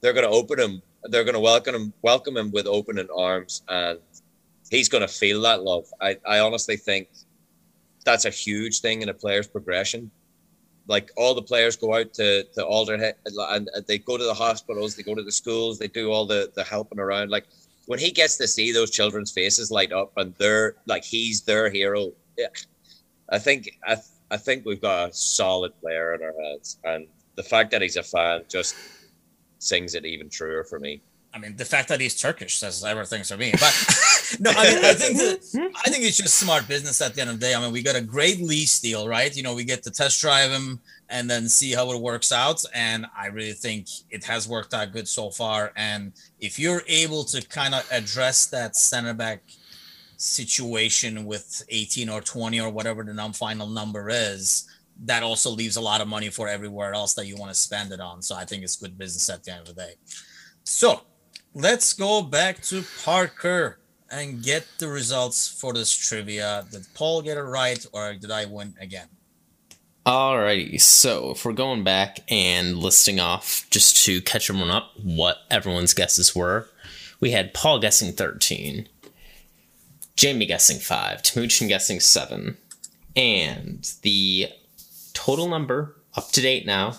they're 0.01 0.13
going 0.13 0.25
to 0.27 0.31
open 0.31 0.59
him. 0.61 0.83
They're 1.05 1.25
going 1.25 1.35
to 1.35 1.41
welcome 1.41 1.75
him, 1.75 1.93
welcome 2.03 2.37
him 2.37 2.51
with 2.53 2.67
open 2.67 2.99
arms, 3.17 3.63
and 3.69 3.99
he's 4.73 4.89
going 4.89 5.07
to 5.07 5.15
feel 5.23 5.41
that 5.43 5.63
love. 5.63 5.85
I, 6.01 6.17
I 6.27 6.41
honestly 6.41 6.77
think 6.77 7.09
that's 8.05 8.25
a 8.25 8.31
huge 8.31 8.81
thing 8.81 9.03
in 9.03 9.09
a 9.09 9.15
player's 9.15 9.47
progression 9.47 10.11
like 10.87 11.11
all 11.17 11.35
the 11.35 11.43
players 11.43 11.77
go 11.77 11.95
out 11.95 12.13
to 12.15 12.45
to 12.55 12.65
Alder 12.65 12.99
Hey 12.99 13.13
and 13.51 13.69
they 13.87 13.99
go 13.99 14.17
to 14.17 14.25
the 14.25 14.35
hospitals, 14.35 14.97
they 14.97 15.03
go 15.03 15.15
to 15.15 15.23
the 15.23 15.33
schools, 15.33 15.79
they 15.79 15.89
do 15.89 16.11
all 16.11 16.27
the 16.27 16.51
the 16.55 16.65
helping 16.65 16.99
around. 16.99 17.31
Like 17.31 17.47
when 17.87 17.99
he 17.99 18.11
gets 18.11 18.37
to 18.39 18.49
see 18.49 18.73
those 18.73 18.91
children's 18.91 19.33
faces 19.33 19.71
light 19.71 19.93
up 19.93 20.13
and 20.17 20.35
they're 20.39 20.77
like 20.87 21.05
he's 21.05 21.43
their 21.43 21.71
hero. 21.71 22.13
Yeah, 22.37 22.49
I 23.31 23.39
think 23.39 23.79
I 23.87 23.97
I 24.31 24.37
think 24.37 24.65
we've 24.65 24.81
got 24.81 25.11
a 25.11 25.15
solid 25.15 25.73
player 25.81 26.15
in 26.15 26.23
our 26.23 26.35
hands, 26.43 26.79
and 26.85 27.07
the 27.37 27.43
fact 27.43 27.71
that 27.71 27.83
he's 27.83 27.97
a 27.97 28.03
fan 28.03 28.43
just 28.49 28.75
sings 29.59 29.95
it 29.95 30.05
even 30.05 30.29
truer 30.29 30.65
for 30.65 30.81
me. 30.81 31.01
I 31.35 31.39
mean, 31.39 31.57
the 31.57 31.65
fact 31.65 31.89
that 31.89 32.01
he's 32.01 32.21
Turkish 32.21 32.57
says 32.59 32.85
everything 32.85 33.23
to 33.23 33.37
me. 33.39 33.53
But 33.53 33.87
no, 34.41 34.51
I 34.51 34.75
mean, 34.75 34.85
I 34.85 34.93
think 34.93 35.17
that, 35.17 35.41
hmm? 35.53 35.75
I 35.85 35.91
think 35.91 36.05
it's 36.05 36.19
just 36.19 36.35
smart 36.35 36.69
business 36.69 37.01
at 37.01 37.15
the 37.15 37.23
end 37.23 37.31
of 37.31 37.41
the 37.41 37.47
day. 37.47 37.55
I 37.55 37.61
mean, 37.61 37.73
we 37.73 37.83
got 37.83 37.97
a 37.97 38.03
great 38.03 38.41
lease 38.41 38.81
deal, 38.81 39.09
right? 39.09 39.35
You 39.35 39.43
know, 39.43 39.55
we 39.55 39.65
get 39.65 39.83
to 39.85 39.91
test 39.91 40.21
drive 40.21 40.51
him 40.51 40.81
and 41.09 41.31
then 41.31 41.49
see 41.49 41.73
how 41.73 41.91
it 41.93 42.01
works 42.01 42.33
out. 42.33 42.63
And 42.75 43.07
I 43.17 43.27
really 43.27 43.53
think 43.53 43.87
it 44.11 44.25
has 44.25 44.47
worked 44.47 44.75
out 44.75 44.93
good 44.93 45.09
so 45.09 45.31
far. 45.31 45.73
And 45.77 46.13
if 46.41 46.59
you're 46.59 46.83
able 46.87 47.25
to 47.25 47.47
kind 47.49 47.75
of 47.75 47.87
address 47.91 48.47
that 48.47 48.77
center 48.77 49.15
back 49.15 49.43
situation 50.19 51.25
with 51.25 51.65
18 51.69 52.09
or 52.09 52.21
20 52.21 52.61
or 52.61 52.71
whatever 52.71 53.03
the 53.03 53.15
num 53.15 53.33
final 53.33 53.67
number 53.67 54.09
is, 54.11 54.69
that 55.05 55.23
also 55.23 55.51
leaves 55.51 55.77
a 55.77 55.81
lot 55.81 56.01
of 56.03 56.09
money 56.09 56.29
for 56.29 56.47
everywhere 56.47 56.93
else 56.93 57.15
that 57.15 57.27
you 57.27 57.37
want 57.37 57.51
to 57.51 57.59
spend 57.59 57.91
it 57.91 58.01
on. 58.01 58.21
So 58.21 58.37
I 58.37 58.45
think 58.45 58.63
it's 58.63 58.77
good 58.77 58.99
business 58.99 59.31
at 59.31 59.43
the 59.45 59.53
end 59.53 59.69
of 59.69 59.75
the 59.75 59.83
day. 59.83 59.95
So 60.65 61.03
let's 61.55 61.93
go 61.93 62.23
back 62.23 62.63
to 62.63 62.85
Parker 63.05 63.79
and 64.11 64.43
get 64.43 64.67
the 64.79 64.89
results 64.89 65.49
for 65.49 65.73
this 65.73 65.95
trivia. 65.95 66.67
Did 66.71 66.87
Paul 66.95 67.23
get 67.23 67.39
it 67.39 67.43
right 67.43 67.85
or 67.93 68.15
did 68.15 68.31
I 68.31 68.45
win 68.47 68.75
again? 68.81 69.09
Alrighty, 70.05 70.81
so 70.81 71.31
if 71.31 71.45
we're 71.45 71.53
going 71.53 71.85
back 71.85 72.21
and 72.29 72.77
listing 72.77 73.21
off 73.21 73.67
just 73.71 74.05
to 74.05 74.21
catch 74.21 74.51
everyone 74.51 74.71
up 74.71 74.91
what 75.01 75.39
everyone's 75.49 75.95
guesses 75.95 76.35
were, 76.35 76.69
we 77.21 77.31
had 77.31 77.55
Paul 77.55 77.79
guessing 77.79 78.13
13, 78.13 78.89
Jamie 80.17 80.47
guessing 80.47 80.79
5, 80.79 81.23
Timuchin 81.23 81.69
guessing 81.69 82.01
7, 82.01 82.57
and 83.15 83.93
the 84.03 84.49
total 85.15 85.49
number 85.49 85.95
up 86.17 86.33
to 86.33 86.41
date 86.41 86.67
now 86.67 86.97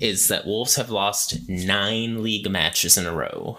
is 0.00 0.26
that 0.26 0.44
Wolves 0.44 0.74
have 0.74 0.90
lost 0.90 1.48
nine 1.48 2.20
league 2.20 2.50
matches 2.50 2.98
in 2.98 3.06
a 3.06 3.14
row. 3.14 3.58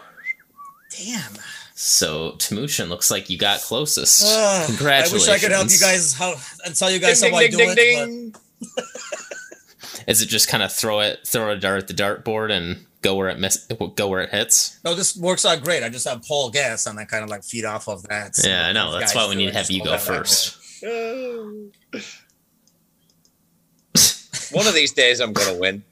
Damn. 0.97 1.33
So 1.75 2.31
Timuchin 2.33 2.89
looks 2.89 3.11
like 3.11 3.29
you 3.29 3.37
got 3.37 3.59
closest. 3.61 4.23
Uh, 4.25 4.67
I 4.81 5.07
wish 5.11 5.27
I 5.27 5.37
could 5.37 5.51
help 5.51 5.69
you 5.69 5.79
guys 5.79 6.13
how 6.13 6.35
and 6.65 6.75
tell 6.75 6.89
you 6.89 6.99
guys 6.99 7.21
Ding, 7.21 7.33
how 7.33 7.39
I 7.39 7.47
do 7.47 7.57
ding, 7.57 7.69
it. 7.71 7.75
ding, 7.75 8.29
but- 8.31 8.41
Is 10.07 10.21
it 10.21 10.27
just 10.27 10.47
kind 10.47 10.61
of 10.63 10.71
throw 10.71 10.99
it, 10.99 11.19
throw 11.25 11.51
a 11.51 11.55
dart 11.57 11.81
at 11.81 11.87
the 11.87 11.93
dartboard 11.93 12.51
and 12.51 12.85
go 13.01 13.15
where 13.15 13.27
it 13.29 13.39
miss, 13.39 13.65
go 13.95 14.07
where 14.07 14.21
it 14.21 14.29
hits? 14.29 14.79
No, 14.85 14.93
this 14.93 15.17
works 15.17 15.45
out 15.45 15.63
great. 15.63 15.83
I 15.83 15.89
just 15.89 16.07
have 16.07 16.21
Paul 16.23 16.51
guess 16.51 16.85
and 16.85 16.99
I 16.99 17.05
kind 17.05 17.23
of 17.23 17.29
like 17.29 17.43
feed 17.43 17.65
off 17.65 17.87
of 17.87 18.03
that. 18.03 18.35
So 18.35 18.47
Yeah, 18.47 18.67
I 18.67 18.71
know. 18.71 18.97
That's 18.97 19.15
why 19.15 19.27
we 19.27 19.35
need 19.35 19.47
to 19.47 19.53
have 19.53 19.69
you 19.71 19.79
go 19.79 19.85
go 19.85 19.91
that 19.97 20.09
way. 20.09 20.17
first. 20.17 20.83
One 24.51 24.67
of 24.67 24.75
these 24.75 24.93
days, 24.93 25.19
I'm 25.19 25.33
gonna 25.33 25.57
win. 25.57 25.83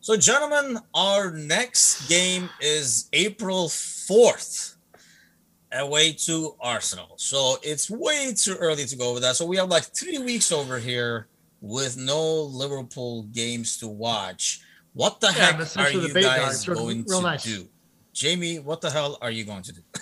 So, 0.00 0.16
gentlemen, 0.16 0.78
our 0.94 1.32
next 1.32 2.08
game 2.08 2.48
is 2.60 3.08
April 3.12 3.68
4th 3.68 4.76
away 5.72 6.12
to 6.12 6.54
Arsenal. 6.60 7.14
So, 7.16 7.56
it's 7.62 7.90
way 7.90 8.32
too 8.34 8.54
early 8.58 8.84
to 8.86 8.96
go 8.96 9.10
over 9.10 9.20
that. 9.20 9.36
So, 9.36 9.44
we 9.44 9.56
have 9.56 9.68
like 9.68 9.84
three 9.84 10.18
weeks 10.18 10.52
over 10.52 10.78
here 10.78 11.26
with 11.60 11.96
no 11.96 12.42
Liverpool 12.42 13.24
games 13.24 13.76
to 13.78 13.88
watch. 13.88 14.60
What 14.94 15.20
the 15.20 15.26
Yeah, 15.28 15.32
heck 15.32 15.60
are 15.60 15.64
since 15.66 15.94
we're 15.94 16.00
the 16.00 16.08
you 16.08 16.14
bait 16.14 16.22
guys 16.22 16.38
guards, 16.38 16.68
we're 16.68 16.74
going 16.76 17.04
real 17.06 17.18
to 17.18 17.22
nice. 17.26 17.44
do? 17.44 17.68
Jamie, 18.12 18.58
what 18.60 18.80
the 18.80 18.90
hell 18.90 19.18
are 19.20 19.30
you 19.30 19.44
going 19.44 19.62
to 19.62 19.72
do? 19.72 19.80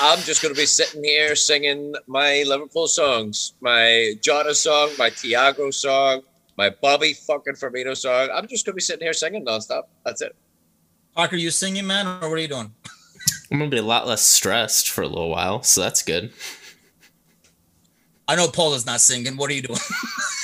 I'm 0.00 0.20
just 0.20 0.40
gonna 0.42 0.54
be 0.54 0.64
sitting 0.66 1.02
here 1.02 1.34
singing 1.34 1.92
my 2.06 2.44
Liverpool 2.46 2.86
songs, 2.86 3.54
my 3.60 4.14
Jota 4.20 4.54
song, 4.54 4.90
my 4.96 5.10
Thiago 5.10 5.74
song, 5.74 6.22
my 6.56 6.70
Bobby 6.70 7.14
fucking 7.14 7.54
Firmino 7.54 7.96
song. 7.96 8.28
I'm 8.32 8.46
just 8.46 8.66
gonna 8.66 8.74
be 8.74 8.80
sitting 8.80 9.04
here 9.04 9.12
singing 9.12 9.44
nonstop. 9.44 9.84
That's 10.04 10.22
it. 10.22 10.34
Parker, 11.14 11.36
you 11.36 11.50
singing, 11.50 11.86
man, 11.86 12.06
or 12.06 12.28
what 12.28 12.38
are 12.38 12.42
you 12.42 12.48
doing? 12.48 12.72
I'm 13.50 13.58
gonna 13.58 13.70
be 13.70 13.78
a 13.78 13.82
lot 13.82 14.06
less 14.06 14.22
stressed 14.22 14.90
for 14.90 15.02
a 15.02 15.08
little 15.08 15.28
while, 15.28 15.62
so 15.62 15.80
that's 15.80 16.02
good. 16.02 16.32
I 18.26 18.36
know 18.36 18.48
Paul 18.48 18.74
is 18.74 18.86
not 18.86 19.00
singing. 19.00 19.36
What 19.36 19.50
are 19.50 19.54
you 19.54 19.62
doing? 19.62 19.78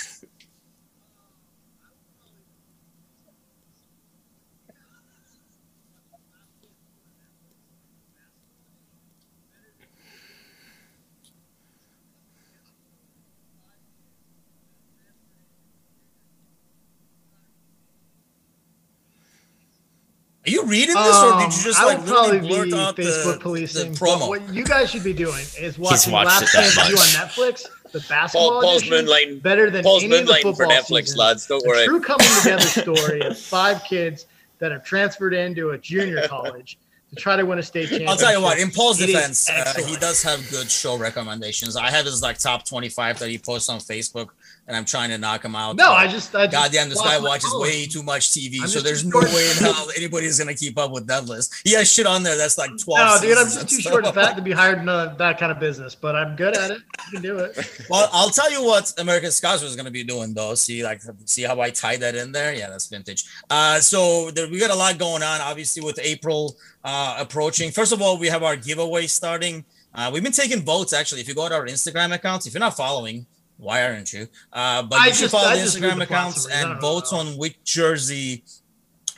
Are 20.49 20.51
you 20.51 20.65
reading 20.65 20.95
this, 20.95 21.17
or 21.23 21.33
did 21.41 21.45
you 21.57 21.63
just 21.63 21.79
Um, 21.79 21.85
I 21.85 21.85
like 21.89 21.99
would 21.99 22.07
probably 22.09 22.41
literally 22.41 22.71
blurt 22.71 22.81
out 22.81 22.97
Facebook 22.97 23.35
the, 23.35 23.39
policing. 23.41 23.93
the 23.93 23.99
promo? 23.99 24.29
What 24.29 24.55
you 24.55 24.65
guys 24.65 24.91
should 24.91 25.05
be 25.05 25.13
doing 25.13 25.45
is 25.59 25.79
watching 25.79 26.13
watched 26.13 26.29
Last 26.41 26.53
Chance 26.53 26.75
to 26.77 26.81
You 26.91 26.97
on 26.97 27.29
Netflix, 27.29 27.67
the 27.93 28.01
basketball 28.09 28.51
Paul, 28.53 28.63
Paul's 28.63 28.83
edition, 28.83 29.07
moonlighting. 29.07 29.43
better 29.43 29.71
than 29.71 29.83
Paul's 29.85 30.05
any 30.05 30.17
of 30.19 30.27
the 30.27 30.33
moonlighting 30.33 30.57
for 30.57 30.67
Netflix, 30.67 31.01
seasons. 31.03 31.17
lads. 31.19 31.47
Don't 31.47 31.65
A 31.65 31.69
worry. 31.69 31.85
true 31.87 32.01
coming 32.01 32.27
together 32.43 32.63
story 32.97 33.21
of 33.21 33.39
five 33.39 33.83
kids 33.85 34.27
that 34.59 34.73
have 34.73 34.85
transferred 34.85 35.35
into 35.35 35.71
a 35.71 35.79
junior 35.79 36.27
college 36.29 36.79
to 37.11 37.17
try 37.17 37.37
to 37.37 37.45
win 37.47 37.59
a 37.59 37.63
state 37.63 37.83
championship. 37.89 38.09
I'll 38.11 38.17
tell 38.17 38.33
you 38.33 38.43
what. 38.43 38.59
In 38.59 38.71
Paul's 38.71 39.01
It 39.01 39.09
is 39.11 39.15
defense, 39.15 39.49
uh, 39.51 39.75
he 39.87 39.97
does 39.97 40.23
have 40.23 40.49
good 40.51 40.71
show 40.71 40.97
recommendations. 40.97 41.77
I 41.77 41.91
have 41.91 42.05
his 42.07 42.23
like 42.23 42.39
top 42.39 42.67
twenty-five 42.67 43.19
that 43.19 43.29
he 43.29 43.39
posts 43.39 43.69
on 43.69 43.81
Facebook, 43.81 44.29
and 44.69 44.77
I'm 44.77 44.85
trying 44.85 45.09
to 45.11 45.19
knock 45.19 45.45
him 45.45 45.57
out. 45.57 45.77
No, 45.77 45.93
I 45.93 46.07
just, 46.07 46.35
I 46.37 46.47
Goddamn, 46.47 46.91
this 46.91 47.01
guy 47.01 47.19
watches 47.19 47.51
college. 47.51 47.69
way 47.69 47.87
too 47.87 48.03
much 48.03 48.31
TV, 48.31 48.61
I'm 48.61 48.69
so 48.69 48.81
there's 48.81 49.05
no 49.05 49.21
short. 49.21 49.33
way 49.33 49.51
in 49.51 49.57
hell 49.65 49.89
anybody's 49.97 50.39
gonna 50.39 50.55
keep 50.55 50.79
up 50.79 50.93
with 50.93 51.07
that 51.09 51.25
list. 51.25 51.55
He 51.65 51.73
has 51.73 51.91
shit 51.91 52.07
on 52.07 52.23
there 52.23 52.37
that's 52.37 52.59
like 52.59 52.71
twelve. 52.79 53.23
No, 53.23 53.29
dude, 53.29 53.39
I'm 53.39 53.47
just 53.47 53.69
too 53.69 53.81
short 53.81 54.05
and 54.05 54.15
fat 54.15 54.37
to 54.37 54.43
be 54.49 54.53
hired 54.53 54.79
in 54.79 54.89
uh, 54.89 55.15
that 55.17 55.39
kind 55.39 55.51
of 55.51 55.59
business, 55.59 55.95
but 55.95 56.15
I'm 56.15 56.37
good 56.37 56.57
at 56.57 56.71
it. 56.71 56.83
I 56.99 57.11
can 57.11 57.23
do 57.23 57.39
it. 57.39 57.87
Well, 57.89 58.09
I'll 58.13 58.31
tell 58.31 58.53
you 58.53 58.63
what 58.63 58.93
American 58.99 59.31
Scouts 59.31 59.63
was 59.63 59.75
going 59.75 59.87
to 59.87 59.91
be 59.91 60.05
doing, 60.05 60.35
though. 60.35 60.55
See, 60.55 60.85
like, 60.85 61.01
see 61.25 61.43
how 61.43 61.59
I 61.61 61.71
tied 61.71 62.01
that 62.01 62.15
in 62.15 62.33
there? 62.33 62.53
Yeah, 62.55 62.69
that's 62.69 62.87
vintage. 62.87 63.25
Uh, 63.49 63.79
so 63.81 64.31
there, 64.31 64.49
we 64.49 64.59
got 64.59 64.71
a 64.71 64.75
lot 64.75 64.99
going 64.99 65.23
on, 65.23 65.41
obviously, 65.41 65.83
with 65.83 65.99
April 66.03 66.57
uh, 66.85 67.17
approaching. 67.19 67.71
First 67.71 67.93
of 67.93 68.03
all, 68.03 68.19
we 68.19 68.27
have 68.29 68.43
our 68.43 68.57
giveaway 68.57 69.07
starting. 69.07 69.65
Uh, 69.95 70.11
we've 70.13 70.23
been 70.23 70.33
taking 70.33 70.63
votes, 70.63 70.93
actually. 70.93 71.21
If 71.23 71.29
you 71.29 71.35
go 71.35 71.49
to 71.49 71.55
our 71.55 71.67
Instagram 71.67 72.15
accounts, 72.15 72.47
if 72.47 72.53
you're 72.53 72.61
not 72.61 72.77
following, 72.77 73.27
why 73.59 73.83
aren't 73.85 74.13
you? 74.13 74.29
Uh, 74.53 74.83
but 74.83 75.01
I 75.01 75.09
you 75.09 75.13
should 75.15 75.21
just- 75.23 75.33
follow 75.33 75.49
I 75.49 75.57
the 75.57 75.63
Instagram 75.63 75.97
the 75.99 76.05
accounts 76.05 76.47
and 76.47 76.71
don't 76.71 76.81
vote 76.81 77.13
know. 77.13 77.19
on 77.19 77.37
which 77.37 77.57
jersey 77.65 78.43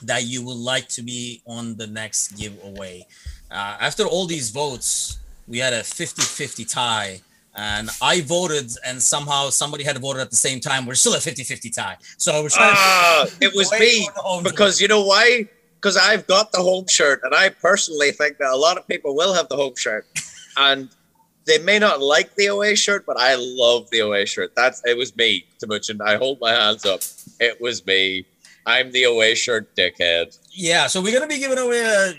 that 0.02 0.24
you 0.24 0.42
would 0.44 0.56
like 0.56 0.88
to 0.88 1.02
be 1.02 1.42
on 1.46 1.76
the 1.76 1.86
next 1.86 2.36
giveaway. 2.36 3.06
Uh, 3.50 3.76
after 3.80 4.04
all 4.06 4.26
these 4.26 4.50
votes, 4.50 5.18
we 5.46 5.58
had 5.58 5.72
a 5.72 5.82
50 5.84 6.22
50 6.22 6.64
tie. 6.64 7.20
And 7.56 7.90
I 8.00 8.20
voted, 8.20 8.70
and 8.86 9.02
somehow 9.02 9.50
somebody 9.50 9.82
had 9.82 9.98
voted 9.98 10.22
at 10.22 10.30
the 10.30 10.36
same 10.36 10.60
time. 10.60 10.86
We're 10.86 10.94
still 10.94 11.14
a 11.14 11.20
50 11.20 11.42
50 11.42 11.68
tie. 11.70 11.96
So 12.16 12.42
we're 12.44 12.48
trying 12.48 12.72
Ah, 12.74 13.26
it 13.40 13.52
was 13.54 13.70
me 13.78 14.02
more 14.02 14.12
the 14.14 14.20
home 14.22 14.44
because 14.44 14.80
you 14.80 14.86
know 14.86 15.02
why? 15.04 15.48
Because 15.74 15.96
I've 15.96 16.26
got 16.28 16.52
the 16.52 16.58
home 16.58 16.86
shirt, 16.88 17.20
and 17.24 17.34
I 17.34 17.48
personally 17.48 18.12
think 18.12 18.38
that 18.38 18.50
a 18.52 18.56
lot 18.56 18.78
of 18.78 18.86
people 18.86 19.16
will 19.16 19.34
have 19.34 19.48
the 19.48 19.56
home 19.56 19.74
shirt, 19.76 20.06
and 20.56 20.88
they 21.50 21.58
may 21.58 21.80
not 21.80 22.00
like 22.00 22.34
the 22.36 22.46
away 22.46 22.76
shirt, 22.76 23.04
but 23.04 23.18
I 23.18 23.34
love 23.36 23.90
the 23.90 23.98
away 24.00 24.24
shirt. 24.24 24.52
That's 24.54 24.80
it 24.84 24.96
was 24.96 25.16
me, 25.16 25.44
Timuchin. 25.60 26.00
I 26.00 26.16
hold 26.16 26.40
my 26.40 26.52
hands 26.52 26.86
up. 26.86 27.00
It 27.40 27.60
was 27.60 27.84
me. 27.84 28.24
I'm 28.66 28.92
the 28.92 29.04
away 29.04 29.34
shirt 29.34 29.74
dickhead. 29.74 30.38
Yeah, 30.52 30.86
so 30.86 31.02
we're 31.02 31.12
gonna 31.12 31.26
be 31.26 31.38
giving 31.40 31.58
away 31.58 31.80
a 31.80 32.14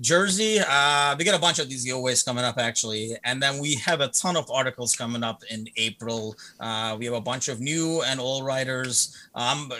jersey. 0.00 0.58
Uh, 0.60 1.16
we 1.18 1.24
got 1.24 1.34
a 1.34 1.40
bunch 1.40 1.58
of 1.58 1.70
these 1.70 1.86
giveaways 1.86 2.22
coming 2.24 2.44
up 2.44 2.58
actually, 2.58 3.16
and 3.24 3.42
then 3.42 3.58
we 3.58 3.74
have 3.76 4.02
a 4.02 4.08
ton 4.08 4.36
of 4.36 4.50
articles 4.50 4.94
coming 4.94 5.22
up 5.22 5.42
in 5.50 5.66
April. 5.76 6.36
Uh, 6.60 6.94
we 6.98 7.06
have 7.06 7.14
a 7.14 7.20
bunch 7.22 7.48
of 7.48 7.60
new 7.60 8.02
and 8.02 8.20
old 8.20 8.44
writers. 8.44 9.16
Um, 9.34 9.72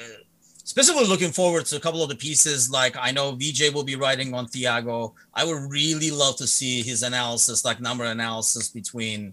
specifically 0.69 1.07
looking 1.09 1.33
forward 1.33 1.65
to 1.65 1.77
a 1.77 1.81
couple 1.81 2.03
of 2.03 2.11
the 2.11 2.15
pieces. 2.15 2.71
Like 2.71 2.95
I 3.01 3.11
know 3.11 3.33
VJ 3.33 3.73
will 3.73 3.85
be 3.85 3.97
writing 3.97 4.35
on 4.35 4.47
Thiago. 4.47 5.15
I 5.33 5.43
would 5.47 5.71
really 5.71 6.11
love 6.11 6.37
to 6.37 6.47
see 6.47 6.83
his 6.83 7.03
analysis, 7.03 7.65
like 7.65 7.81
number 7.81 8.05
analysis 8.05 8.69
between 8.69 9.33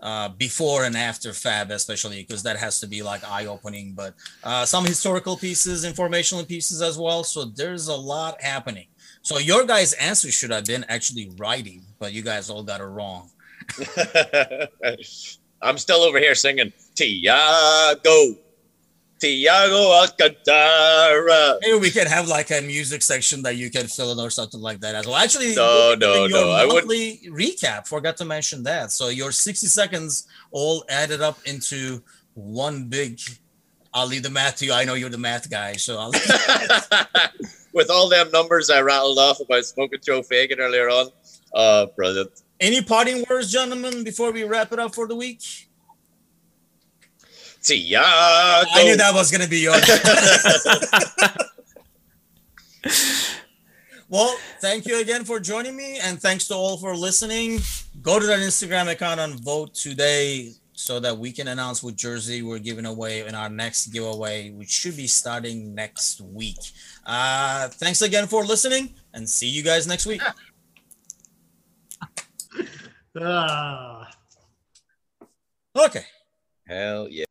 uh, 0.00 0.30
before 0.30 0.84
and 0.84 0.96
after 0.96 1.34
Fab, 1.34 1.70
especially 1.70 2.22
because 2.22 2.42
that 2.44 2.56
has 2.56 2.80
to 2.80 2.86
be 2.86 3.02
like 3.02 3.22
eye 3.28 3.44
opening. 3.44 3.92
But 3.92 4.14
uh, 4.42 4.64
some 4.64 4.86
historical 4.86 5.36
pieces, 5.36 5.84
informational 5.84 6.46
pieces 6.46 6.80
as 6.80 6.96
well. 6.96 7.24
So 7.24 7.44
there's 7.44 7.88
a 7.88 7.94
lot 7.94 8.40
happening. 8.40 8.86
So 9.20 9.36
your 9.36 9.66
guys' 9.66 9.92
answer 9.92 10.30
should 10.32 10.50
have 10.50 10.64
been 10.64 10.86
actually 10.88 11.30
writing, 11.36 11.82
but 11.98 12.14
you 12.14 12.22
guys 12.22 12.48
all 12.48 12.62
got 12.62 12.80
it 12.80 12.84
wrong. 12.84 13.28
I'm 15.60 15.76
still 15.76 16.00
over 16.00 16.18
here 16.18 16.34
singing 16.34 16.72
Thiago, 16.94 18.38
Thiago 19.20 20.00
Alcantara. 20.00 21.58
Maybe 21.60 21.78
we 21.78 21.90
can 21.90 22.06
have 22.06 22.26
like 22.28 22.50
a 22.50 22.60
music 22.62 23.02
section 23.02 23.42
that 23.42 23.56
you 23.56 23.70
can 23.70 23.86
fill 23.86 24.12
in 24.12 24.18
or 24.18 24.30
something 24.30 24.60
like 24.60 24.80
that 24.80 24.94
as 24.94 25.06
well. 25.06 25.16
Actually, 25.16 25.54
No, 25.54 25.94
no, 25.98 26.26
no, 26.26 26.50
I 26.50 26.64
wouldn't- 26.64 26.90
recap. 26.90 27.86
Forgot 27.86 28.16
to 28.18 28.24
mention 28.24 28.62
that. 28.64 28.90
So 28.92 29.08
your 29.08 29.30
60 29.32 29.66
seconds 29.66 30.26
all 30.50 30.84
added 30.88 31.20
up 31.20 31.38
into 31.44 32.02
one 32.34 32.84
big. 32.88 33.20
I'll 33.92 34.06
leave 34.06 34.22
the 34.22 34.30
math 34.30 34.56
to 34.58 34.66
you. 34.66 34.72
I 34.72 34.84
know 34.84 34.94
you're 34.94 35.10
the 35.10 35.18
math 35.18 35.50
guy, 35.50 35.74
so 35.74 35.98
I'll. 35.98 36.12
With 37.74 37.90
all 37.90 38.08
them 38.08 38.30
numbers 38.32 38.70
I 38.70 38.80
rattled 38.80 39.18
off 39.18 39.40
about 39.40 39.64
Smokin' 39.64 40.00
Joe 40.04 40.22
Fagan 40.22 40.60
earlier 40.60 40.88
on. 40.88 41.08
Uh, 41.54 41.86
brilliant. 41.94 42.30
Any 42.58 42.82
parting 42.82 43.24
words, 43.28 43.50
gentlemen, 43.52 44.02
before 44.04 44.32
we 44.32 44.44
wrap 44.44 44.72
it 44.72 44.78
up 44.78 44.94
for 44.94 45.06
the 45.06 45.14
week? 45.16 45.69
Thiago. 47.62 48.02
I 48.02 48.82
knew 48.84 48.96
that 48.96 49.14
was 49.14 49.30
going 49.30 49.42
to 49.42 49.48
be 49.48 49.58
yours. 49.58 49.82
well, 54.08 54.34
thank 54.60 54.86
you 54.86 55.00
again 55.00 55.24
for 55.24 55.38
joining 55.40 55.76
me, 55.76 55.98
and 56.02 56.20
thanks 56.20 56.48
to 56.48 56.54
all 56.54 56.78
for 56.78 56.96
listening. 56.96 57.60
Go 58.02 58.18
to 58.18 58.26
that 58.26 58.40
Instagram 58.40 58.90
account 58.90 59.20
and 59.20 59.38
vote 59.44 59.74
today 59.74 60.52
so 60.72 60.98
that 61.00 61.18
we 61.18 61.30
can 61.30 61.48
announce 61.48 61.82
what 61.82 61.96
jersey 61.96 62.42
we're 62.42 62.58
giving 62.58 62.86
away 62.86 63.26
in 63.26 63.34
our 63.34 63.50
next 63.50 63.88
giveaway, 63.88 64.50
which 64.50 64.70
should 64.70 64.96
be 64.96 65.06
starting 65.06 65.74
next 65.74 66.22
week. 66.22 66.56
Uh, 67.04 67.68
thanks 67.68 68.00
again 68.00 68.26
for 68.26 68.44
listening, 68.44 68.94
and 69.12 69.28
see 69.28 69.48
you 69.48 69.62
guys 69.62 69.86
next 69.86 70.06
week. 70.06 70.22
Ah. 73.20 74.08
Okay. 75.76 76.04
Hell 76.64 77.08
yeah. 77.08 77.24